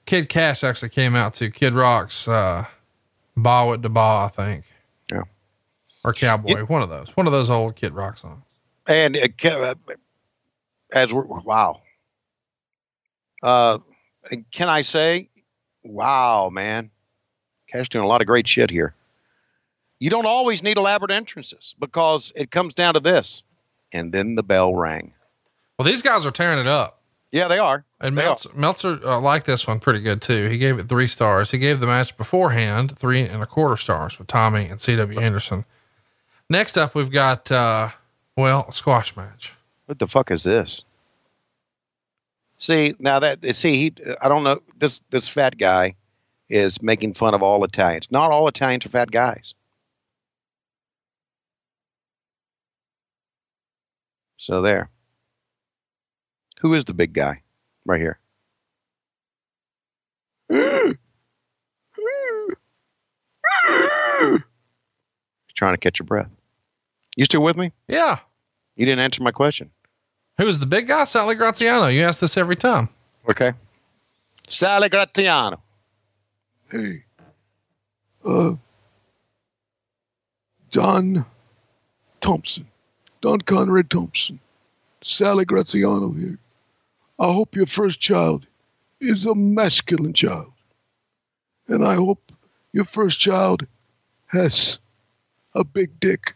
[0.07, 2.67] Kid Cash actually came out to Kid Rock's uh
[3.37, 4.65] Bawitdaba, I think.
[5.11, 5.23] Yeah.
[6.05, 7.17] Or Cowboy, one of those.
[7.17, 8.45] One of those old Kid Rock songs.
[8.87, 9.75] And uh, uh,
[10.93, 11.81] as we're, wow.
[13.43, 13.79] Uh,
[14.31, 15.29] and can I say,
[15.83, 16.91] wow, man,
[17.71, 18.95] Cash doing a lot of great shit here.
[19.99, 23.43] You don't always need elaborate entrances because it comes down to this.
[23.93, 25.13] And then the bell rang.
[25.79, 27.01] Well, these guys are tearing it up.
[27.33, 27.85] Yeah, they are.
[28.01, 30.49] And They Meltzer, Meltzer uh, liked this one pretty good too.
[30.49, 31.51] He gave it three stars.
[31.51, 35.19] He gave the match beforehand three and a quarter stars with Tommy and C.W.
[35.21, 35.65] Anderson.
[36.49, 37.91] Next up, we've got, uh,
[38.37, 39.55] well, a squash match.
[39.87, 40.85] What the fuck is this?
[42.59, 45.95] See now that see he I don't know this this fat guy
[46.51, 48.09] is making fun of all Italians.
[48.11, 49.55] Not all Italians are fat guys.
[54.37, 54.91] So there.
[56.61, 57.43] Who is the big guy?
[57.87, 58.19] Right here.
[60.51, 60.97] He's
[65.55, 66.29] Trying to catch your breath.
[67.17, 67.73] You still with me?
[67.89, 68.19] Yeah.
[68.77, 69.71] You didn't answer my question.
[70.39, 71.05] Who is the big guy?
[71.05, 71.87] Sally Graziano.
[71.87, 72.89] You ask this every time.
[73.29, 73.53] Okay.
[74.49, 75.63] Sally Graziano.
[76.71, 77.03] Hey,
[78.25, 78.55] uh,
[80.71, 81.25] Don
[82.21, 82.67] Thompson,
[83.21, 84.39] Don Conrad Thompson,
[85.03, 86.39] Sally Graziano here.
[87.19, 88.47] I hope your first child
[89.01, 90.53] is a masculine child.
[91.69, 92.33] And I hope
[92.73, 93.67] your first child
[94.27, 94.79] has
[95.55, 96.35] a big dick,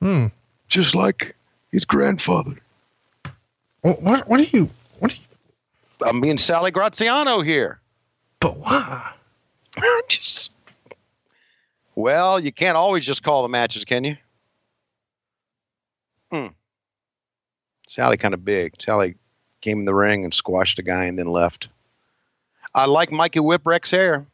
[0.00, 0.26] Hmm.
[0.68, 1.36] just like
[1.70, 2.56] his grandfather.
[3.82, 7.80] What, what, what do you, what do you, I'm being Sally Graziano here.
[8.40, 9.12] but why?
[10.08, 10.50] Just-
[11.94, 14.16] well, you can't always just call the matches, can you?
[16.30, 16.46] Hmm.
[17.86, 18.72] Sally kind of big.
[18.80, 19.16] Sally
[19.60, 21.68] came in the ring and squashed a guy and then left.
[22.74, 24.24] I like Mikey Whipwreck's hair.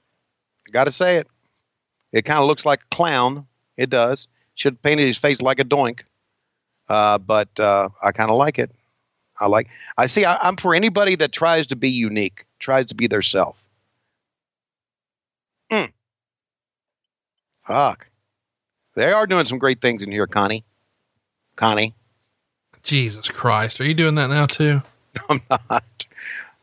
[0.66, 1.27] I got to say it.
[2.12, 3.47] It kind of looks like a clown.
[3.77, 4.28] It does.
[4.55, 6.01] Should have painted his face like a doink.
[6.89, 8.70] Uh, but uh, I kind of like it.
[9.40, 9.69] I like.
[9.97, 10.24] I see.
[10.24, 13.62] I, I'm for anybody that tries to be unique, tries to be their self.
[15.70, 15.93] Mm.
[17.66, 18.09] Fuck.
[18.95, 20.65] They are doing some great things in here, Connie.
[21.57, 21.95] Connie.
[22.82, 23.81] Jesus Christ.
[23.81, 24.82] Are you doing that now too?
[25.31, 26.07] I'm not.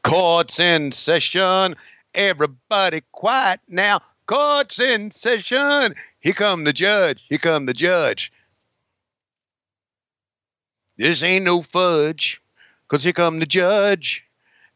[0.03, 1.75] Court's in session.
[2.13, 4.01] Everybody quiet now.
[4.27, 5.95] Court's in session.
[6.19, 7.23] Here come the judge.
[7.29, 8.31] Here come the judge.
[10.97, 12.41] This ain't no fudge.
[12.87, 14.23] Cause here come the judge.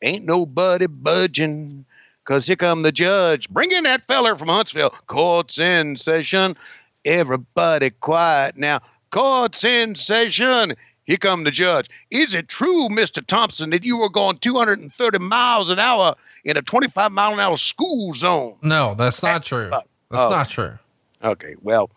[0.01, 1.85] Ain't nobody budging.
[2.29, 3.49] Cause here come the judge.
[3.49, 4.93] Bring in that feller from Huntsville.
[5.07, 6.55] Court's in session.
[7.03, 8.81] Everybody quiet now.
[9.09, 10.75] Court's in session.
[11.05, 11.89] Here come the judge.
[12.11, 13.25] Is it true, Mr.
[13.25, 16.13] Thompson, that you were going 230 miles an hour
[16.45, 18.55] in a 25 mile an hour school zone?
[18.61, 19.69] No, that's not true.
[19.71, 20.29] That's Oh.
[20.29, 20.77] not true.
[21.23, 21.89] Okay, well,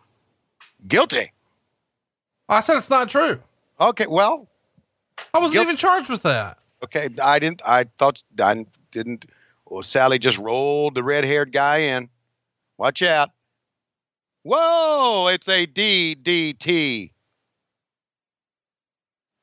[0.89, 1.31] guilty.
[2.49, 3.39] I said it's not true.
[3.79, 4.49] Okay, well,
[5.35, 6.57] I wasn't even charged with that.
[6.83, 7.11] okay.
[7.23, 7.61] I didn't.
[7.67, 9.27] I thought I didn't.
[9.73, 12.11] Well, Sally just rolled the red-haired guy in.
[12.77, 13.31] Watch out!
[14.43, 15.29] Whoa!
[15.29, 17.11] It's a DDT.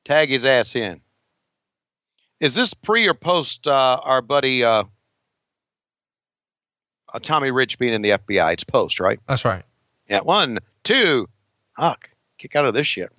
[0.04, 1.00] Tag his ass in.
[2.38, 4.84] Is this pre or post uh, our buddy uh,
[7.12, 8.52] uh, Tommy Rich being in the FBI?
[8.52, 9.18] It's post, right?
[9.26, 9.64] That's right.
[10.08, 10.20] Yeah.
[10.20, 11.28] One, two.
[11.72, 12.08] Huck,
[12.38, 13.10] kick out of this shit.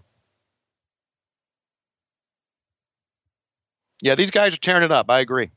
[4.01, 5.09] Yeah, these guys are tearing it up.
[5.09, 5.49] I agree.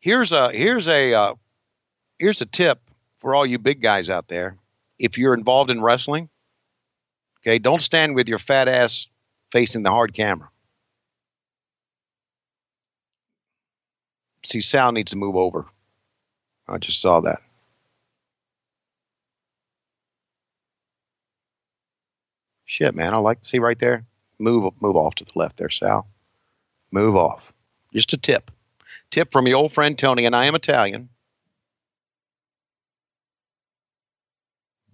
[0.00, 1.34] Here's a here's a uh,
[2.18, 2.80] here's a tip
[3.18, 4.56] for all you big guys out there.
[4.98, 6.30] If you're involved in wrestling,
[7.40, 9.06] okay, don't stand with your fat ass
[9.52, 10.48] facing the hard camera.
[14.42, 15.66] See, Sal needs to move over.
[16.66, 17.42] I just saw that.
[22.64, 23.12] Shit, man.
[23.12, 24.06] I like to see right there.
[24.38, 26.06] Move move off to the left there, Sal.
[26.90, 27.52] Move off.
[27.92, 28.50] Just a tip.
[29.10, 31.08] Tip from your old friend Tony, and I am Italian.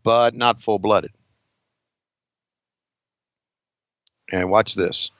[0.02, 1.12] But not full blooded.
[4.30, 5.10] And watch this.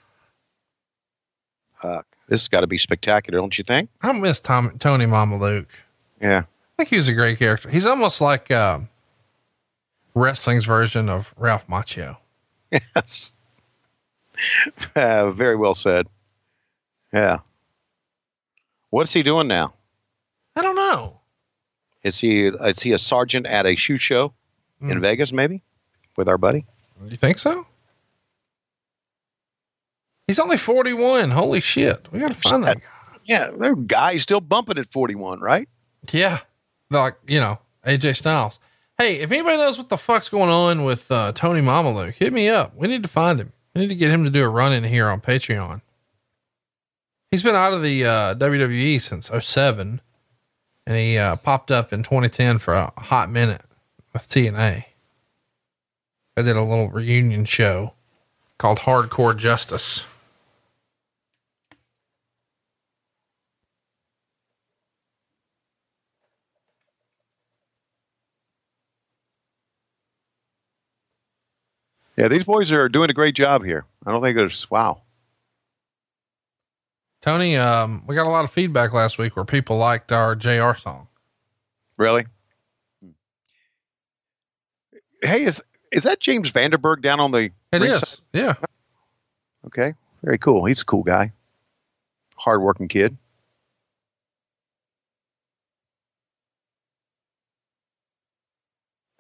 [1.75, 2.07] Huck.
[2.29, 3.91] This has got to be spectacular, don't you think?
[4.03, 5.67] I miss Tom, Tony Mamaluke.
[6.21, 6.41] Yeah.
[6.41, 7.69] I think he was a great character.
[7.69, 8.89] He's almost like um,
[10.15, 12.17] wrestling's version of Ralph Macchio.
[12.71, 13.33] Yes.
[14.95, 16.07] Uh, very well said.
[17.11, 17.39] Yeah.
[18.97, 19.75] What's he doing now?
[20.57, 21.21] I don't know.
[22.03, 24.33] Is he is he a sergeant at a shoe show
[24.81, 25.01] in Hmm.
[25.03, 25.61] Vegas, maybe,
[26.17, 26.65] with our buddy?
[27.05, 27.67] Do you think so?
[30.27, 31.31] He's only 41.
[31.31, 32.11] Holy shit.
[32.11, 32.87] We got to find that guy.
[33.25, 35.69] Yeah, that guys still bumping at forty one, right?
[36.11, 36.39] Yeah.
[36.91, 38.59] Like, you know, AJ Styles.
[38.97, 42.49] Hey, if anybody knows what the fuck's going on with uh, Tony Mamaluke, hit me
[42.49, 42.75] up.
[42.75, 43.53] We need to find him.
[43.75, 45.83] We need to get him to do a run in here on Patreon
[47.31, 50.01] he's been out of the uh, WWE since 07
[50.87, 53.63] and he uh, popped up in 2010 for a hot minute
[54.13, 54.85] with TNA.
[56.37, 57.95] I did a little reunion show
[58.59, 60.07] called Hardcore Justice.
[72.17, 73.85] Yeah, these boys are doing a great job here.
[74.07, 75.03] I don't think there's wow.
[77.27, 80.75] Tony, um, we got a lot of feedback last week where people liked our JR
[80.79, 81.09] song.
[81.97, 82.25] Really?
[85.23, 87.51] Hey, is is that James Vandenberg down on the?
[87.73, 88.55] It is, Yeah.
[89.67, 90.67] Okay, very cool.
[90.67, 91.33] He's a cool guy,
[92.37, 93.17] hardworking kid.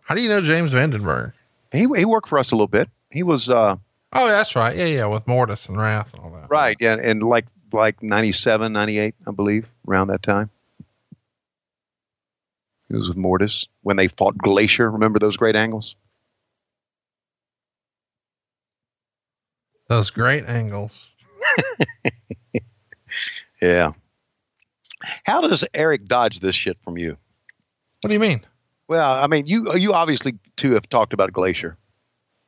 [0.03, 1.33] How do you know James Vandenberg?
[1.73, 2.89] He he worked for us a little bit.
[3.11, 3.77] He was uh
[4.13, 4.77] Oh, that's right.
[4.77, 4.85] Yeah.
[4.85, 5.07] Yeah.
[5.07, 6.49] With Mortis and Wrath and all that.
[6.49, 7.47] right, yeah, and like
[7.77, 10.51] like 97, 98, I believe, around that time.
[12.89, 14.91] He was with Mortis when they fought Glacier.
[14.91, 15.97] Remember those great angles?
[19.89, 21.11] Those great angles.
[23.61, 23.93] Yeah.
[25.25, 27.17] How does Eric dodge this shit from you?
[28.01, 28.41] What do you mean?
[28.89, 31.77] Well, I mean, you you obviously too have talked about Glacier.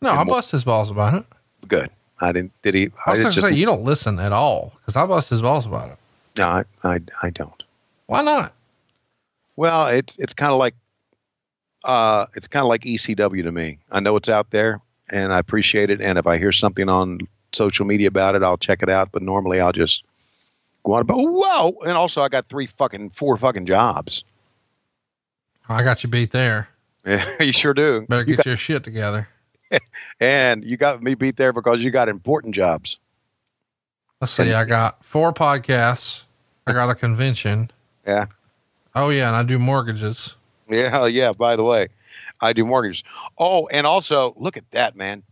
[0.01, 1.27] No, I bust his balls about it.
[1.67, 1.91] Good.
[2.20, 2.53] I didn't.
[2.62, 2.90] Did he?
[3.07, 5.43] I was going to just- say, you don't listen at all because I bust his
[5.43, 5.99] balls about it.
[6.36, 7.62] no, I, I I don't.
[8.07, 8.53] Why not?
[9.57, 10.74] Well, it's it's kind of like
[11.85, 13.78] uh, it's kind of like ECW to me.
[13.93, 14.81] I know it's out there,
[15.11, 16.01] and I appreciate it.
[16.01, 17.20] And if I hear something on
[17.53, 19.11] social media about it, I'll check it out.
[19.12, 20.03] But normally, I'll just
[20.85, 21.07] go on.
[21.07, 21.77] But whoa!
[21.86, 24.24] And also, I got three fucking four fucking jobs.
[25.69, 26.69] I got you beat there.
[27.07, 28.07] Yeah, you sure do.
[28.09, 29.28] Better You get your shit together.
[30.20, 32.99] and you got me beat there because you got important jobs.
[34.20, 34.53] Let's see.
[34.53, 36.24] I got four podcasts.
[36.66, 37.70] I got a convention.
[38.07, 38.24] Yeah.
[38.95, 40.35] Oh yeah, and I do mortgages.
[40.66, 41.35] Yeah, yeah.
[41.35, 41.89] By the way,
[42.40, 43.05] I do mortgages.
[43.36, 45.23] Oh, and also look at that, man.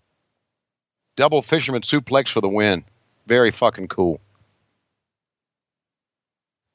[1.17, 2.85] Double fisherman suplex for the win.
[3.27, 4.21] Very fucking cool.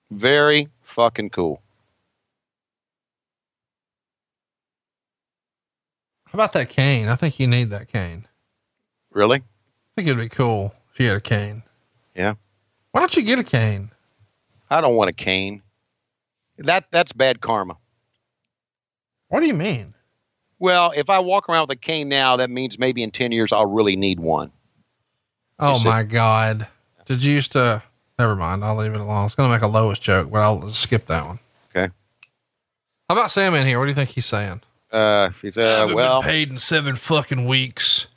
[0.10, 1.62] Very fucking cool.
[6.32, 7.08] How about that cane?
[7.10, 8.28] I think you need that cane.
[9.12, 9.38] Really?
[9.40, 9.44] I
[9.96, 11.64] think it'd be cool if you had a cane.
[12.16, 12.36] Yeah.
[12.92, 13.92] Why don't you get a cane?
[14.70, 15.62] I don't want a cane.
[16.58, 17.76] That that's bad karma.
[19.28, 19.94] What do you mean?
[20.60, 23.52] Well, if I walk around with a cane now, that means maybe in ten years
[23.52, 24.52] I'll really need one.
[25.60, 26.68] Oh Is it- my God.
[27.06, 27.82] Did you used to,
[28.20, 28.64] never mind.
[28.64, 29.18] I'll leave it alone.
[29.18, 31.40] I was going to make a Lois joke, but I'll skip that one.
[31.76, 31.92] Okay.
[33.10, 33.80] How about Sam in here?
[33.80, 34.62] What do you think he's saying?
[34.92, 38.08] Uh, he said, well, paid in seven fucking weeks.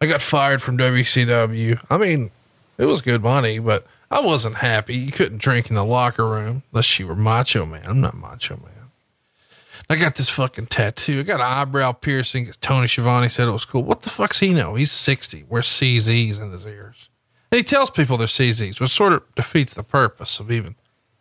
[0.00, 1.84] I got fired from WCW.
[1.90, 2.30] I mean,
[2.78, 4.94] it was good money, but I wasn't happy.
[4.96, 7.84] You couldn't drink in the locker room unless you were Macho Man.
[7.86, 8.72] I'm not Macho Man.
[9.88, 11.20] I got this fucking tattoo.
[11.20, 12.50] I got an eyebrow piercing.
[12.60, 13.82] Tony Schiavone said it was cool.
[13.82, 14.74] What the fuck's he know?
[14.74, 15.44] He's 60.
[15.48, 17.08] Wears CZs in his ears.
[17.50, 20.76] And he tells people they're CZs, which sort of defeats the purpose of even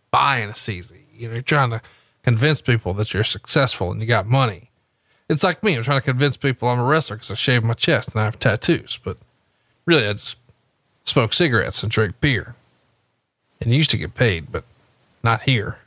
[0.09, 0.93] buying a CZ.
[1.13, 1.81] You know, you're trying to
[2.23, 4.70] convince people that you're successful and you got money.
[5.31, 5.75] It's like me.
[5.75, 8.25] I'm trying to convince people I'm a wrestler because I shave my chest and I
[8.25, 8.99] have tattoos.
[9.01, 9.15] But
[9.85, 10.35] really, I just
[11.05, 12.55] smoke cigarettes and drink beer.
[13.61, 14.65] And used to get paid, but
[15.23, 15.77] not here.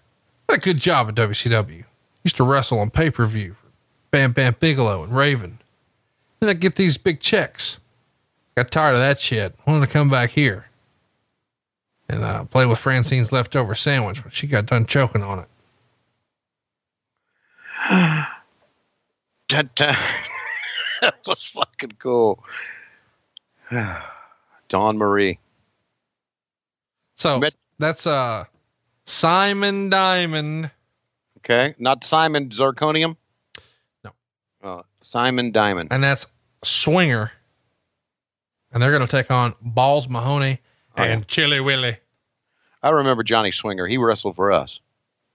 [0.49, 1.85] Had a good job at WCW.
[2.23, 3.69] Used to wrestle on pay per view for
[4.13, 5.59] Bam Bam Bigelow and Raven.
[6.41, 7.79] Then I get these big checks.
[8.57, 9.55] Got tired of that shit.
[9.67, 10.65] Wanted to come back here
[12.09, 15.41] and uh, play with Francine's leftover sandwich when she got done choking on
[17.91, 18.25] it.
[19.55, 19.95] Dun, dun.
[21.01, 22.43] that was fucking cool.
[24.69, 25.39] Dawn Marie.
[27.15, 28.45] So Met- that's uh
[29.07, 30.71] Simon Diamond.
[31.39, 33.17] Okay, not Simon Zirconium.
[34.03, 34.11] No.
[34.63, 35.91] Uh, Simon Diamond.
[35.93, 36.27] and that's
[36.65, 37.31] Swinger.
[38.73, 40.59] And they're going to take on Balls Mahoney
[40.97, 41.13] Oh, yeah.
[41.13, 41.97] and Chilly Willy.
[42.83, 43.87] I remember Johnny Swinger.
[43.87, 44.81] He wrestled for us.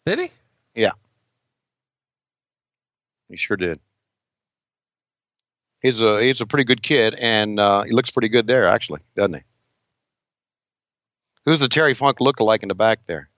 [0.06, 0.28] Did he?
[0.76, 0.92] Yeah.
[3.30, 3.80] He sure did.
[5.82, 9.00] He's a he's a pretty good kid, and uh, he looks pretty good there, actually,
[9.16, 9.42] doesn't he?
[11.46, 13.30] Who's the Terry Funk lookalike in the back there?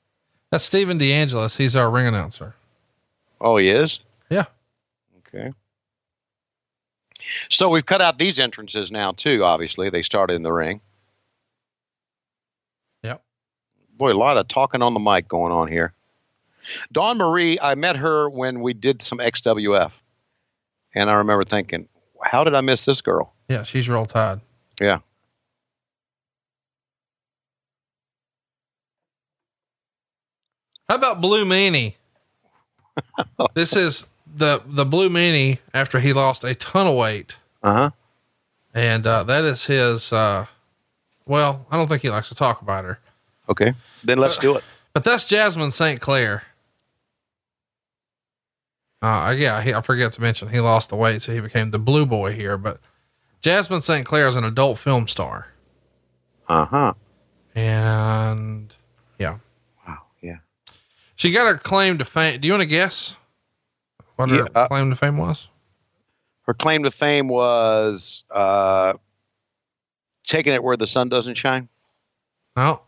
[0.49, 1.57] That's Stephen DeAngelis.
[1.57, 2.55] He's our ring announcer.
[3.39, 3.99] Oh, he is.
[4.29, 4.45] Yeah.
[5.19, 5.53] Okay.
[7.49, 9.43] So we've cut out these entrances now too.
[9.43, 10.81] Obviously, they started in the ring.
[13.03, 13.21] Yep.
[13.97, 15.93] Boy, a lot of talking on the mic going on here.
[16.91, 19.91] Dawn Marie, I met her when we did some XWF,
[20.93, 21.87] and I remember thinking,
[22.23, 24.39] "How did I miss this girl?" Yeah, she's roll tide.
[24.79, 24.99] Yeah.
[30.89, 31.95] How about Blue Meanie?
[33.53, 37.89] this is the the Blue Meanie after he lost a ton of weight, Uh huh.
[38.73, 40.11] and uh, that is his.
[40.11, 40.45] Uh,
[41.25, 42.99] well, I don't think he likes to talk about her,
[43.47, 43.73] Okay.
[44.03, 44.63] Then let's do it.
[44.93, 46.01] but that's Jasmine St.
[46.01, 46.43] Clair.
[49.01, 51.79] Uh, yeah, he, I forget to mention he lost the weight, so he became the
[51.79, 52.57] Blue Boy here.
[52.57, 52.79] But
[53.41, 54.05] Jasmine St.
[54.05, 55.47] Clair is an adult film star.
[56.47, 56.93] Uh huh.
[57.55, 58.73] And
[59.17, 59.37] yeah.
[59.87, 60.03] Wow.
[60.21, 60.37] Yeah.
[61.15, 62.39] She got her claim to fame.
[62.41, 63.15] Do you want to guess
[64.17, 65.47] what her Yeah, uh, claim to fame was?
[66.43, 68.93] Her claim to fame was uh,
[70.23, 71.69] taking it where the sun doesn't shine.
[72.55, 72.81] No.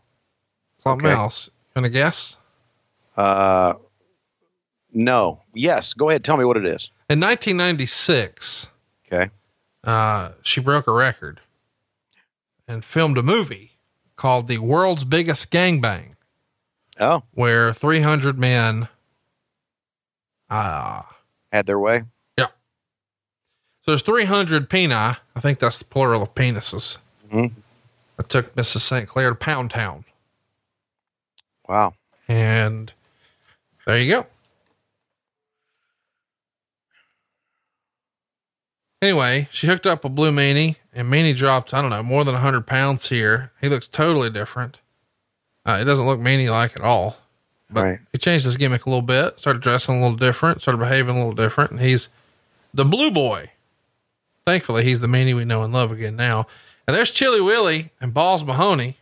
[0.78, 1.16] Something Okay.
[1.16, 1.48] else.
[1.74, 2.36] You want to guess?
[3.16, 3.74] Uh,
[4.94, 5.40] no.
[5.54, 5.92] Yes.
[5.92, 6.24] Go ahead.
[6.24, 6.88] Tell me what it is.
[7.10, 8.68] In 1996,
[9.06, 9.30] Okay.
[9.84, 11.40] uh, she broke a record
[12.66, 13.72] and filmed a movie
[14.16, 16.14] called The World's Biggest Gangbang,
[16.98, 18.88] Oh, where 300 men,
[20.48, 21.02] uh,
[21.52, 22.04] had their way.
[22.38, 22.46] yeah.
[23.82, 25.16] So there's 300 peni.
[25.36, 26.98] I think that's the plural of penises.
[27.30, 27.52] Mhm.
[28.18, 28.80] I took Mrs.
[28.80, 29.08] St.
[29.08, 30.04] Claire to Pound Town.
[31.68, 31.94] Wow.
[32.28, 32.92] And
[33.86, 34.26] there you go.
[39.04, 42.32] Anyway, she hooked up with Blue Meanie, and Meanie dropped, I don't know, more than
[42.32, 43.52] 100 pounds here.
[43.60, 44.80] He looks totally different.
[45.66, 47.18] Uh, it doesn't look Meanie like at all.
[47.68, 47.98] But Right.
[48.12, 51.18] he changed his gimmick a little bit, started dressing a little different, started behaving a
[51.18, 52.08] little different, and he's
[52.72, 53.50] the Blue Boy.
[54.46, 56.46] Thankfully, he's the Meanie we know and love again now.
[56.88, 58.96] And there's Chilly Willy and Balls Mahoney.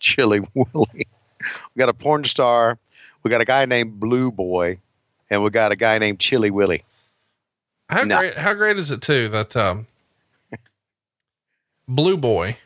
[0.00, 1.06] Chilly Willy.
[1.74, 2.76] We got a porn star.
[3.22, 4.78] We got a guy named Blue Boy,
[5.30, 6.82] and we got a guy named Chilly Willy.
[7.88, 8.18] How No.
[8.18, 9.86] great, how great is it too that, um,
[11.86, 12.56] Blue Boy,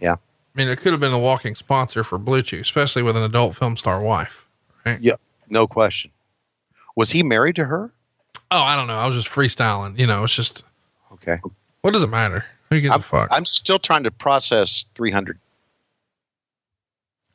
[0.00, 0.14] Yeah.
[0.14, 0.18] I
[0.58, 3.76] mean, it could have been a walking sponsor for BlueChew, especially with an adult film
[3.76, 4.46] star wife.
[5.00, 5.14] Yeah.
[5.48, 6.10] No question.
[6.94, 7.90] Was he married to her?
[8.50, 8.96] Oh, I don't know.
[8.96, 9.98] I was just freestyling.
[9.98, 10.62] You know, it's just,
[11.12, 11.38] Okay.
[11.80, 12.44] what does it matter?
[12.70, 13.28] Who gives a I'm, fuck?
[13.32, 15.38] I'm still trying to process 300.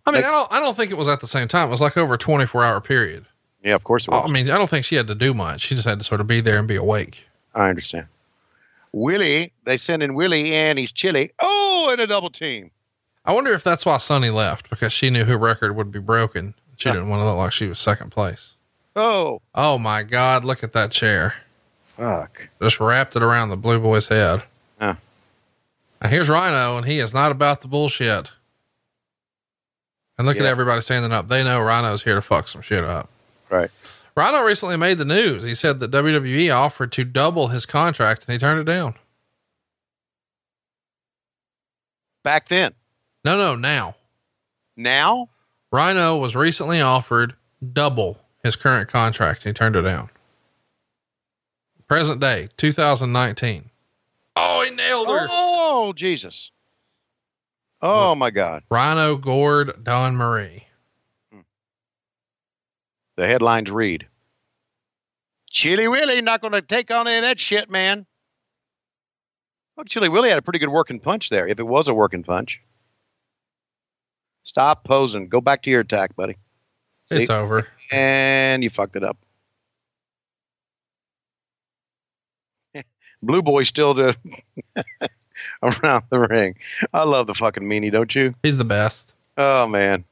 [0.06, 1.68] I mean, I don't, I don't think it was at the same time.
[1.68, 3.26] It was like over a 24 hour period.
[3.64, 4.24] Yeah, of course it was.
[4.26, 5.62] I mean, I don't think she had to do much.
[5.62, 7.26] She just had to sort of be there and be awake.
[7.54, 8.08] I understand.
[8.94, 11.32] Willie, they send in Willie and he's chilly.
[11.40, 12.72] Oh, and a double team.
[13.24, 16.54] I wonder if that's why Sonny left because she knew her record would be broken.
[16.78, 18.56] She didn't want to look like she was second place.
[18.96, 20.44] Oh, Oh my God.
[20.44, 21.36] Look at that chair.
[21.96, 22.50] fuck.
[22.62, 24.44] Just wrapped it around the blue boy's head.
[24.80, 24.96] Huh.
[26.02, 28.32] Now here's Rhino, and he is not about the bullshit.
[30.18, 31.28] And look at everybody standing up.
[31.28, 33.10] They know Rhino's here to fuck some shit up.
[33.50, 33.70] Right.
[34.16, 35.44] Rhino recently made the news.
[35.44, 38.96] He said that WWE offered to double his contract and he turned it down.
[42.24, 42.74] Back then.
[43.24, 43.96] No, no, now.
[44.76, 45.30] Now?
[45.72, 47.36] Rhino was recently offered
[47.74, 50.10] double his current contract and he turned it down.
[51.88, 53.70] Present day, 2019.
[54.36, 55.28] Oh, he nailed her.
[55.30, 56.52] Oh, Jesus.
[57.82, 58.64] Oh, my God.
[58.70, 60.66] Rhino gored Dawn Marie.
[63.22, 64.08] The headlines read
[65.52, 68.08] Chilly Willy not going to take on any of that shit, man.
[69.78, 72.24] Well, Chilly Willy had a pretty good working punch there, if it was a working
[72.24, 72.60] punch.
[74.42, 75.30] Stop posing.
[75.30, 76.36] Go back to your attack, buddy.
[77.12, 77.22] See?
[77.22, 77.68] It's over.
[77.92, 79.18] And you fucked it up.
[83.22, 84.18] Blue Boy still to
[85.62, 86.56] around the ring.
[86.92, 88.34] I love the fucking meanie, don't you?
[88.42, 89.14] He's the best.
[89.38, 90.06] Oh man,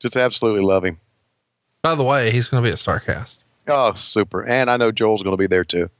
[0.00, 1.00] just absolutely love him.
[1.82, 3.38] By the way, he's going to be at Starrcast.
[3.68, 4.44] Oh, super!
[4.44, 5.90] And I know Joel's going to be there too.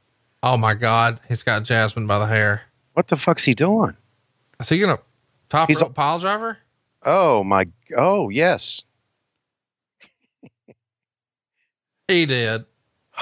[0.41, 1.19] Oh my God.
[1.29, 2.63] He's got Jasmin by the hair.
[2.93, 3.95] What the fuck's he doing?
[4.59, 5.03] Is he going to
[5.49, 6.57] top He's rope pile driver?
[7.05, 7.65] Oh my!
[7.97, 8.81] Oh yes.
[12.07, 12.65] He did.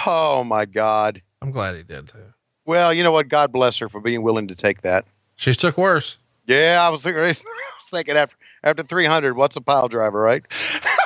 [0.06, 1.22] Oh my God.
[1.42, 2.34] I'm glad he did too.
[2.66, 3.28] Well, you know what?
[3.28, 5.06] God bless her for being willing to take that.
[5.36, 6.18] She's took worse.
[6.48, 7.22] Yeah, I was thinking.
[7.24, 7.38] I was
[7.92, 10.44] thinking after after 300, what's a pile driver, right?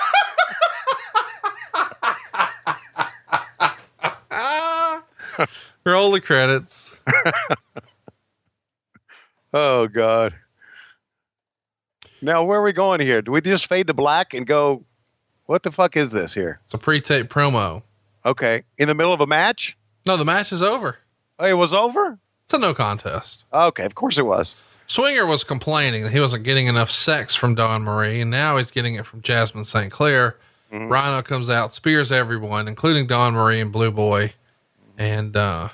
[5.86, 6.98] Roll the credits.
[9.58, 10.36] Oh God.
[12.22, 13.22] Now where are we going here?
[13.22, 14.84] Do we just fade to black and go?
[15.46, 16.60] What the fuck is this here?
[16.66, 17.82] It's a pre-tape promo.
[18.26, 19.78] Okay, in the middle of a match.
[20.06, 20.98] No, the match is over.
[21.40, 22.20] Oh, it was over.
[22.44, 23.46] It's a no contest.
[23.54, 24.56] Okay, of course it was.
[24.88, 28.72] Swinger was complaining that he wasn't getting enough sex from Dawn Marie, and now he's
[28.72, 29.90] getting it from Jasmin St.
[29.90, 30.36] Claire.
[30.72, 30.92] Mm-hmm.
[30.92, 34.34] Rhino comes out, spears everyone, including Dawn Marie and Blue Boy,
[34.98, 35.70] and uh,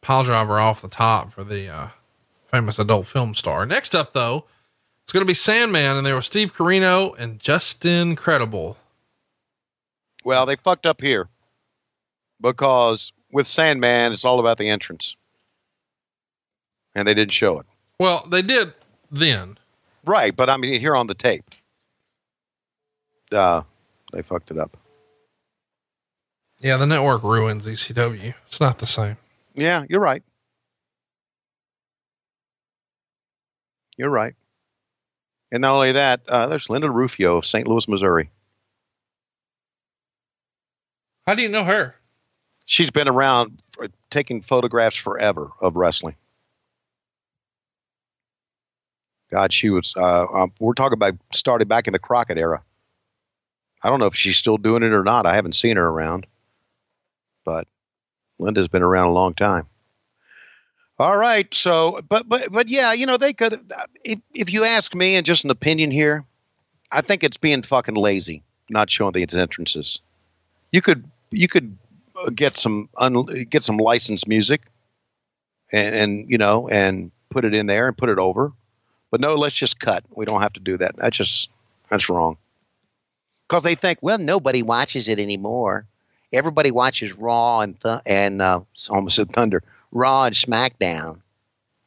[0.00, 1.88] pile driver off the top for the uh,
[2.46, 3.66] famous adult film star.
[3.66, 4.44] Next up, though,
[5.02, 8.76] it's going to be Sandman, and there was Steve Corino and Justin Credible.
[10.24, 11.28] Well, they fucked up here
[12.40, 15.16] because with Sandman, it's all about the entrance,
[16.94, 17.66] and they didn't show it.
[17.98, 18.72] Well, they did
[19.10, 19.58] then.
[20.04, 21.44] Right, but I mean here on the tape,
[23.32, 23.62] uh,
[24.12, 24.76] they fucked it up.
[26.60, 28.34] Yeah, the network ruins ECW.
[28.46, 29.16] It's not the same.
[29.54, 30.22] Yeah, you're right.
[33.96, 34.34] You're right.
[35.50, 37.66] And not only that, uh, there's Linda Rufio of St.
[37.66, 38.30] Louis, Missouri.
[41.26, 41.94] How do you know her?
[42.66, 46.16] She's been around for, taking photographs forever of wrestling.
[49.30, 49.92] God, she was.
[49.96, 52.62] Uh, um, we're talking about started back in the Crockett era.
[53.82, 55.26] I don't know if she's still doing it or not.
[55.26, 56.26] I haven't seen her around,
[57.48, 57.66] but
[58.38, 59.66] Linda's been around a long time.
[60.98, 63.72] All right, so but but but yeah, you know they could.
[64.04, 66.26] If, if you ask me, and just an opinion here,
[66.92, 69.98] I think it's being fucking lazy, not showing the entrances.
[70.72, 71.78] You could you could
[72.34, 74.60] get some un, get some licensed music,
[75.72, 78.52] and, and you know and put it in there and put it over,
[79.10, 80.04] but no, let's just cut.
[80.14, 80.96] We don't have to do that.
[80.96, 81.48] That's just
[81.88, 82.36] that's wrong.
[83.48, 85.86] Because they think, well, nobody watches it anymore.
[86.32, 88.60] Everybody watches Raw and th- and uh,
[88.90, 91.20] almost said Thunder, Raw and SmackDown.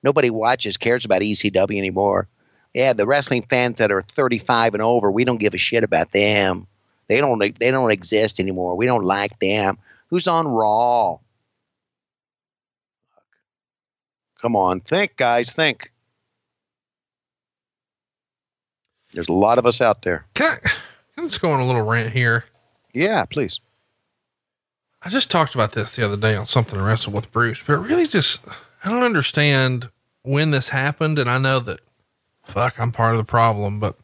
[0.03, 2.27] Nobody watches, cares about ECW anymore.
[2.73, 6.11] Yeah, the wrestling fans that are 35 and over, we don't give a shit about
[6.11, 6.67] them.
[7.07, 8.75] They don't they don't exist anymore.
[8.75, 9.77] We don't like them.
[10.07, 11.17] Who's on Raw?
[14.41, 15.91] Come on, think, guys, think.
[19.13, 20.25] There's a lot of us out there.
[20.33, 20.71] Can I,
[21.17, 22.45] I'm just going a little rant here.
[22.93, 23.59] Yeah, please.
[25.03, 27.73] I just talked about this the other day on something to wrestle with Bruce, but
[27.73, 28.45] it really just,
[28.83, 29.89] I don't understand
[30.23, 31.17] when this happened.
[31.17, 31.79] And I know that,
[32.43, 33.97] fuck, I'm part of the problem, but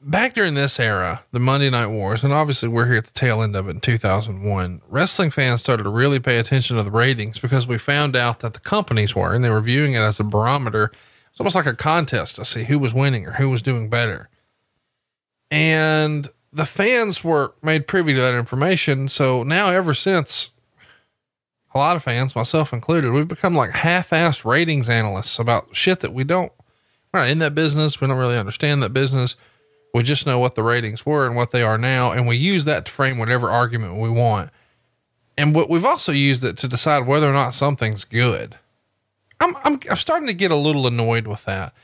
[0.00, 3.42] back during this era, the Monday Night Wars, and obviously we're here at the tail
[3.42, 7.38] end of it in 2001, wrestling fans started to really pay attention to the ratings
[7.38, 10.24] because we found out that the companies were, and they were viewing it as a
[10.24, 10.92] barometer.
[11.30, 14.28] It's almost like a contest to see who was winning or who was doing better.
[15.50, 19.08] And the fans were made privy to that information.
[19.08, 20.50] So now, ever since,
[21.74, 26.14] a lot of fans, myself included, we've become like half-assed ratings analysts about shit that
[26.14, 26.50] we don't.
[27.12, 28.00] We're not in that business.
[28.00, 29.36] We don't really understand that business.
[29.92, 32.64] We just know what the ratings were and what they are now, and we use
[32.64, 34.50] that to frame whatever argument we want.
[35.36, 38.56] And what we've also used it to decide whether or not something's good.
[39.40, 41.74] I'm I'm I'm starting to get a little annoyed with that.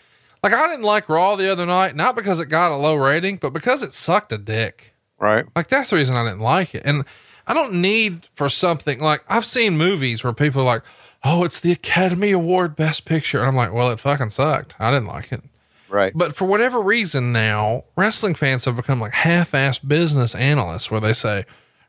[0.43, 3.36] Like I didn't like Raw the other night, not because it got a low rating,
[3.36, 4.94] but because it sucked a dick.
[5.19, 5.44] Right.
[5.55, 6.82] Like that's the reason I didn't like it.
[6.85, 7.05] And
[7.47, 10.82] I don't need for something like I've seen movies where people are like,
[11.23, 14.74] "Oh, it's the Academy Award Best Picture," and I'm like, "Well, it fucking sucked.
[14.81, 15.43] I didn't like it."
[15.89, 16.12] Right.
[16.14, 21.12] But for whatever reason now, wrestling fans have become like half-ass business analysts where they
[21.12, 21.44] say,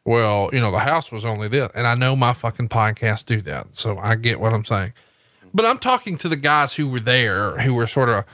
[0.05, 3.41] "Well, you know, the house was only this," and I know my fucking podcasts do
[3.41, 4.93] that, so I get what I'm saying.
[5.55, 8.25] But I'm talking to the guys who were there, who were sort of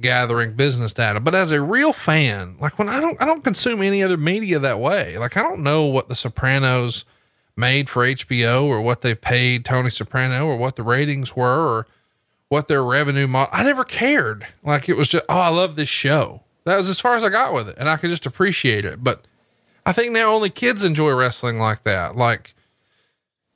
[0.00, 1.20] gathering business data.
[1.20, 4.58] But as a real fan, like when I don't, I don't consume any other media
[4.58, 5.18] that way.
[5.18, 7.04] Like I don't know what The Sopranos
[7.56, 11.86] made for HBO or what they paid Tony Soprano or what the ratings were or
[12.48, 13.50] what their revenue model.
[13.52, 14.46] I never cared.
[14.62, 16.42] Like it was just, oh, I love this show.
[16.64, 19.02] That was as far as I got with it, and I could just appreciate it.
[19.02, 19.24] But
[19.86, 22.16] I think now only kids enjoy wrestling like that.
[22.16, 22.54] Like,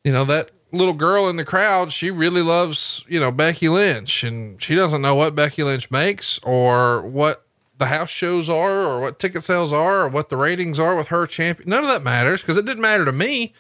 [0.05, 4.25] you know that little girl in the crowd, she really loves, you know, Becky Lynch
[4.25, 7.45] and she doesn't know what Becky Lynch makes or what
[7.79, 11.09] the house shows are or what ticket sales are or what the ratings are with
[11.09, 11.69] her champion.
[11.69, 13.55] None of that matters because it didn't matter to me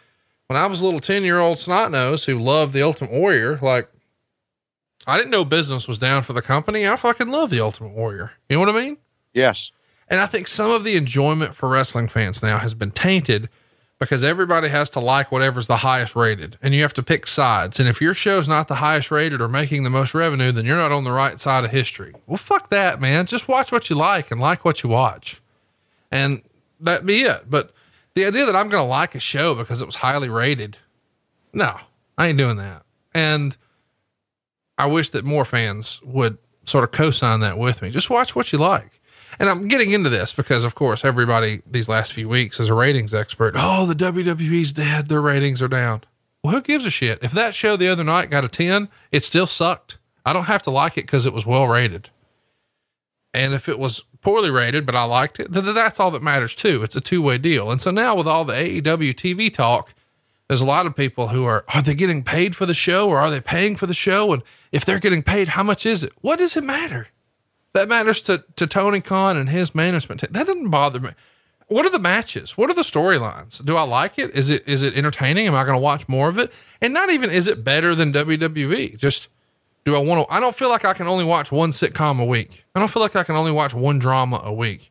[0.46, 3.58] when I was a little 10 year old snot nose who loved the Ultimate Warrior.
[3.62, 3.88] Like,
[5.06, 6.86] I didn't know business was down for the company.
[6.86, 8.32] I fucking love the Ultimate Warrior.
[8.48, 8.98] You know what I mean?
[9.32, 9.70] Yes.
[10.08, 13.48] And I think some of the enjoyment for wrestling fans now has been tainted
[14.00, 17.78] because everybody has to like whatever's the highest rated and you have to pick sides.
[17.78, 20.78] And if your show's not the highest rated or making the most revenue, then you're
[20.78, 22.14] not on the right side of history.
[22.26, 23.26] Well, fuck that, man.
[23.26, 25.42] Just watch what you like and like what you watch.
[26.10, 26.42] And
[26.80, 27.50] that be it.
[27.50, 27.74] But
[28.14, 30.78] the idea that I'm going to like a show because it was highly rated,
[31.52, 31.76] no,
[32.16, 32.82] I ain't doing that.
[33.14, 33.54] And
[34.78, 37.90] I wish that more fans would sort of co-sign that with me.
[37.90, 38.99] Just watch what you like.
[39.40, 42.74] And I'm getting into this because, of course, everybody these last few weeks is a
[42.74, 43.54] ratings expert.
[43.56, 45.08] Oh, the WWE's dead.
[45.08, 46.04] Their ratings are down.
[46.44, 47.20] Well, who gives a shit?
[47.22, 49.96] If that show the other night got a 10, it still sucked.
[50.26, 52.10] I don't have to like it because it was well rated.
[53.32, 56.54] And if it was poorly rated, but I liked it, then that's all that matters
[56.54, 56.82] too.
[56.82, 57.70] It's a two way deal.
[57.70, 59.94] And so now with all the AEW TV talk,
[60.48, 63.18] there's a lot of people who are, are they getting paid for the show or
[63.18, 64.34] are they paying for the show?
[64.34, 66.12] And if they're getting paid, how much is it?
[66.20, 67.08] What does it matter?
[67.72, 70.20] That matters to, to Tony Khan and his management.
[70.20, 71.10] That doesn't bother me.
[71.68, 72.58] What are the matches?
[72.58, 73.64] What are the storylines?
[73.64, 74.30] Do I like it?
[74.30, 75.46] Is it is it entertaining?
[75.46, 76.52] Am I going to watch more of it?
[76.80, 78.96] And not even is it better than WWE?
[78.96, 79.28] Just
[79.84, 80.34] do I want to?
[80.34, 82.64] I don't feel like I can only watch one sitcom a week.
[82.74, 84.90] I don't feel like I can only watch one drama a week.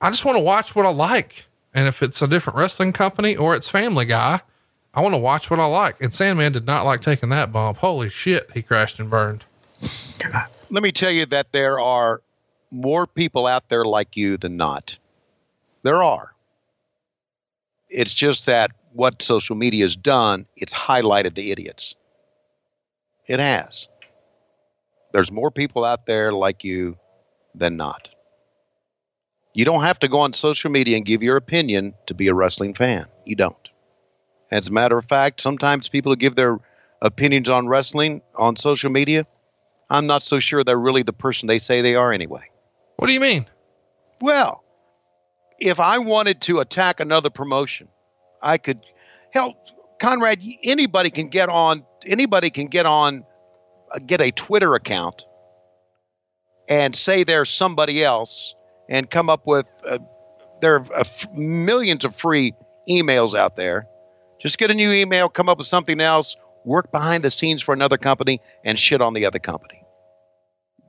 [0.00, 1.46] I just want to watch what I like.
[1.72, 4.40] And if it's a different wrestling company or it's Family Guy,
[4.94, 6.00] I want to watch what I like.
[6.00, 7.78] And Sandman did not like taking that bump.
[7.78, 9.44] Holy shit, he crashed and burned.
[10.70, 12.22] Let me tell you that there are
[12.70, 14.98] more people out there like you than not.
[15.82, 16.34] There are.
[17.88, 21.94] It's just that what social media has done, it's highlighted the idiots.
[23.26, 23.88] It has.
[25.12, 26.98] There's more people out there like you
[27.54, 28.08] than not.
[29.54, 32.34] You don't have to go on social media and give your opinion to be a
[32.34, 33.06] wrestling fan.
[33.24, 33.56] You don't.
[34.50, 36.58] As a matter of fact, sometimes people who give their
[37.00, 39.26] opinions on wrestling on social media,
[39.90, 42.44] I'm not so sure they're really the person they say they are anyway.
[42.96, 43.46] What do you mean?
[44.20, 44.64] Well,
[45.58, 47.88] if I wanted to attack another promotion,
[48.42, 48.80] I could
[49.32, 49.56] help
[50.00, 50.40] Conrad.
[50.62, 51.84] Anybody can get on.
[52.06, 53.24] Anybody can get on.
[53.92, 55.22] Uh, get a Twitter account
[56.68, 58.54] and say they're somebody else,
[58.88, 59.66] and come up with.
[59.88, 59.98] Uh,
[60.60, 62.52] there are uh, f- millions of free
[62.88, 63.86] emails out there.
[64.40, 66.36] Just get a new email, come up with something else,
[66.68, 69.82] work behind the scenes for another company, and shit on the other company.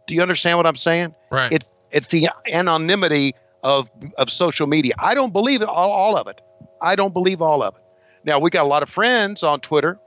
[0.08, 1.16] Do you understand what I'm saying?
[1.32, 1.52] Right.
[1.52, 3.34] It's it's the anonymity
[3.64, 4.94] of of social media.
[5.00, 6.42] I don't believe all, all of it.
[6.82, 7.82] I don't believe all of it.
[8.26, 10.00] Now we got a lot of friends on Twitter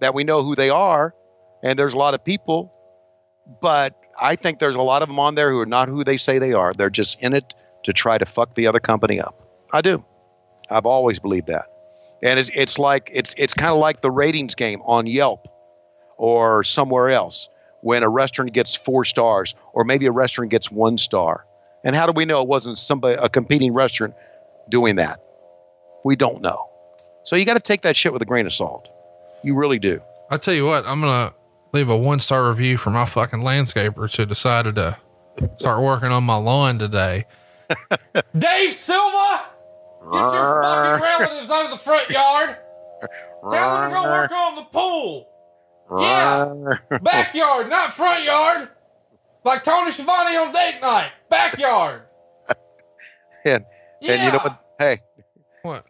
[0.00, 1.14] that we know who they are,
[1.62, 2.72] and there's a lot of people,
[3.60, 6.16] but I think there's a lot of them on there who are not who they
[6.16, 6.72] say they are.
[6.72, 7.52] They're just in it
[7.84, 9.40] to try to fuck the other company up.
[9.72, 10.04] I do.
[10.70, 11.66] I've always believed that.
[12.22, 15.48] And it's it's like it's it's kind of like the ratings game on Yelp
[16.16, 17.48] or somewhere else
[17.82, 21.46] when a restaurant gets four stars or maybe a restaurant gets one star.
[21.84, 24.14] And how do we know it wasn't somebody a competing restaurant
[24.68, 25.20] doing that?
[26.04, 26.68] We don't know.
[27.24, 28.88] So you got to take that shit with a grain of salt.
[29.44, 30.00] You really do.
[30.30, 31.32] I tell you what, I'm gonna
[31.72, 34.96] leave a one star review for my fucking landscapers who decided to
[35.58, 37.26] start working on my lawn today.
[38.38, 39.44] Dave Silva,
[40.12, 42.56] get your fucking relatives out of the front yard.
[43.42, 45.28] Tell them to go work on the pool.
[46.00, 48.68] Yeah, backyard, not front yard.
[49.44, 52.02] Like Tony Schiavone on date night, backyard.
[53.44, 53.64] And
[54.02, 54.60] and you know what?
[54.80, 55.00] Hey,
[55.62, 55.86] What?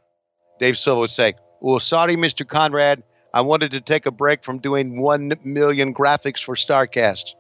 [0.59, 1.32] Dave Silva would say,
[1.62, 2.47] "Well, sorry, Mr.
[2.47, 3.02] Conrad,
[3.32, 7.30] I wanted to take a break from doing one million graphics for Starrcast."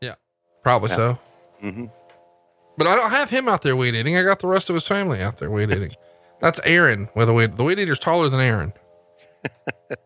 [0.00, 0.14] Yeah,
[0.64, 0.96] probably Yeah.
[0.96, 1.18] so.
[1.60, 1.84] hmm
[2.76, 4.16] But I don't have him out there weed eating.
[4.16, 5.92] I got the rest of his family out there weed eating.
[6.40, 7.56] That's Aaron with a weed.
[7.56, 8.72] The weed eater's taller than Aaron.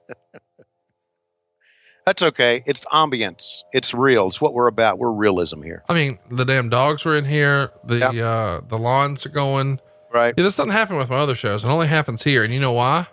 [2.06, 2.62] That's okay.
[2.66, 3.62] It's ambience.
[3.72, 4.26] It's real.
[4.26, 4.98] It's what we're about.
[4.98, 5.84] We're realism here.
[5.88, 7.70] I mean, the damn dogs were in here.
[7.84, 9.80] The uh the lawns are going.
[10.12, 10.34] Right.
[10.36, 11.64] Yeah, this doesn't happen with my other shows.
[11.64, 12.42] It only happens here.
[12.42, 13.06] And you know why?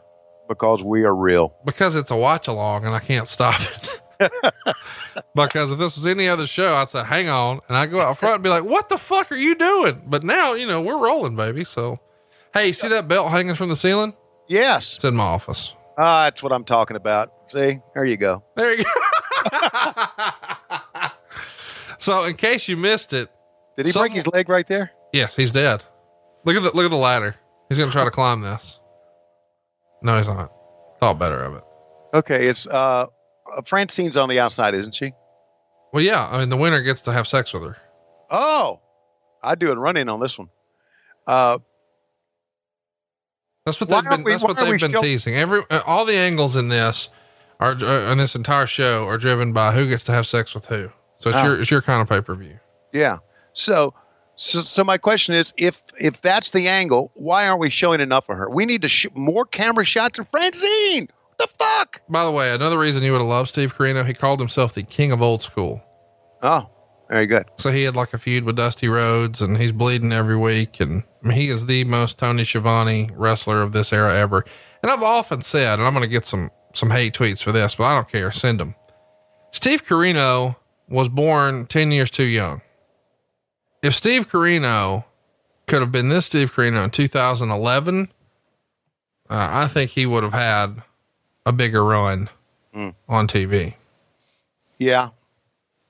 [0.49, 1.53] Because we are real.
[1.65, 4.01] Because it's a watch along and I can't stop it.
[5.35, 7.59] because if this was any other show, I'd say, hang on.
[7.67, 10.01] And I go out front and be like, what the fuck are you doing?
[10.05, 11.63] But now, you know, we're rolling, baby.
[11.63, 11.99] So,
[12.53, 14.13] hey, see that belt hanging from the ceiling?
[14.47, 14.95] Yes.
[14.95, 15.73] It's in my office.
[15.97, 17.31] Ah, that's what I'm talking about.
[17.49, 18.43] See, there you go.
[18.55, 18.89] There you go.
[21.99, 23.29] so, in case you missed it,
[23.77, 24.91] Did he some- break his leg right there?
[25.13, 25.83] Yes, he's dead.
[26.43, 27.35] Look at the look at the ladder.
[27.69, 28.79] He's gonna try to climb this.
[30.01, 30.51] No, he's not.
[30.99, 31.63] Thought better of it.
[32.13, 33.05] Okay, it's uh, uh,
[33.65, 35.11] Francine's on the outside, isn't she?
[35.93, 36.27] Well, yeah.
[36.29, 37.77] I mean, the winner gets to have sex with her.
[38.29, 38.81] Oh,
[39.43, 40.49] I'd do a run in on this one.
[41.25, 41.59] Uh,
[43.65, 44.23] That's what they've been.
[44.23, 45.35] we- that's what they've been show- teasing.
[45.35, 47.09] Every uh, all the angles in this
[47.59, 50.65] are uh, in this entire show are driven by who gets to have sex with
[50.67, 50.89] who.
[51.19, 51.45] So it's Ah.
[51.45, 52.59] your it's your kind of pay per view.
[52.93, 53.17] yeah.
[53.53, 53.93] So,
[54.35, 58.29] so, so my question is, if if that's the angle, why aren't we showing enough
[58.29, 58.49] of her?
[58.49, 61.09] We need to sh- more camera shots of Francine.
[61.37, 62.01] The fuck?
[62.09, 64.83] By the way, another reason you would have loved Steve Corino, he called himself the
[64.83, 65.83] king of old school.
[66.41, 66.69] Oh,
[67.09, 67.45] very good.
[67.57, 70.79] So he had like a feud with Dusty Rhodes, and he's bleeding every week.
[70.79, 74.45] And I mean, he is the most Tony Schiavone wrestler of this era ever.
[74.81, 77.75] And I've often said, and I'm going to get some some hate tweets for this,
[77.75, 78.31] but I don't care.
[78.31, 78.75] Send them.
[79.51, 80.57] Steve Corino
[80.89, 82.61] was born ten years too young.
[83.81, 85.05] If Steve Corino
[85.67, 88.09] could have been this Steve Corino in 2011,
[89.29, 90.81] uh, I think he would have had
[91.47, 92.29] a bigger run
[92.75, 92.93] Mm.
[93.09, 93.73] on TV.
[94.77, 95.09] Yeah,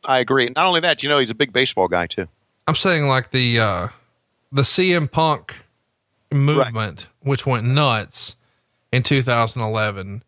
[0.06, 0.50] I agree.
[0.56, 2.28] Not only that, you know, he's a big baseball guy too.
[2.68, 3.88] I'm saying like the uh
[4.52, 5.56] the CM Punk
[6.32, 8.36] movement, which went nuts
[8.92, 10.24] in 2011.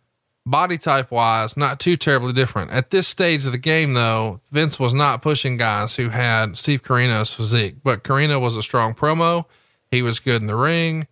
[0.45, 2.71] Body type wise, not too terribly different.
[2.71, 6.81] At this stage of the game, though, Vince was not pushing guys who had Steve
[6.81, 9.45] Corino's physique, but Corino was a strong promo.
[9.91, 11.07] He was good in the ring.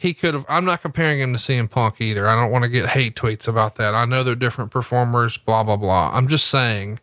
[0.00, 2.26] He could have, I'm not comparing him to CM Punk either.
[2.26, 3.94] I don't want to get hate tweets about that.
[3.94, 6.10] I know they're different performers, blah, blah, blah.
[6.14, 7.00] I'm just saying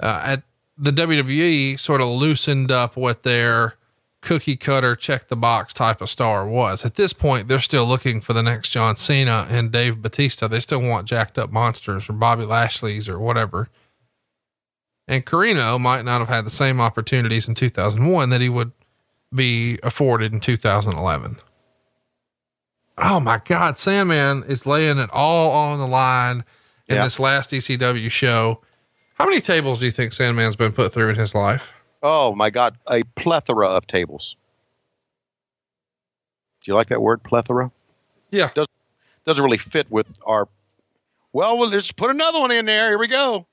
[0.00, 0.42] uh, at
[0.76, 3.76] the WWE sort of loosened up what their
[4.22, 6.84] cookie cutter, check the box type of star was.
[6.84, 10.48] At this point, they're still looking for the next John Cena and Dave Batista.
[10.48, 13.68] They still want jacked up monsters or Bobby Lashley's or whatever.
[15.06, 18.72] And Corino might not have had the same opportunities in 2001 that he would
[19.32, 21.36] be afforded in 2011.
[23.02, 26.44] Oh my God, Sandman is laying it all on the line
[26.88, 27.04] in Yeah.
[27.04, 28.60] this last ECW show.
[29.14, 31.72] How many tables do you think Sandman's been put through in his life?
[32.02, 34.36] Oh my God, a plethora of tables.
[36.62, 37.70] Do you like that word, plethora?
[38.30, 38.50] Yeah.
[38.54, 38.66] Does,
[39.24, 40.48] doesn't really fit with our.
[41.32, 42.88] Well, well, let's put another one in there.
[42.88, 43.46] Here we go.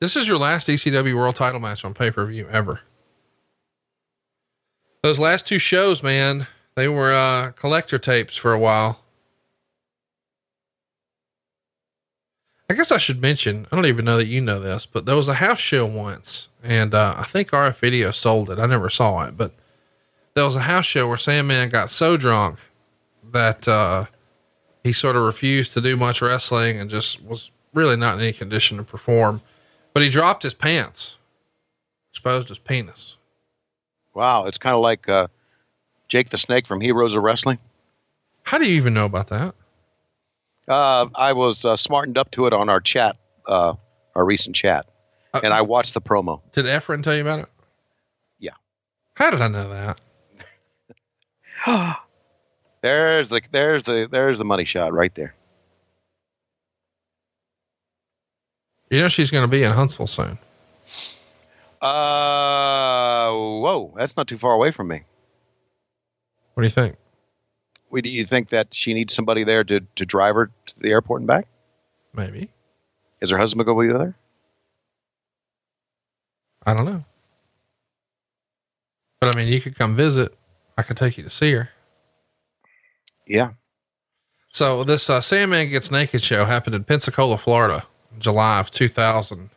[0.00, 2.80] This is your last ECW world title match on pay per view ever.
[5.02, 6.46] Those last two shows, man,
[6.80, 9.00] they were uh, collector tapes for a while.
[12.70, 15.16] I guess I should mention, I don't even know that you know this, but there
[15.16, 18.58] was a house show once, and uh, I think RF Video sold it.
[18.58, 19.52] I never saw it, but
[20.32, 22.58] there was a house show where Sandman got so drunk
[23.30, 24.06] that uh,
[24.82, 28.32] he sort of refused to do much wrestling and just was really not in any
[28.32, 29.42] condition to perform.
[29.92, 31.16] But he dropped his pants,
[32.10, 33.18] exposed his penis.
[34.14, 35.26] Wow, it's kind of like uh,
[36.10, 37.58] Jake the Snake from Heroes of Wrestling.
[38.42, 39.54] How do you even know about that?
[40.68, 43.16] Uh, I was uh, smartened up to it on our chat,
[43.46, 43.74] uh,
[44.14, 44.86] our recent chat,
[45.32, 46.42] Uh, and I watched the promo.
[46.52, 47.48] Did Efren tell you about it?
[48.38, 48.50] Yeah.
[49.14, 50.00] How did I know that?
[52.82, 55.34] There's the there's the there's the money shot right there.
[58.90, 60.38] You know she's going to be in Huntsville soon.
[61.82, 65.02] Uh, whoa, that's not too far away from me.
[66.60, 66.96] What do you think?
[67.90, 70.90] Wait, Do you think that she needs somebody there to, to drive her to the
[70.90, 71.46] airport and back?
[72.12, 72.50] Maybe.
[73.22, 74.14] Is her husband going to be with her?
[76.66, 77.00] I don't know.
[79.22, 80.36] But I mean, you could come visit.
[80.76, 81.70] I could take you to see her.
[83.26, 83.52] Yeah.
[84.52, 87.84] So this uh, Sandman Gets Naked show happened in Pensacola, Florida,
[88.18, 89.48] July of 2000.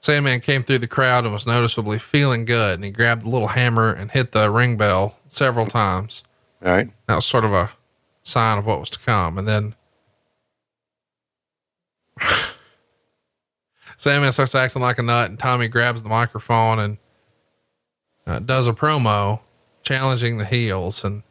[0.00, 3.48] Sandman came through the crowd and was noticeably feeling good, and he grabbed the little
[3.48, 6.22] hammer and hit the ring bell several times.
[6.64, 6.90] All right.
[7.06, 7.70] That was sort of a
[8.22, 9.38] sign of what was to come.
[9.38, 9.74] And then
[13.96, 16.98] Sandman starts acting like a nut, and Tommy grabs the microphone and
[18.26, 19.40] uh, does a promo
[19.82, 21.04] challenging the heels.
[21.04, 21.22] And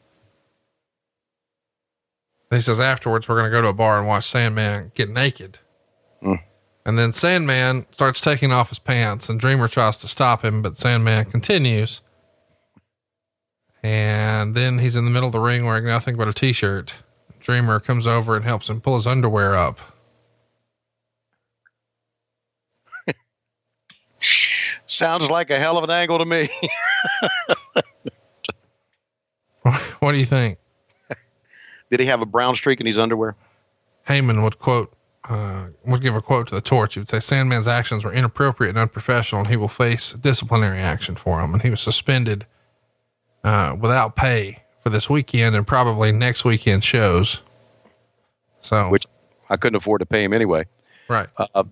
[2.49, 5.59] he says, afterwards, we're going to go to a bar and watch Sandman get naked.
[6.21, 6.41] Mm.
[6.87, 10.77] And then Sandman starts taking off his pants, and Dreamer tries to stop him, but
[10.77, 11.99] Sandman continues.
[13.83, 16.95] And then he's in the middle of the ring wearing nothing but a t shirt.
[17.41, 19.79] Dreamer comes over and helps him pull his underwear up.
[24.85, 26.47] Sounds like a hell of an angle to me.
[29.99, 30.57] what do you think?
[31.91, 33.35] Did he have a brown streak in his underwear?
[34.07, 34.96] Heyman would quote,
[35.29, 36.93] uh, would give a quote to the torch.
[36.93, 41.15] He would say, Sandman's actions were inappropriate and unprofessional, and he will face disciplinary action
[41.15, 41.53] for them.
[41.53, 42.45] And he was suspended
[43.43, 47.41] uh, without pay for this weekend and probably next weekend shows.
[48.61, 49.05] So, Which
[49.49, 50.65] I couldn't afford to pay him anyway.
[51.07, 51.27] right.
[51.37, 51.63] Uh,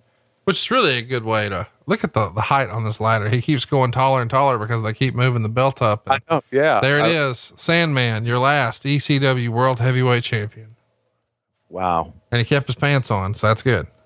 [0.44, 3.28] Which is really a good way to look at the, the height on this ladder.
[3.28, 6.04] He keeps going taller and taller because they keep moving the belt up.
[6.10, 6.42] I know.
[6.50, 6.80] Yeah.
[6.80, 10.75] there it I- is, Sandman, your last ECW World Heavyweight Champion.
[11.76, 12.14] Wow.
[12.32, 13.86] And he kept his pants on, so that's good.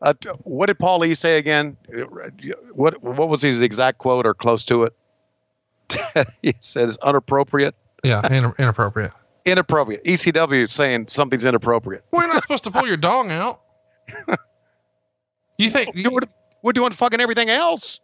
[0.00, 1.76] Uh, what did Paulie say again?
[2.72, 4.92] What what was his exact quote or close to it?
[6.42, 7.76] he said it's inappropriate.
[8.02, 9.12] Yeah, in, inappropriate.
[9.44, 10.02] Inappropriate.
[10.02, 12.04] ECW saying something's inappropriate.
[12.10, 13.60] Well, you're not supposed to pull your dong out.
[15.58, 15.94] You think?
[15.94, 16.28] You would-
[16.62, 18.00] We're doing fucking everything else.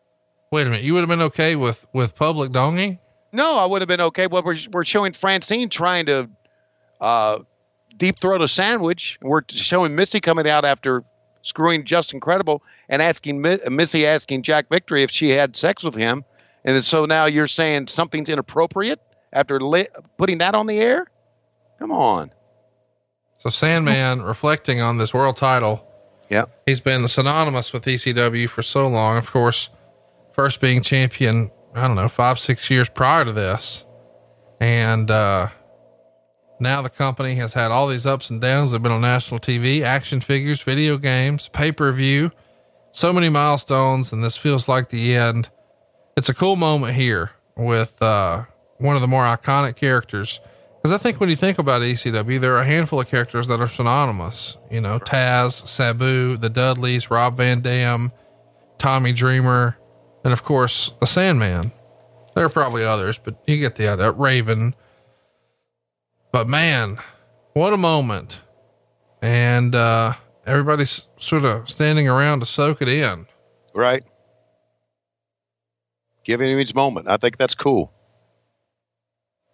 [0.53, 0.85] Wait a minute.
[0.85, 3.01] You would have been okay with with public donging?
[3.33, 4.27] No, I would have been okay.
[4.27, 6.29] Well, we're we're showing Francine trying to
[7.01, 7.41] uh,
[7.97, 9.19] deep throat a sandwich.
[9.23, 11.05] We're showing Missy coming out after
[11.43, 15.95] screwing Justin Credible and asking Mi- Missy asking Jack Victory if she had sex with
[15.95, 16.25] him,
[16.65, 19.01] and so now you're saying something's inappropriate
[19.33, 21.07] after li- putting that on the air.
[21.79, 22.31] Come on.
[23.39, 25.87] So Sandman, reflecting on this world title,
[26.29, 26.47] Yeah.
[26.67, 29.17] he's been synonymous with ECW for so long.
[29.17, 29.69] Of course,
[30.33, 33.85] first being champion, I don't know, five six years prior to this,
[34.61, 35.49] and uh,
[36.61, 38.73] now the company has had all these ups and downs.
[38.73, 42.33] They've been on national TV, action figures, video games, pay per view,
[42.93, 45.51] so many milestones, and this feels like the end.
[46.17, 48.45] It's a cool moment here with uh,
[48.79, 50.41] one of the more iconic characters.
[50.77, 53.61] Because I think when you think about ECW, there are a handful of characters that
[53.61, 54.57] are synonymous.
[54.71, 58.13] You know, Taz, Sabu, the Dudleys, Rob Van Dam,
[58.79, 59.78] Tommy Dreamer,
[60.29, 61.73] and of course the Sandman.
[62.35, 64.13] There are probably others, but you get the idea.
[64.13, 64.75] Raven.
[66.33, 66.99] But man,
[67.55, 68.43] what a moment!
[69.23, 70.13] And uh,
[70.45, 73.27] everybody's sort of standing around to soak it in.
[73.75, 74.05] Right.
[76.27, 77.09] Giving him moment.
[77.09, 77.91] I think that's cool.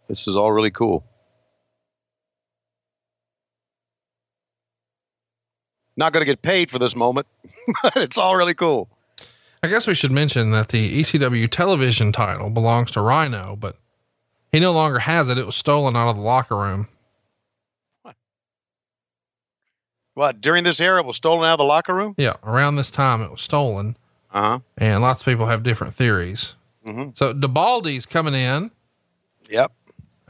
[0.08, 1.04] This is all really cool.
[5.96, 7.28] Not going to get paid for this moment,
[7.84, 8.88] but it's all really cool.
[9.64, 13.78] I guess we should mention that the ECW television title belongs to Rhino, but
[14.52, 15.38] he no longer has it.
[15.38, 16.86] It was stolen out of the locker room.
[18.02, 18.14] What,
[20.12, 20.40] What?
[20.42, 22.14] during this era, it was stolen out of the locker room?
[22.18, 23.96] Yeah, around this time it was stolen.
[24.30, 24.58] Uh huh.
[24.76, 26.56] And lots of people have different theories.
[26.86, 27.12] Mm-hmm.
[27.14, 28.70] So DeBaldi's coming in.
[29.48, 29.72] Yep.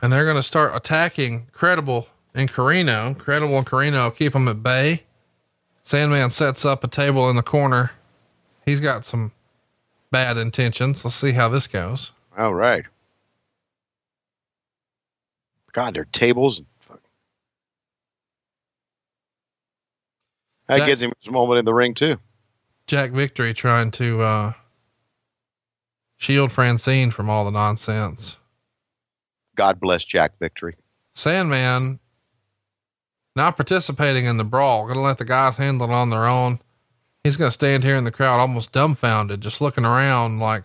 [0.01, 2.07] And they're going to start attacking Credible
[2.37, 3.19] and Corino.
[3.19, 5.03] Credible and Corino keep them at bay.
[5.83, 7.91] Sandman sets up a table in the corner.
[8.65, 9.33] He's got some
[10.11, 11.05] bad intentions.
[11.05, 12.13] Let's see how this goes.
[12.37, 12.85] All right.
[15.73, 16.63] God, their tables.
[20.67, 22.19] That Jack- gives him his moment in the ring too.
[22.87, 24.53] Jack Victory trying to uh,
[26.17, 28.39] shield Francine from all the nonsense.
[29.57, 30.77] God bless Jack Victory.
[31.15, 31.99] Sandman
[33.37, 36.59] not participating in the brawl, gonna let the guys handle it on their own.
[37.25, 40.65] He's gonna stand here in the crowd almost dumbfounded, just looking around like,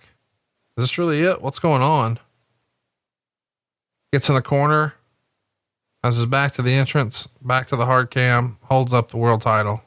[0.77, 1.41] is this really it?
[1.41, 2.19] What's going on?
[4.11, 4.93] Gets in the corner,
[6.03, 9.41] has his back to the entrance, back to the hard cam, holds up the world
[9.41, 9.81] title.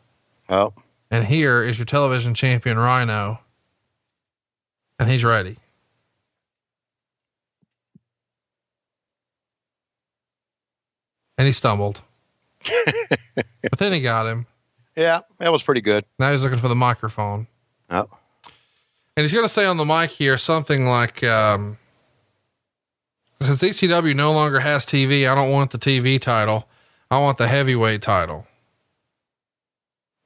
[0.48, 0.72] Oh,
[1.10, 3.40] And here is your television champion, Rhino.
[4.98, 5.56] And he's ready.
[11.36, 12.00] And he stumbled.
[12.64, 14.46] but then he got him.
[14.96, 16.04] Yeah, that was pretty good.
[16.18, 17.46] Now he's looking for the microphone.
[17.90, 18.08] Oh,
[19.16, 21.78] And he's going to say on the mic here something like, um,
[23.40, 26.68] since ECW no longer has TV, I don't want the TV title.
[27.10, 28.46] I want the heavyweight title.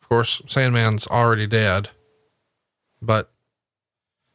[0.03, 1.89] Of course, Sandman's already dead,
[3.03, 3.31] but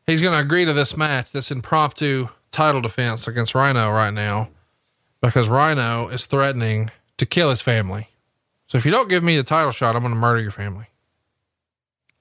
[0.06, 4.50] he's going to agree to this match, this impromptu title defense against Rhino right now,
[5.22, 8.10] because Rhino is threatening to kill his family.
[8.72, 10.86] So if you don't give me the title shot, I'm going to murder your family.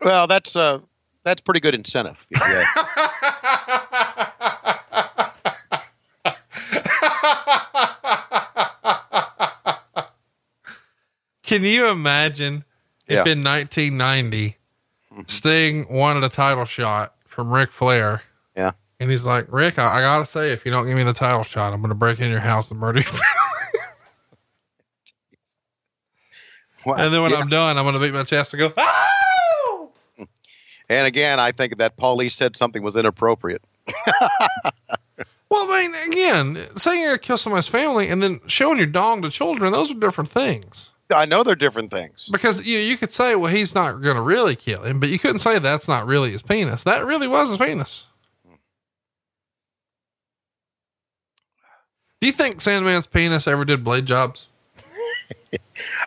[0.00, 0.80] well, that's uh,
[1.22, 2.16] that's pretty good incentive.
[11.44, 12.64] Can you imagine
[13.06, 14.56] if in 1990
[15.28, 18.22] Sting wanted a title shot from Ric Flair?
[18.56, 18.72] Yeah.
[18.98, 21.44] And he's like, Rick, I, I gotta say, if you don't give me the title
[21.44, 23.06] shot, I'm gonna break in your house and murder you.
[26.86, 26.94] Wow.
[26.98, 27.38] and then when Yeah.
[27.38, 29.86] I'm done, I'm gonna beat my chest and go, ah!
[30.88, 33.62] And again, I think that Paulie said something was inappropriate.
[35.52, 39.20] Well, I mean, again, saying you're gonna kill somebody's family and then showing your dong
[39.22, 40.90] to children, those are different things.
[41.12, 42.28] I know they're different things.
[42.30, 45.40] Because you you could say, well, he's not gonna really kill him, but you couldn't
[45.40, 46.84] say that's not really his penis.
[46.84, 48.06] That really was his penis.
[52.20, 54.46] Do you think Sandman's penis ever did blade jobs?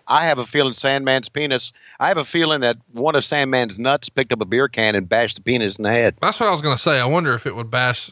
[0.08, 1.72] I have a feeling Sandman's penis.
[2.00, 5.08] I have a feeling that one of Sandman's nuts picked up a beer can and
[5.08, 6.16] bashed the penis in the head.
[6.22, 7.00] That's what I was going to say.
[7.00, 8.12] I wonder if it would bash,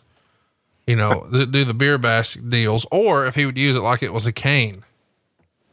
[0.87, 4.13] you know, do the beer bash deals, or if he would use it like it
[4.13, 4.83] was a cane.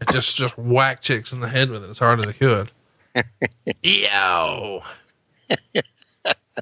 [0.00, 2.70] It just just whack chicks in the head with it as hard as it could.
[3.82, 4.82] Yo.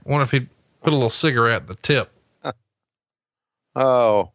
[0.04, 0.48] wonder if he'd
[0.82, 2.10] put a little cigarette at the tip.
[3.78, 4.30] Oh,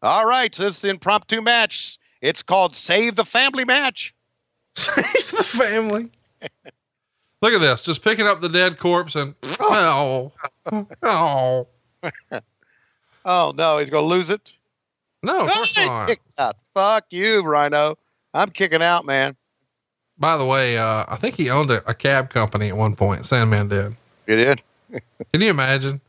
[0.00, 0.54] all right.
[0.54, 1.98] So it's the impromptu match.
[2.20, 4.14] It's called Save the Family Match.
[4.74, 6.10] Save the family.
[7.42, 10.32] Look at this, just picking up the dead corpse and oh,
[11.02, 11.66] oh,
[13.24, 14.52] Oh no, he's gonna lose it.
[15.22, 16.16] no, of course not.
[16.38, 16.56] out.
[16.74, 17.96] Fuck you, Rhino.
[18.34, 19.36] I'm kicking out, man.
[20.18, 23.24] By the way, uh, I think he owned a, a cab company at one point.
[23.24, 23.96] Sandman did.
[24.26, 24.60] He did,
[25.32, 26.00] Can you imagine?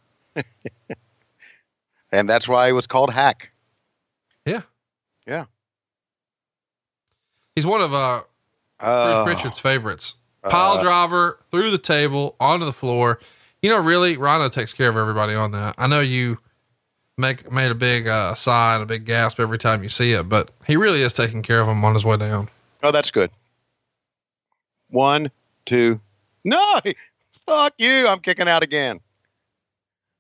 [2.12, 3.52] and that's why it was called Hack.
[4.46, 4.62] Yeah.
[5.28, 5.46] Yeah.
[7.56, 8.22] He's one of uh,
[8.80, 10.16] Uh, Bruce Prichard's favorites.
[10.44, 13.20] Pile uh, driver through the table onto the floor.
[13.62, 15.76] You know, really, Rhino takes care of everybody on that.
[15.78, 16.38] I know you
[17.18, 20.30] make made a big uh, sigh and a big gasp every time you see it,
[20.30, 22.48] but he really is taking care of him on his way down.
[22.84, 23.30] Oh, that's good.
[24.92, 25.30] One,
[25.66, 26.00] two.
[26.46, 26.80] No,
[27.46, 28.08] fuck you.
[28.08, 29.02] I'm kicking out again.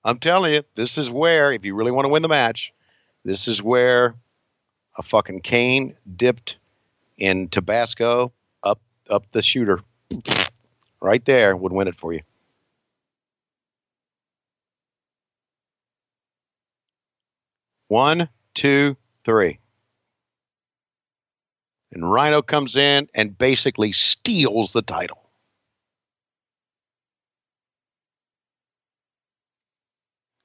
[0.03, 2.73] I'm telling you, this is where, if you really want to win the match,
[3.23, 4.15] this is where
[4.97, 6.57] a fucking cane dipped
[7.19, 8.31] in Tabasco
[8.63, 9.81] up up the shooter,
[11.01, 12.21] right there would win it for you.
[17.89, 19.59] One, two, three.
[21.91, 25.17] And Rhino comes in and basically steals the title.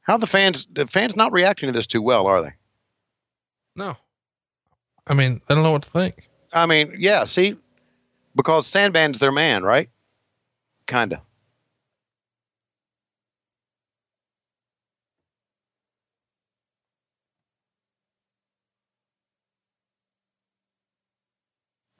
[0.00, 2.52] How the fans the fans not reacting to this too well, are they?
[3.76, 3.96] No.
[5.06, 6.28] I mean, I don't know what to think.
[6.54, 7.56] I mean, yeah, see,
[8.36, 9.90] because Sandman's their man, right?
[10.86, 11.20] Kinda.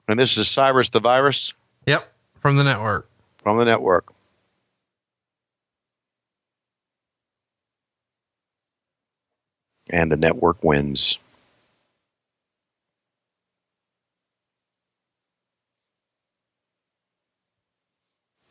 [0.07, 1.53] And this is Cyrus the Virus
[1.87, 2.11] Yep.
[2.39, 3.09] From the network.
[3.43, 4.11] from the network.
[9.89, 11.17] And the network wins.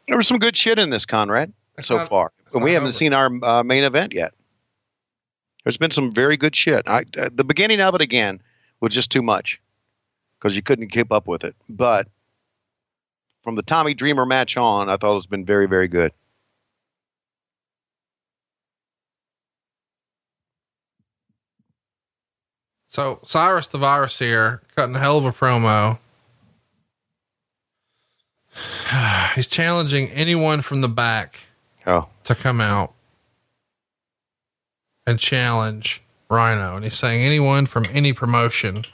[0.07, 2.33] There was some good shit in this, Conrad, It's so not- far.
[2.53, 2.93] And we haven't over.
[2.93, 4.33] seen our uh, main event yet.
[5.65, 6.83] There's been some very good shit.
[6.87, 8.41] I, uh, the beginning of it again
[8.81, 9.61] was just too much
[10.39, 11.57] because you couldn't keep up with it.
[11.69, 12.07] But
[13.43, 16.13] from the Tommy Dreamer match on, I thought it's been very, very good.
[22.89, 25.99] So Cyrus the Virus here, cutting a hell of a promo.
[29.35, 31.41] He's challenging anyone from the back
[31.87, 32.95] Oh, to come out
[35.07, 36.77] and challenge Rhino.
[36.77, 38.85] And he's saying anyone from any promotion.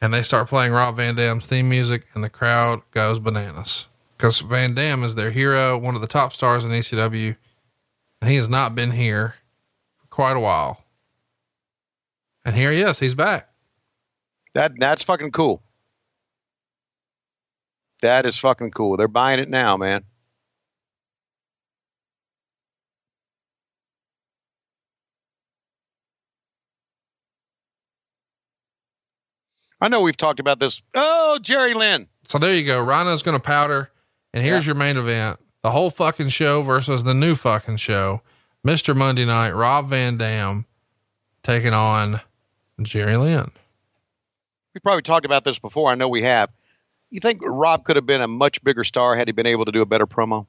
[0.00, 3.86] And they start playing Rob Van Dam's theme music, and the crowd goes bananas.
[4.16, 7.36] Because Van Dam is their hero, one of the top stars in ECW,
[8.20, 9.34] and he has not been here
[9.96, 10.84] for quite a while.
[12.44, 13.48] And here he is, he's back.
[14.54, 15.62] that that's fucking cool.
[18.02, 18.96] That is fucking cool.
[18.96, 20.04] They're buying it now, man.
[29.80, 30.80] I know we've talked about this.
[30.94, 32.06] Oh, Jerry Lynn.
[32.26, 32.80] So there you go.
[32.80, 33.90] Rhino's going to powder.
[34.32, 38.22] And here's your main event the whole fucking show versus the new fucking show.
[38.66, 38.96] Mr.
[38.96, 40.66] Monday Night, Rob Van Dam
[41.42, 42.20] taking on
[42.80, 43.50] Jerry Lynn.
[44.74, 45.90] We probably talked about this before.
[45.90, 46.50] I know we have.
[47.12, 49.70] You think Rob could have been a much bigger star had he been able to
[49.70, 50.46] do a better promo?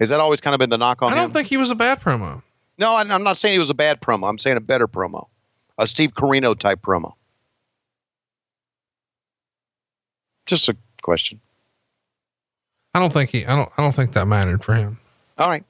[0.00, 1.30] Has that always kind of been the knock on I don't him?
[1.32, 2.42] think he was a bad promo.
[2.78, 4.30] no, I'm not saying he was a bad promo.
[4.30, 5.26] I'm saying a better promo,
[5.76, 7.12] a Steve Corino type promo.
[10.46, 11.38] Just a question.
[12.94, 14.98] I don't think he, I don't, I don't think that mattered for him.
[15.36, 15.64] All right.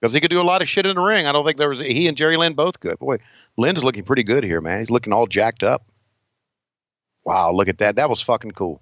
[0.00, 1.26] Because he could do a lot of shit in the ring.
[1.26, 2.98] I don't think there was he and Jerry Lynn both good.
[2.98, 3.18] Boy,
[3.56, 4.80] Lynn's looking pretty good here, man.
[4.80, 5.84] He's looking all jacked up.
[7.28, 7.96] Wow, look at that.
[7.96, 8.80] That was fucking cool.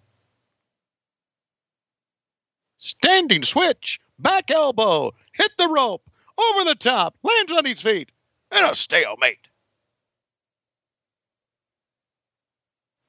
[2.78, 6.08] Standing switch, back elbow, hit the rope,
[6.38, 8.12] over the top, lands on his feet,
[8.52, 9.48] and a stalemate.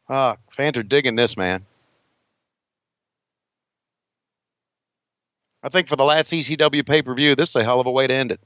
[0.10, 1.64] Ah, fans are digging this, man.
[5.62, 7.92] I think for the last ECW pay per view, this is a hell of a
[7.92, 8.40] way to end it.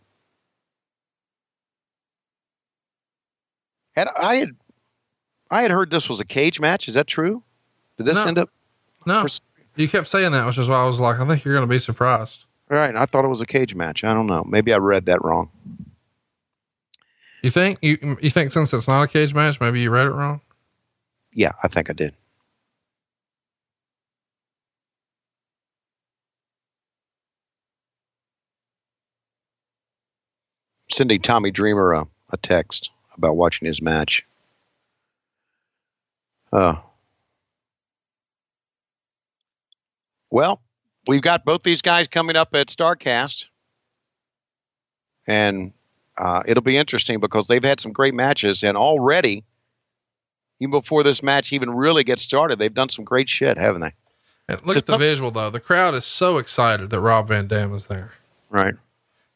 [3.94, 4.58] Had I had
[5.52, 6.88] I had heard this was a cage match.
[6.88, 7.44] Is that true?
[7.98, 8.26] Did this No.
[8.26, 8.50] end up?
[9.06, 9.26] No,
[9.76, 11.72] you kept saying that, which is why I was like, I think you're going to
[11.74, 12.46] be surprised.
[12.70, 14.04] All right, I thought it was a cage match.
[14.04, 14.44] I don't know.
[14.48, 15.50] Maybe I read that wrong.
[17.44, 20.12] You think, you, you think since it's not a cage match, maybe you read it
[20.12, 20.42] wrong?
[21.34, 22.14] Yeah, I think I did.
[30.92, 34.24] Sending Tommy Dreamer a, a text about watching his match.
[36.52, 36.76] Uh,
[40.30, 40.62] well,
[41.08, 43.46] we've got both these guys coming up at Starrcast.
[45.28, 45.74] And
[46.18, 48.64] uh, it'll be interesting because they've had some great matches.
[48.64, 49.44] And already,
[50.60, 53.94] even before this match even really gets started, they've done some great shit, haven't they?
[54.50, 55.50] And look at the visual though.
[55.50, 58.12] The crowd is so excited that Rob Van Dam is there.
[58.50, 58.76] Right.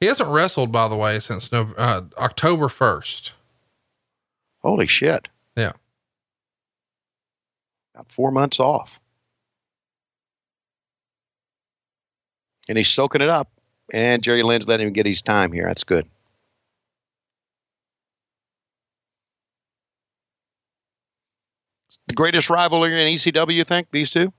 [0.02, 3.32] He hasn't wrestled, by the way, since no, uh, October 1st.
[4.62, 5.30] Holy shit.
[5.56, 5.72] Yeah.
[7.96, 9.00] Got four months off.
[12.68, 13.50] And he's soaking it up.
[13.94, 15.66] And Jerry Lynn's letting him get his time here.
[15.68, 16.08] That's good.
[22.08, 24.34] The greatest rivalry in ECW, you think, these two?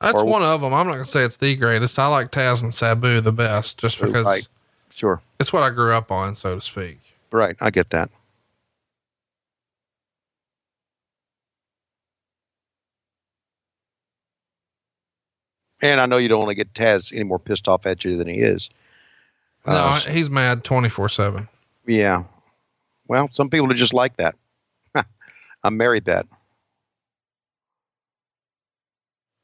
[0.00, 0.74] That's Or- one of them.
[0.74, 1.98] I'm not going to say it's the greatest.
[1.98, 4.46] I like Taz and Sabu the best just because Right.
[4.90, 5.22] Sure.
[5.38, 6.98] it's what I grew up on, so to speak.
[7.30, 7.56] Right.
[7.60, 8.10] I get that.
[15.92, 18.16] And I know you don't want to get Taz any more pissed off at you
[18.16, 18.68] than he is.
[19.66, 21.48] No, Uh, he's mad 24 7.
[21.86, 22.24] Yeah.
[23.08, 24.34] Well, some people are just like that.
[25.64, 26.26] I'm married that.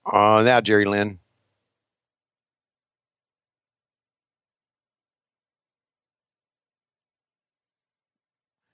[0.04, 1.18] Uh, now, Jerry Lynn.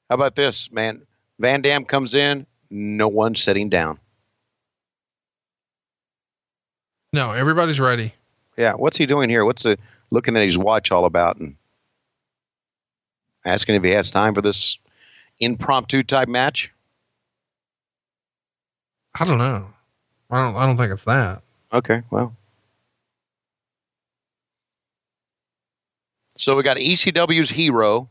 [0.08, 1.02] How about this, man?
[1.38, 3.98] Van Dam comes in, no one sitting down.
[7.12, 8.12] No, everybody's ready.
[8.56, 9.44] Yeah, what's he doing here?
[9.44, 9.78] What's the
[10.10, 11.56] looking at his watch all about and
[13.44, 14.78] asking if he has time for this
[15.40, 16.70] impromptu type match?
[19.18, 19.68] I don't know.
[20.30, 21.42] I don't, I don't think it's that.
[21.72, 22.34] Okay, well.
[26.36, 28.08] So we got ECW's hero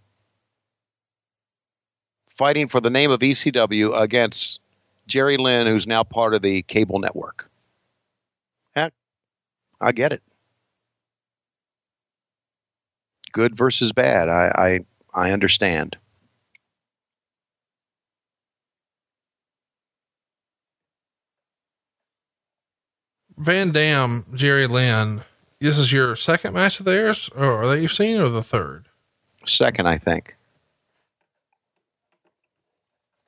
[2.29, 4.59] fighting for the name of ECW against
[5.07, 7.49] Jerry Lynn, who's now part of the cable network.
[9.79, 10.23] I get it.
[13.31, 14.29] Good versus bad.
[14.29, 14.79] I
[15.13, 15.97] I, I understand.
[23.37, 25.21] Van Dam, Jerry Lynn,
[25.59, 28.87] this is your second match of theirs, or that you've seen, or the third?
[29.45, 30.35] Second, I think.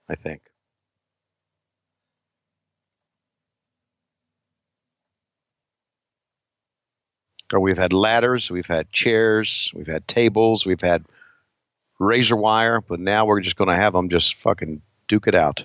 [0.09, 0.48] I think.
[7.51, 11.05] Or we've had ladders, we've had chairs, we've had tables, we've had
[11.99, 15.63] razor wire, but now we're just going to have them just fucking duke it out.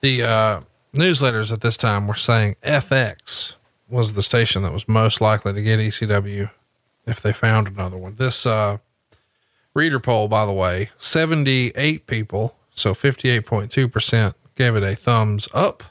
[0.00, 0.60] The uh,
[0.92, 3.54] newsletters at this time were saying FX
[3.88, 6.50] was the station that was most likely to get ECW
[7.06, 8.16] if they found another one.
[8.16, 8.78] This uh,
[9.72, 15.82] reader poll, by the way, 78 people, so 58.2% gave it a thumbs up,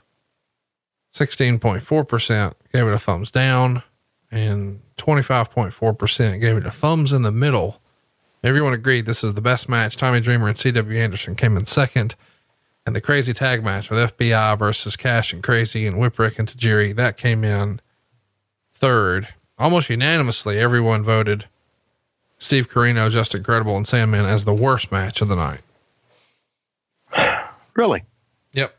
[1.13, 3.83] 16.4% gave it a thumbs down,
[4.31, 7.79] and 25.4% gave it a thumbs in the middle.
[8.43, 9.95] Everyone agreed this is the best match.
[9.95, 12.15] Tommy Dreamer and CW Anderson came in second.
[12.85, 16.93] And the crazy tag match with FBI versus Cash and Crazy and Whipwreck and Tajiri,
[16.95, 17.79] that came in
[18.73, 19.29] third.
[19.57, 21.45] Almost unanimously, everyone voted
[22.39, 25.61] Steve Corino, Justin Credible, and Sandman as the worst match of the night.
[27.75, 28.03] Really?
[28.53, 28.75] Yep.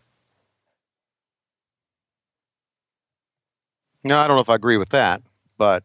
[4.04, 5.22] No, I don't know if I agree with that,
[5.56, 5.82] but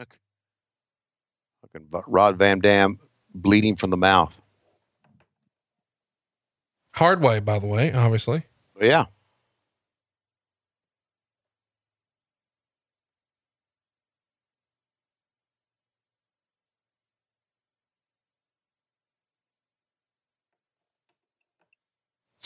[0.00, 0.16] okay.
[1.62, 2.98] fucking Rob Van Dam
[3.34, 4.40] bleeding from the mouth.
[6.94, 8.44] Hard way, by the way, obviously.
[8.80, 9.04] Yeah.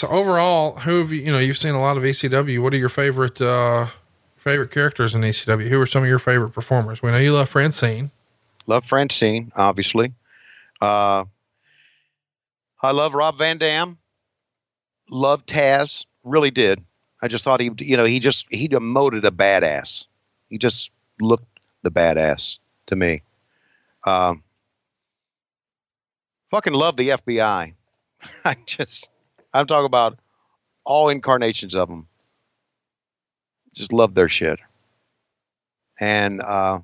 [0.00, 2.62] So overall, who have you, you know, you've seen a lot of ECW.
[2.62, 3.88] What are your favorite, uh,
[4.38, 5.68] favorite characters in ECW?
[5.68, 7.02] Who are some of your favorite performers?
[7.02, 8.10] We know you love Francine.
[8.66, 10.14] Love Francine, obviously.
[10.80, 11.26] Uh,
[12.82, 13.98] I love Rob Van Dam.
[15.10, 16.06] Love Taz.
[16.24, 16.82] Really did.
[17.20, 20.06] I just thought he, you know, he just, he demoted a badass.
[20.48, 20.90] He just
[21.20, 22.56] looked the badass
[22.86, 23.20] to me.
[24.06, 24.44] Um,
[26.50, 27.74] fucking love the FBI.
[28.46, 29.10] I just,
[29.52, 30.18] I'm talking about
[30.84, 32.06] all incarnations of them.
[33.74, 34.58] Just love their shit.
[36.00, 36.80] And, uh,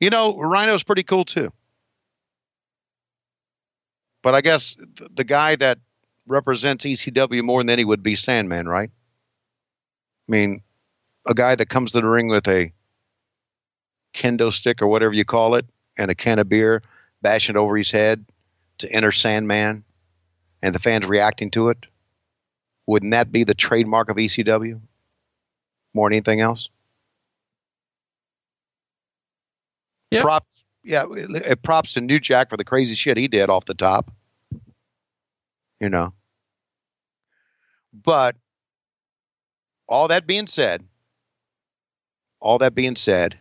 [0.00, 1.52] you know, Rhino's pretty cool too.
[4.22, 5.78] But I guess th- the guy that
[6.26, 8.90] represents ECW more than any would be Sandman, right?
[10.28, 10.62] I mean,
[11.26, 12.72] a guy that comes to the ring with a
[14.14, 15.66] kendo stick or whatever you call it
[15.96, 16.82] and a can of beer,
[17.22, 18.24] bashing it over his head
[18.78, 19.84] to enter Sandman
[20.62, 21.86] and the fans reacting to it.
[22.86, 24.80] Wouldn't that be the trademark of ECW
[25.94, 26.68] more than anything else?
[30.10, 30.22] Yep.
[30.22, 30.46] Props,
[30.82, 34.10] yeah, it, props to New Jack for the crazy shit he did off the top.
[35.80, 36.14] You know.
[37.92, 38.36] But
[39.86, 40.82] all that being said,
[42.40, 43.36] all that being said,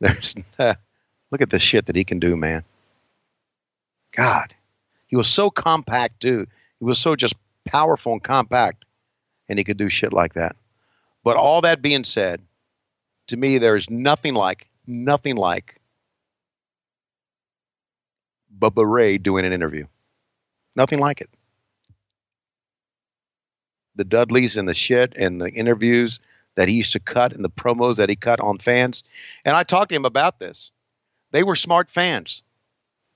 [0.00, 2.64] there's look at the shit that he can do, man.
[4.14, 4.54] God,
[5.14, 6.44] he was so compact, too.
[6.80, 8.84] He was so just powerful and compact,
[9.48, 10.56] and he could do shit like that.
[11.22, 12.42] But all that being said,
[13.28, 15.80] to me, there's nothing like, nothing like
[18.58, 19.86] Bubba Ray doing an interview.
[20.74, 21.30] Nothing like it.
[23.94, 26.18] The Dudleys and the shit and the interviews
[26.56, 29.04] that he used to cut and the promos that he cut on fans.
[29.44, 30.72] And I talked to him about this.
[31.30, 32.42] They were smart fans.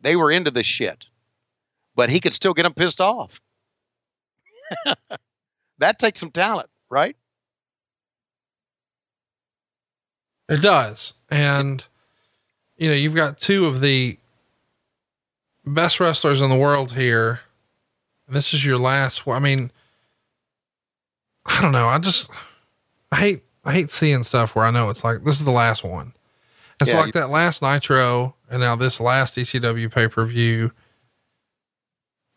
[0.00, 1.04] They were into this shit.
[1.98, 3.40] But he could still get them pissed off.
[5.78, 7.16] that takes some talent, right?
[10.48, 11.14] It does.
[11.28, 11.84] And,
[12.76, 14.16] you know, you've got two of the
[15.66, 17.40] best wrestlers in the world here.
[18.28, 19.26] This is your last.
[19.26, 19.72] I mean,
[21.46, 21.88] I don't know.
[21.88, 22.30] I just,
[23.10, 25.82] I hate, I hate seeing stuff where I know it's like, this is the last
[25.82, 26.12] one.
[26.80, 30.70] It's Yeah, like you- that last Nitro and now this last ECW pay per view.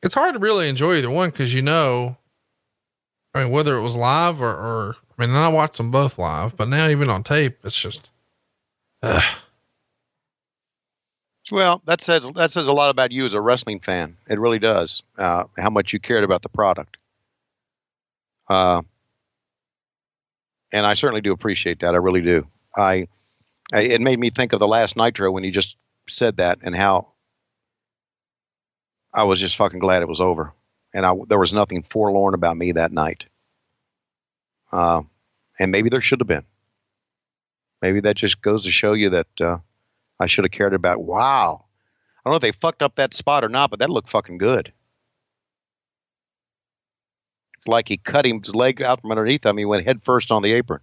[0.03, 2.17] It's hard to really enjoy either one because you know,
[3.33, 6.57] I mean, whether it was live or, or, I mean, I watched them both live,
[6.57, 8.09] but now even on tape, it's just.
[11.51, 14.15] Well, that says that says a lot about you as a wrestling fan.
[14.29, 15.03] It really does.
[15.17, 16.97] Uh, how much you cared about the product.
[18.47, 18.83] Uh,
[20.71, 21.93] and I certainly do appreciate that.
[21.93, 22.47] I really do.
[22.77, 23.07] I,
[23.73, 25.75] I it made me think of the last Nitro when you just
[26.07, 27.10] said that and how
[29.13, 30.53] I was just fucking glad it was over,
[30.93, 33.25] and I there was nothing forlorn about me that night.
[34.71, 35.03] Uh,
[35.59, 36.45] and maybe there should have been.
[37.81, 39.27] Maybe that just goes to show you that.
[39.39, 39.57] Uh,
[40.21, 41.01] I should have cared about.
[41.01, 41.65] Wow.
[42.23, 44.37] I don't know if they fucked up that spot or not, but that looked fucking
[44.37, 44.71] good.
[47.57, 49.57] It's like he cut his leg out from underneath him.
[49.57, 50.81] He went head first on the apron.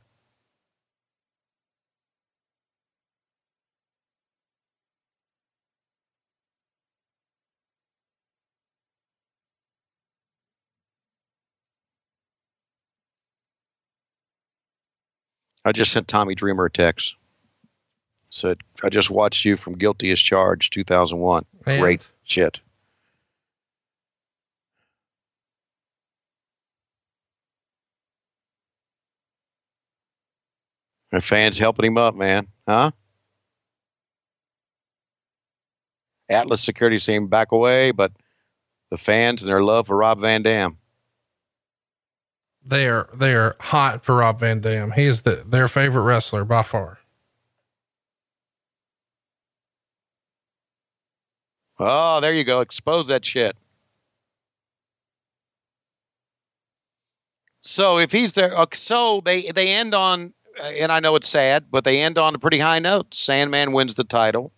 [15.69, 17.15] I just sent Tommy Dreamer a text.
[18.31, 21.45] Said, I just watched you from Guilty as Charged 2001.
[21.67, 21.81] Man.
[21.81, 22.59] Great shit.
[31.11, 32.47] The fans helping him up, man.
[32.67, 32.93] Huh?
[36.31, 38.13] Atlas Security saying back away, but
[38.91, 40.79] the fans and their love for Rob Van Dam.
[42.65, 44.93] They are they are hot for Rob Van Dam.
[44.93, 46.99] He's the their favorite wrestler by far.
[51.79, 52.61] Oh, there you go.
[52.61, 53.57] Expose that shit.
[57.61, 61.67] So if he's there, so they they end on, uh, and I know it's sad,
[61.71, 63.15] but they end on a pretty high note.
[63.15, 64.53] Sandman wins the title.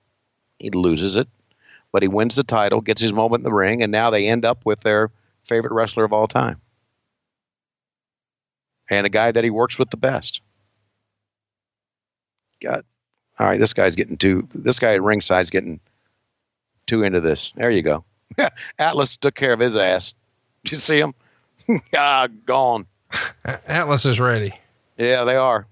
[0.59, 1.29] He loses it,
[1.93, 4.45] but he wins the title, gets his moment in the ring, and now they end
[4.45, 5.11] up with their
[5.45, 6.61] favorite wrestler of all time,
[8.91, 10.41] and a guy that he works with the best.
[12.61, 12.85] God,
[13.39, 14.47] all right, this guy's getting too.
[14.55, 15.81] This guy at ringside's getting
[16.87, 17.53] too into this.
[17.57, 18.05] There you go.
[18.79, 20.13] Atlas took care of his ass.
[20.65, 21.15] Did you see him?
[21.97, 22.87] ah, gone.
[23.45, 24.53] Atlas is ready.
[24.99, 25.67] Yeah, they are.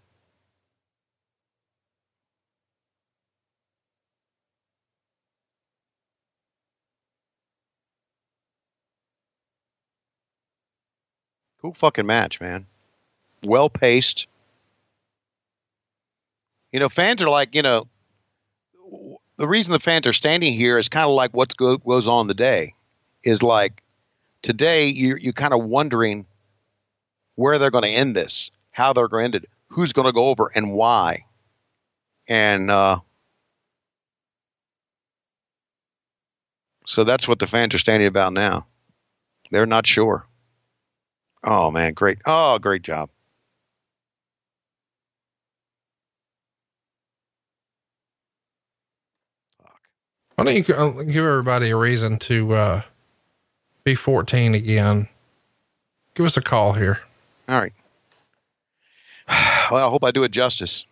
[11.60, 12.66] Cool fucking match, man.
[13.44, 14.26] Well paced.
[16.72, 17.88] You know, fans are like, you know,
[19.36, 22.26] the reason the fans are standing here is kind of like what go, goes on
[22.26, 22.74] the day.
[23.24, 23.82] Is like
[24.42, 26.26] today you're you kind of wondering
[27.36, 30.12] where they're going to end this, how they're going to end it, who's going to
[30.12, 31.24] go over, and why.
[32.28, 33.00] And uh,
[36.84, 38.66] so that's what the fans are standing about now.
[39.50, 40.26] They're not sure.
[41.44, 42.18] Oh man, great!
[42.26, 43.10] Oh, great job.
[50.38, 52.82] Why don't you uh, give everybody a reason to uh,
[53.82, 55.08] be 14 again?
[56.14, 57.00] Give us a call here.
[57.48, 57.72] All right.
[59.70, 60.86] Well, I hope I do it justice.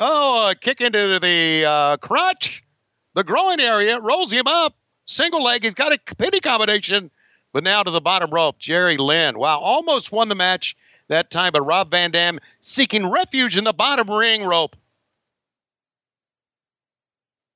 [0.00, 2.64] Oh, a kick into the uh, crotch,
[3.12, 4.74] the groin area, rolls him up.
[5.04, 5.62] Single leg.
[5.62, 7.08] He's got a pity combination,
[7.52, 8.58] but now to the bottom rope.
[8.58, 9.38] Jerry Lynn.
[9.38, 10.74] Wow, almost won the match
[11.06, 14.74] that time, but Rob Van Dam seeking refuge in the bottom ring rope.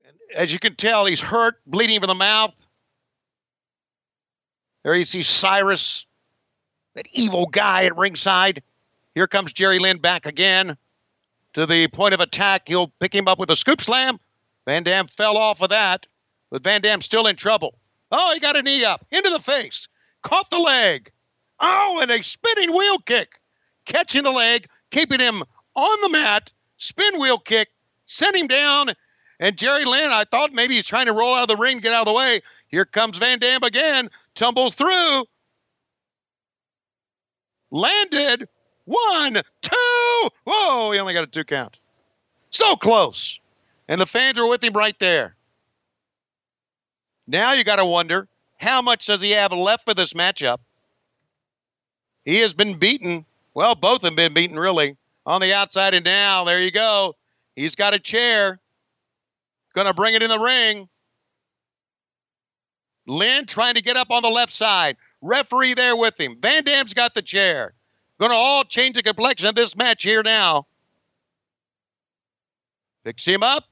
[0.07, 2.55] And as you can tell, he's hurt, bleeding from the mouth.
[4.85, 6.07] There you see Cyrus,
[6.95, 8.63] that evil guy at ringside.
[9.15, 10.77] Here comes Jerry Lynn back again
[11.55, 12.63] to the point of attack.
[12.67, 14.19] He'll pick him up with a scoop slam.
[14.67, 16.07] Van Dam fell off of that,
[16.51, 17.79] but Van Dam's still in trouble.
[18.13, 19.89] Oh, he got a knee up into the face,
[20.23, 21.11] caught the leg.
[21.61, 23.41] Oh, and a spinning wheel kick,
[23.85, 25.43] catching the leg, keeping him
[25.75, 26.53] on the mat.
[26.77, 27.69] Spin wheel kick,
[28.07, 28.95] sent him down.
[29.41, 31.93] And Jerry Lynn, I thought maybe he's trying to roll out of the ring, get
[31.93, 32.43] out of the way.
[32.69, 35.25] Here comes Van Dam again, tumbles through,
[37.71, 38.49] landed
[38.85, 40.29] one, two.
[40.45, 41.77] Whoa, he only got a two count.
[42.51, 43.39] So close.
[43.87, 45.35] And the fans are with him right there.
[47.27, 50.59] Now you got to wonder How much does he have left for this matchup?
[52.25, 53.25] He has been beaten.
[53.55, 55.95] Well, both have been beaten, really, on the outside.
[55.95, 57.15] And now, there you go.
[57.57, 58.59] He's got a chair.
[59.87, 60.89] To bring it in the ring.
[63.07, 64.97] Lynn trying to get up on the left side.
[65.23, 66.37] Referee there with him.
[66.41, 67.75] Van Dam's got the chair.
[68.21, 70.67] To all change the complexion of this match here now.
[73.05, 73.65] Picks him up.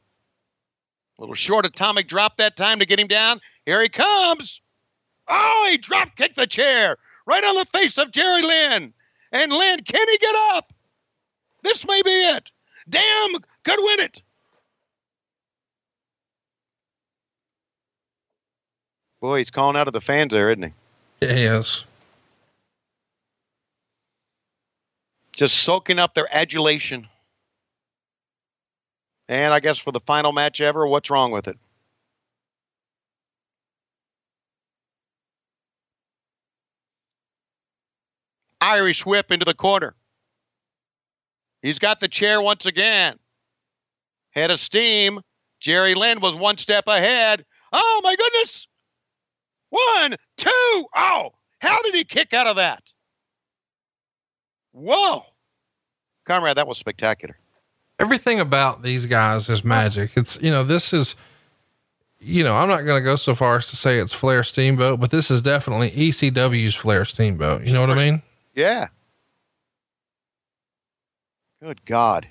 [1.18, 3.40] A little short atomic drop that time to get him down.
[3.64, 4.60] Here he comes.
[5.28, 6.96] Oh, he drop kicked the chair
[7.26, 8.94] right on the face of Jerry Lynn.
[9.32, 10.72] And Lynn, can he get up?
[11.62, 12.50] This may be it.
[12.88, 13.32] Damn,
[13.64, 14.22] could win it.
[19.20, 20.72] Boy, he's calling out of the fans there, isn't he?
[21.20, 21.84] Yeah, he is.
[25.34, 27.08] Just soaking up their adulation.
[29.28, 31.58] And I guess for the final match ever, what's wrong with it?
[38.60, 39.94] Irish whip into the corner.
[41.62, 43.18] He's got the chair once again.
[44.30, 45.20] Head of steam.
[45.60, 47.44] Jerry Lynn was one step ahead.
[47.72, 48.66] Oh my goodness.
[49.70, 50.86] One, two.
[50.94, 52.82] Oh, how did he kick out of that?
[54.72, 55.22] Whoa.
[56.24, 57.36] Conrad, that was spectacular.
[57.98, 60.10] Everything about these guys is magic.
[60.16, 61.16] It's, you know, this is,
[62.20, 65.00] you know, I'm not going to go so far as to say it's Flair Steamboat,
[65.00, 67.64] but this is definitely ECW's Flair Steamboat.
[67.64, 68.22] You know what I mean?
[68.54, 68.88] Yeah.
[71.62, 72.28] Good God.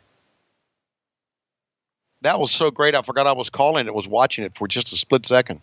[2.22, 2.96] That was so great.
[2.96, 5.62] I forgot I was calling it, was watching it for just a split second.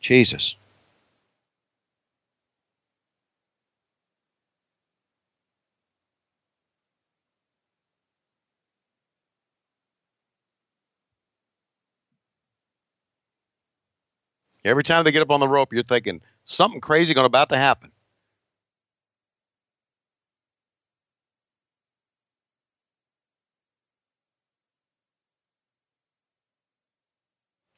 [0.00, 0.56] Jesus.
[14.64, 17.56] Every time they get up on the rope, you're thinking something crazy going about to
[17.56, 17.92] happen.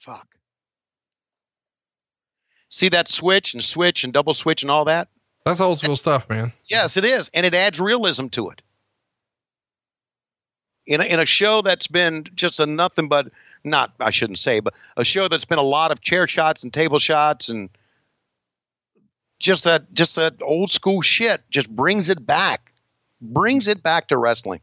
[0.00, 0.41] Fuck.
[2.72, 5.08] See that switch and switch and double switch and all that?
[5.44, 6.54] That's old school stuff, man.
[6.64, 7.28] Yes, it is.
[7.34, 8.62] And it adds realism to it.
[10.86, 13.30] In a, in a show that's been just a nothing but,
[13.62, 16.72] not, I shouldn't say, but a show that's been a lot of chair shots and
[16.72, 17.68] table shots and
[19.38, 22.72] just that, just that old school shit just brings it back,
[23.20, 24.60] brings it back to wrestling.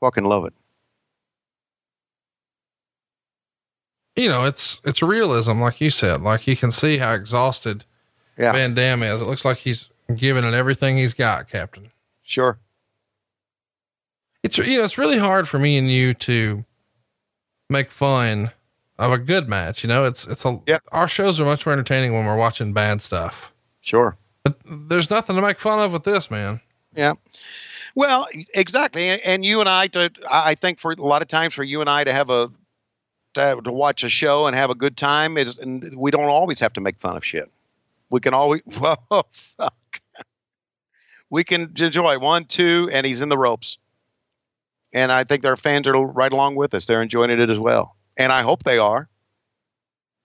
[0.00, 0.52] Fucking love it.
[4.16, 6.20] You know, it's, it's realism, like you said.
[6.22, 7.84] Like you can see how exhausted
[8.38, 8.52] Yeah.
[8.52, 9.20] Van Dam is.
[9.20, 11.90] It looks like he's giving it everything he's got, Captain.
[12.22, 12.58] Sure.
[14.42, 16.64] It's you know, it's really hard for me and you to
[17.70, 18.50] make fun
[18.98, 19.82] of a good match.
[19.82, 20.60] You know, it's it's a
[20.92, 23.52] our shows are much more entertaining when we're watching bad stuff.
[23.80, 24.16] Sure.
[24.42, 26.60] But there's nothing to make fun of with this, man.
[26.94, 27.14] Yeah.
[27.94, 29.08] Well, exactly.
[29.20, 31.88] And- you and I, to, I think for a lot of times for you and
[31.88, 32.50] I to have a,
[33.34, 36.60] to, to watch a show and have a good time is, and we don't always
[36.60, 37.50] have to make fun of shit.
[38.10, 40.00] We can always, well, fuck.
[41.30, 43.78] We can enjoy one, two, and he's in the ropes.
[44.92, 46.86] And I think our fans are right along with us.
[46.86, 47.96] They're enjoying it as well.
[48.16, 49.08] And I hope they are.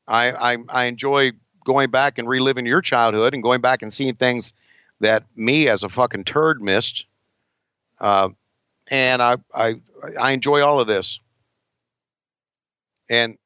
[0.07, 1.31] I, I, I enjoy
[1.65, 4.53] going back and reliving your childhood and going back and seeing things
[4.99, 7.05] that me as a fucking turd missed.
[7.99, 8.29] Uh,
[8.91, 9.75] and I, I,
[10.19, 11.19] I enjoy all of this.
[13.09, 13.37] And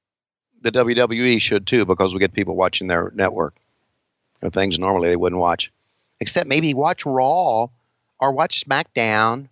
[0.62, 3.56] the WWE should too, because we get people watching their network.
[4.52, 5.72] Things normally they wouldn't watch,
[6.20, 7.68] except maybe watch Raw
[8.20, 9.48] or watch SmackDown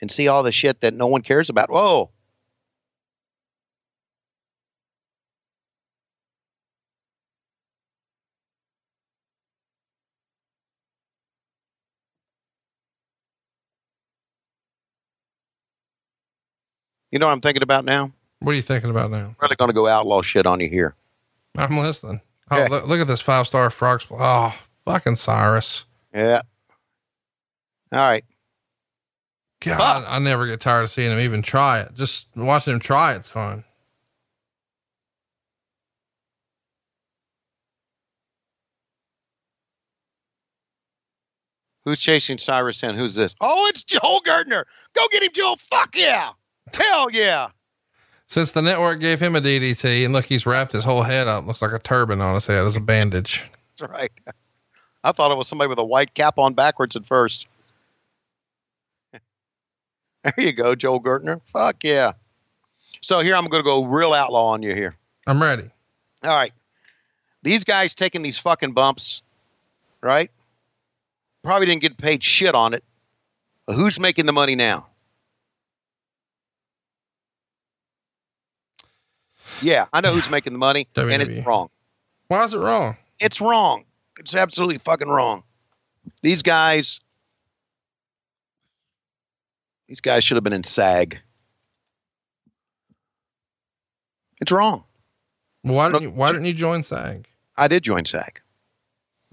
[0.00, 1.70] and see all the shit that no one cares about.
[1.70, 2.10] Whoa.
[17.16, 18.12] You know what I'm thinking about now?
[18.40, 19.34] What are you thinking about now?
[19.40, 20.94] Really going to go outlaw shit on you here.
[21.56, 22.20] I'm listening.
[22.50, 22.66] Oh, Yeah.
[22.68, 25.86] look, look at this five star frog spl- Oh, fucking Cyrus.
[26.14, 26.42] Yeah.
[27.90, 28.22] All right.
[29.60, 31.94] God, I, I never get tired of seeing him even try it.
[31.94, 33.64] Just watching him try it's fun.
[41.86, 42.94] Who's chasing Cyrus in?
[42.94, 43.34] Who's this?
[43.40, 44.64] Oh, it's Joel Gertner.
[44.94, 45.56] Go get him, Joel.
[45.56, 46.32] Fuck yeah.
[46.74, 47.48] Hell yeah.
[48.26, 51.46] Since the network gave him a DDT, and look, he's wrapped his whole head up.
[51.46, 53.44] Looks like a turban on his head as a bandage.
[53.78, 54.10] That's right.
[55.04, 57.46] I thought it was somebody with a white cap on backwards at first.
[60.24, 61.40] There you go, Joel Gertner.
[61.52, 62.14] Fuck yeah.
[63.00, 64.96] So here I'm going to go real outlaw on you here.
[65.28, 65.70] I'm ready.
[66.24, 66.52] All right.
[67.44, 69.22] These guys taking these fucking bumps,
[70.02, 70.28] right?
[71.44, 72.82] Probably didn't get paid shit on it.
[73.68, 74.88] Who's making the money now?
[79.62, 81.68] Yeah, I know who's making the money, and it's wrong.
[82.28, 82.96] Why is it wrong?
[83.20, 83.84] It's wrong.
[84.18, 85.42] It's absolutely fucking wrong.
[86.22, 87.00] These guys,
[89.88, 91.18] these guys should have been in SAG.
[94.40, 94.84] It's wrong.
[95.62, 97.26] Why didn't you, why didn't you join SAG?
[97.56, 98.40] I did join SAG.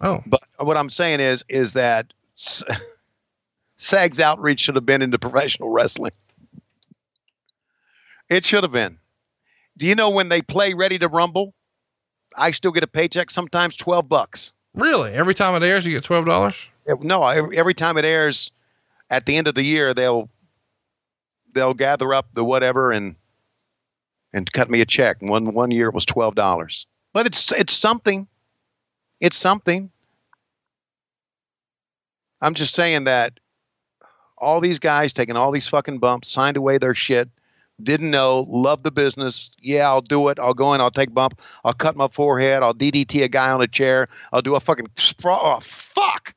[0.02, 2.14] Oh, But what I'm saying is, is that
[3.78, 6.12] SAG's outreach should have been into professional wrestling.
[8.30, 8.98] It should have been.
[9.78, 11.54] Do you know when they play Ready to Rumble?
[12.36, 14.54] I still get a paycheck sometimes twelve bucks.
[14.74, 15.12] really?
[15.14, 16.68] Every time it airs, you get twelve dollars.
[17.02, 18.52] No, every, every time it airs,
[19.10, 20.30] at the end of the year, they'll
[21.54, 23.16] they'll gather up the whatever and
[24.34, 25.18] and cut me a check.
[25.22, 28.28] One one year it was twelve dollars, but it's it's something.
[29.20, 29.90] It's something.
[32.42, 33.40] I'm just saying that
[34.38, 37.30] all these guys taking all these fucking bumps, signed away their shit,
[37.82, 39.50] didn't know, love the business.
[39.60, 40.40] Yeah, I'll do it.
[40.40, 40.82] I'll go in.
[40.82, 41.40] I'll take bump.
[41.64, 42.64] I'll cut my forehead.
[42.64, 44.08] I'll DDT a guy on a chair.
[44.32, 45.40] I'll do a fucking frog.
[45.42, 46.34] Oh, fuck.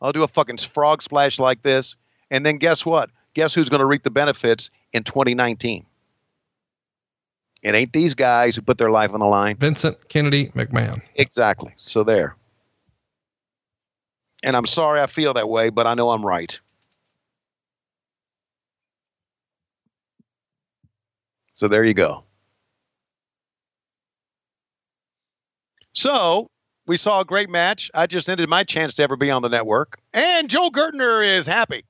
[0.00, 1.96] I'll do a fucking frog splash like this.
[2.30, 3.10] And then guess what?
[3.34, 5.84] Guess who's going to reap the benefits in 2019?
[7.62, 9.56] It ain't these guys who put their life on the line.
[9.56, 11.02] Vincent Kennedy McMahon.
[11.16, 11.72] Exactly.
[11.76, 12.36] So there.
[14.44, 16.58] And I'm sorry I feel that way, but I know I'm right.
[21.58, 22.22] So there you go.
[25.92, 26.46] So
[26.86, 27.90] we saw a great match.
[27.94, 29.98] I just ended my chance to ever be on the network.
[30.14, 31.84] And Joel Gertner is happy.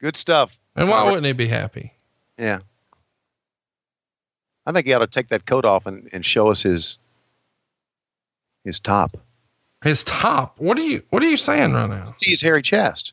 [0.00, 0.56] Good stuff.
[0.76, 1.06] And why Conrad.
[1.08, 1.92] wouldn't he be happy?
[2.38, 2.60] Yeah.
[4.64, 6.98] I think he ought to take that coat off and, and show us his
[8.62, 9.16] his top.
[9.82, 10.54] His top.
[10.60, 12.12] What are you What are you saying right now?
[12.12, 13.12] See his hairy chest.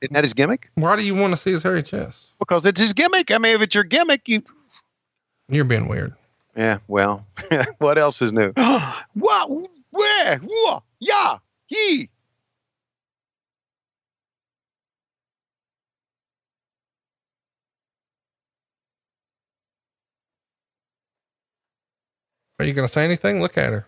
[0.00, 0.70] Isn't that his gimmick?
[0.74, 2.26] Why do you want to see his hairy chest?
[2.38, 3.30] Because it's his gimmick.
[3.30, 4.42] I mean, if it's your gimmick, you.
[5.48, 6.14] You're being weird.
[6.56, 6.78] Yeah.
[6.88, 7.26] Well,
[7.78, 8.52] what else is new?
[9.14, 9.50] what?
[9.90, 10.38] Where?
[10.38, 11.38] Whoa, yeah.
[11.66, 12.10] He.
[22.58, 23.40] Are you going to say anything?
[23.40, 23.86] Look at her.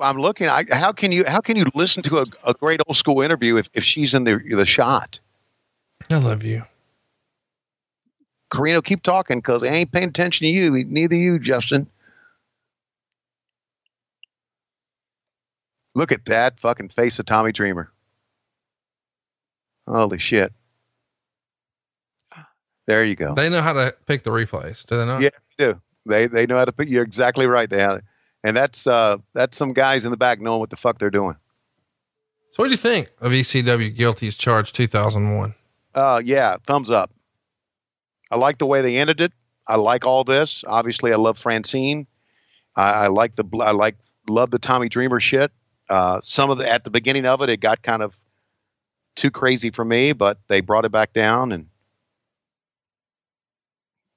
[0.00, 0.48] I'm looking.
[0.48, 1.24] I, how can you?
[1.26, 4.24] How can you listen to a, a great old school interview if, if she's in
[4.24, 5.18] the the shot?
[6.10, 6.64] I love you.
[8.52, 10.84] Corino, keep talking because I ain't paying attention to you.
[10.84, 11.86] Neither you, Justin.
[15.94, 17.90] Look at that fucking face of Tommy Dreamer.
[19.86, 20.52] Holy shit.
[22.86, 23.34] There you go.
[23.34, 25.20] They know how to pick the replays, do they not?
[25.20, 25.80] Yeah, they do.
[26.06, 27.68] They they know how to put you're exactly right.
[27.68, 28.04] They have it.
[28.48, 31.36] And that's uh that's some guys in the back knowing what the fuck they're doing.
[32.52, 35.54] So, what do you think of ECW Guilty as Charged 2001?
[35.94, 37.12] Uh yeah, thumbs up.
[38.30, 39.32] I like the way they ended it.
[39.66, 40.64] I like all this.
[40.66, 42.06] Obviously I love Francine.
[42.74, 43.96] I, I like the I like
[44.30, 45.52] love the Tommy Dreamer shit.
[45.90, 48.18] Uh some of the at the beginning of it it got kind of
[49.14, 51.66] too crazy for me, but they brought it back down and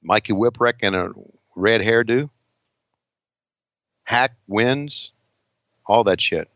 [0.02, 1.10] Mikey Whipwreck in a
[1.54, 2.30] red hairdo.
[4.04, 5.12] Hack wins.
[5.86, 6.50] All that shit.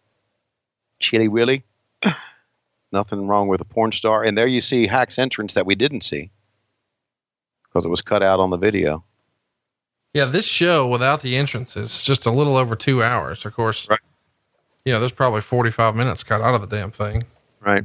[1.00, 1.64] Chilly Willy.
[2.92, 4.24] Nothing wrong with a porn star.
[4.24, 6.32] And there you see Hack's entrance that we didn't see
[7.64, 9.04] because it was cut out on the video.
[10.14, 13.46] Yeah, this show without the entrances is just a little over two hours.
[13.46, 14.00] Of course, Right.
[14.86, 17.26] you know, there's probably 45 minutes cut out of the damn thing.
[17.60, 17.84] Right.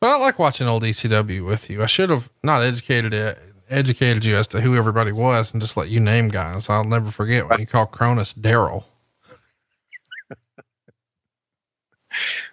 [0.00, 1.82] But I like watching old ECW with you.
[1.82, 3.38] I should have not educated it,
[3.68, 6.68] educated you as to who everybody was and just let you name guys.
[6.68, 8.84] I'll never forget when you called Kronus Daryl.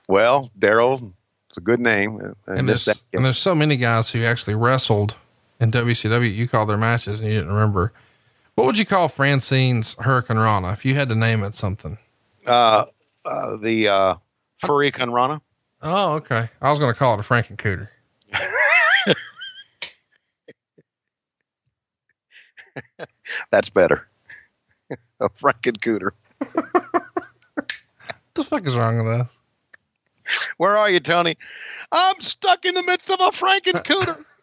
[0.07, 1.13] Well, Daryl,
[1.49, 2.19] it's a good name.
[2.19, 5.15] And And there's, and there's so many guys who actually wrestled
[5.59, 6.33] in WCW.
[6.33, 7.93] You called their matches and you didn't remember.
[8.55, 11.97] What would you call Francine's Hurricane Rana if you had to name it something?
[12.45, 12.85] uh,
[13.25, 14.15] uh, the uh,
[14.59, 15.41] Furry Conrana.
[15.81, 16.49] Oh, okay.
[16.61, 17.89] I was going to call it a Frankencooter.
[23.51, 24.07] That's better.
[25.19, 26.11] a Frankencooter.
[26.39, 27.71] What
[28.33, 29.39] the fuck is wrong with us?
[30.57, 31.37] Where are you, Tony?
[31.91, 34.23] I'm stuck in the midst of a Frankencooter.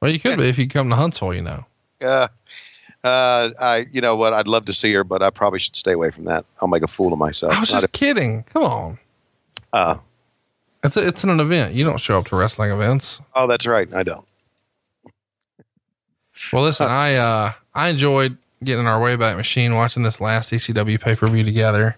[0.00, 1.64] Well, you could be if you come to Huntsville, you know.
[2.00, 2.28] Uh,
[3.04, 4.32] Uh, I, you know what?
[4.34, 6.44] I'd love to see her, but I probably should stay away from that.
[6.60, 7.52] I'll make a fool of myself.
[7.52, 8.42] I was Not just kidding.
[8.44, 8.98] Come on.
[9.72, 9.96] Uh,
[10.84, 11.74] It's a, it's an event.
[11.74, 13.20] You don't show up to wrestling events.
[13.34, 13.92] oh, that's right.
[13.94, 14.26] I don't.
[16.52, 21.00] Well, listen, I uh I enjoyed getting in our Wayback Machine, watching this last ECW
[21.00, 21.96] pay per view together.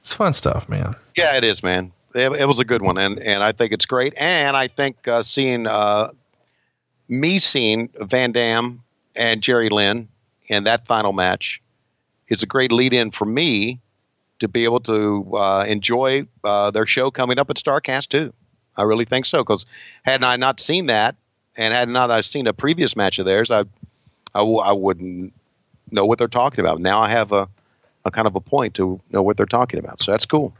[0.00, 0.94] It's fun stuff, man.
[1.16, 1.92] Yeah, it is, man.
[2.14, 4.14] It, it was a good one, and and I think it's great.
[4.16, 6.10] And I think uh, seeing uh,
[7.08, 8.82] me seeing Van Dam
[9.16, 10.08] and Jerry Lynn
[10.48, 11.60] in that final match
[12.28, 13.80] is a great lead-in for me
[14.38, 18.32] to be able to uh, enjoy uh, their show coming up at Starrcast too.
[18.76, 19.66] I really think so because
[20.04, 21.16] had I not seen that,
[21.58, 23.60] and had not I seen a previous match of theirs, I
[24.34, 25.32] I, w- I wouldn't
[25.90, 26.80] know what they're talking about.
[26.80, 27.48] Now I have a,
[28.04, 30.02] a kind of a point to know what they're talking about.
[30.02, 30.54] So that's cool.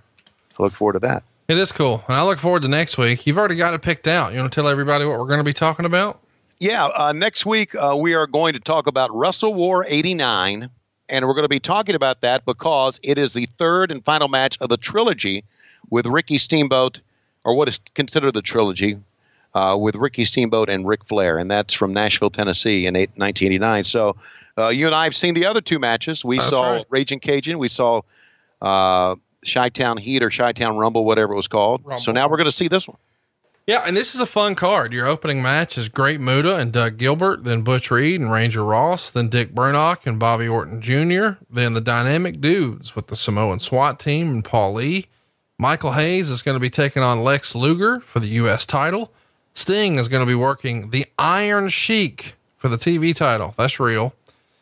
[0.58, 1.22] I look forward to that.
[1.48, 2.04] It is cool.
[2.08, 3.26] And I look forward to next week.
[3.26, 4.32] You've already got it picked out.
[4.32, 6.20] You want to tell everybody what we're going to be talking about?
[6.60, 10.68] Yeah, uh, next week uh, we are going to talk about Wrestle War 89,
[11.08, 14.26] and we're going to be talking about that because it is the third and final
[14.26, 15.44] match of the trilogy
[15.88, 17.00] with Ricky Steamboat,
[17.44, 18.98] or what is considered the trilogy,
[19.58, 23.84] uh, with Ricky Steamboat and Ric Flair, and that's from Nashville, Tennessee in eight, 1989.
[23.84, 24.16] So
[24.56, 26.24] uh, you and I have seen the other two matches.
[26.24, 26.86] We That's saw right.
[26.90, 28.02] Raging Cajun, we saw
[28.62, 29.16] uh,
[29.52, 31.82] Chi-Town Heat or Chi-Town Rumble, whatever it was called.
[32.00, 32.98] So now we're going to see this one.
[33.66, 34.92] Yeah, and this is a fun card.
[34.92, 39.10] Your opening match is Great Muta and Doug Gilbert, then Butch Reed and Ranger Ross,
[39.10, 43.98] then Dick Murdoch and Bobby Orton Jr., then the Dynamic Dudes with the Samoan SWAT
[43.98, 45.06] team and Paul Lee.
[45.58, 48.64] Michael Hayes is going to be taking on Lex Luger for the U.S.
[48.64, 49.12] title.
[49.58, 53.54] Sting is going to be working the Iron Sheik for the TV title.
[53.58, 54.14] That's real.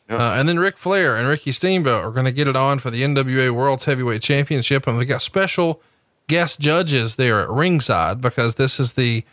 [0.09, 2.91] Uh, and then Ric Flair and Ricky Steamboat are going to get it on for
[2.91, 4.87] the NWA World Heavyweight Championship.
[4.87, 5.83] And we got special
[6.29, 9.25] guest judges there at ringside because this is the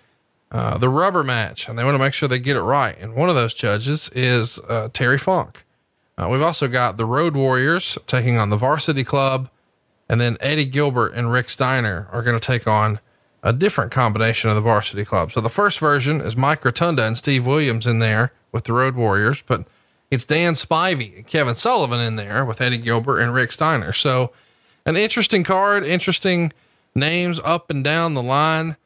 [0.52, 2.96] uh, the rubber match, and they want to make sure they get it right.
[3.00, 5.66] And one of those judges is uh, Terry Funk.
[6.16, 9.50] Uh, we've also got the Road Warriors taking on the Varsity Club,
[10.08, 13.00] and then Eddie Gilbert and Rick Steiner are going to take on
[13.44, 15.32] a different combination of the Varsity Club.
[15.32, 18.96] So the first version is Mike Rotunda and Steve Williams in there with the Road
[18.96, 19.66] Warriors, but
[20.10, 23.92] it's Dan Spivey and Kevin Sullivan in there with Eddie Gilbert and Rick Steiner.
[23.92, 24.32] So
[24.86, 26.54] an interesting card, interesting
[26.96, 28.78] names up and down the line.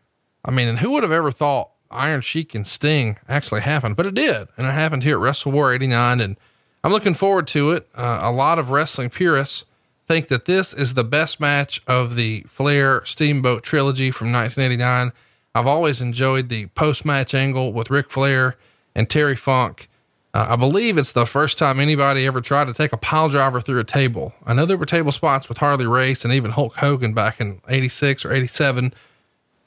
[0.44, 3.96] I mean, and who would have ever thought Iron Sheik and Sting actually happened?
[3.96, 4.48] But it did.
[4.58, 6.20] And it happened here at Wrestle War 89.
[6.20, 6.38] And
[6.84, 7.88] I'm looking forward to it.
[7.94, 9.66] Uh, a lot of wrestling purists
[10.08, 15.12] think that this is the best match of the Flair Steamboat trilogy from 1989.
[15.54, 18.56] I've always enjoyed the post match angle with Ric Flair
[18.96, 19.90] and Terry Funk.
[20.34, 23.60] Uh, I believe it's the first time anybody ever tried to take a pile driver
[23.60, 24.34] through a table.
[24.46, 27.60] I know there were table spots with Harley Race and even Hulk Hogan back in
[27.68, 28.94] 86 or 87.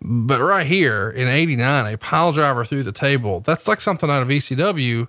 [0.03, 4.23] But right here in 89, a pile driver through the table, that's like something out
[4.23, 5.09] of ECW,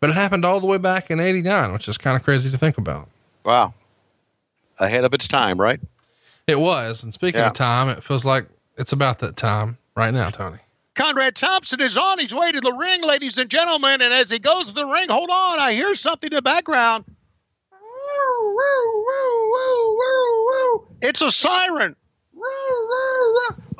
[0.00, 2.58] but it happened all the way back in 89, which is kind of crazy to
[2.58, 3.08] think about.
[3.44, 3.72] Wow.
[4.78, 5.80] Ahead of its time, right?
[6.46, 7.02] It was.
[7.02, 7.48] And speaking Yeah.
[7.48, 10.58] of time, it feels like it's about that time right now, Tony.
[10.94, 14.00] Conrad Thompson is on his way to the ring, ladies and gentlemen.
[14.02, 17.04] And as he goes to the ring, hold on, I hear something in the background.
[21.00, 21.94] It's a siren.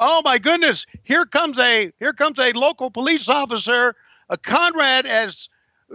[0.00, 0.86] Oh my goodness!
[1.02, 3.96] Here comes a here comes a local police officer.
[4.30, 5.48] Uh, Conrad as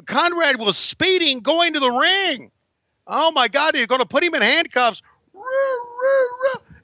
[0.07, 2.51] Conrad was speeding going to the ring.
[3.07, 3.75] Oh my God!
[3.75, 5.01] They're going to put him in handcuffs.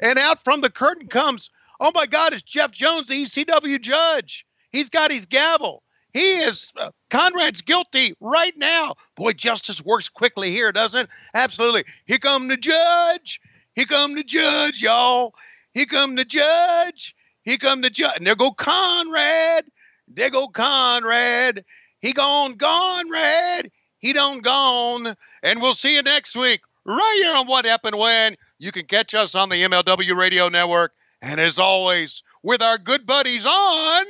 [0.02, 1.50] And out from the curtain comes.
[1.80, 2.34] Oh my God!
[2.34, 4.46] It's Jeff Jones, the ECW judge.
[4.72, 5.84] He's got his gavel.
[6.14, 8.96] He is uh, Conrad's guilty right now.
[9.16, 11.10] Boy, justice works quickly here, doesn't it?
[11.34, 11.84] Absolutely.
[12.06, 13.40] Here come the judge.
[13.76, 15.36] Here come the judge, y'all.
[15.74, 17.16] Here come the judge.
[17.44, 18.18] Here come the judge.
[18.18, 19.66] And there go Conrad.
[20.08, 21.64] There go Conrad.
[22.02, 23.72] He gone, Conrad.
[24.00, 25.16] He done gone.
[25.44, 28.36] And we'll see you next week right here on What Happened When.
[28.58, 30.94] You can catch us on the MLW Radio Network.
[31.22, 34.06] And as always, with our good buddies on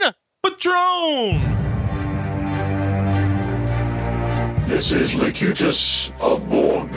[0.46, 1.58] Patreon.
[4.68, 6.92] This is Locutus of Borg.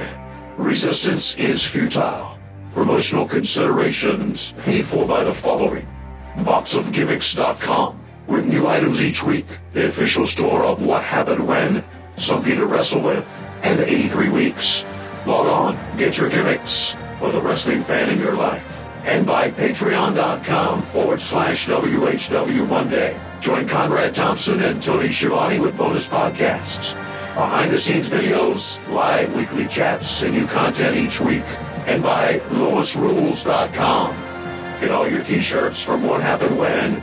[0.59, 2.39] Resistance is futile.
[2.75, 5.89] Promotional considerations paid for by the following.
[6.37, 7.99] Boxofgimmicks.com.
[8.27, 11.83] With new items each week, the official store of What Happened When,
[12.17, 14.85] Something to Wrestle With, and 83 Weeks.
[15.27, 18.85] Log on, get your gimmicks for the wrestling fan in your life.
[19.05, 23.19] And by patreon.com forward slash WHW Monday.
[23.41, 26.95] Join Conrad Thompson and Tony Schiavone with bonus podcasts,
[27.35, 31.45] behind the scenes videos, live weekly chats, and new content each week.
[31.87, 34.17] And by LoisRules.com.
[34.81, 37.03] Get all your t-shirts from What Happened When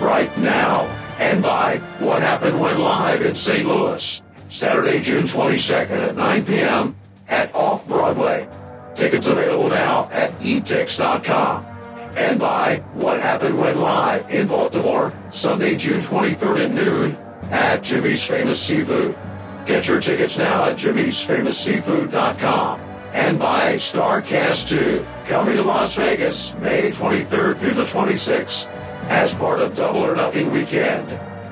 [0.00, 0.82] right now.
[1.18, 3.66] And by What Happened When Live in St.
[3.66, 4.22] Louis.
[4.50, 6.96] Saturday, June 22nd at 9 p.m.
[7.28, 8.48] at Off Broadway.
[8.96, 11.64] Tickets available now at etix.com.
[12.16, 17.16] And by What Happened When Live in Baltimore, Sunday, June 23rd at noon
[17.52, 19.16] at Jimmy's Famous Seafood.
[19.66, 22.80] Get your tickets now at jimmy'sfamousseafood.com.
[23.12, 28.66] And by Starrcast 2, coming to Las Vegas, May 23rd through the 26th,
[29.08, 31.08] as part of Double or Nothing Weekend.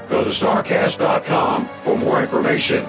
[0.08, 2.86] Go to Starrcast.com for more information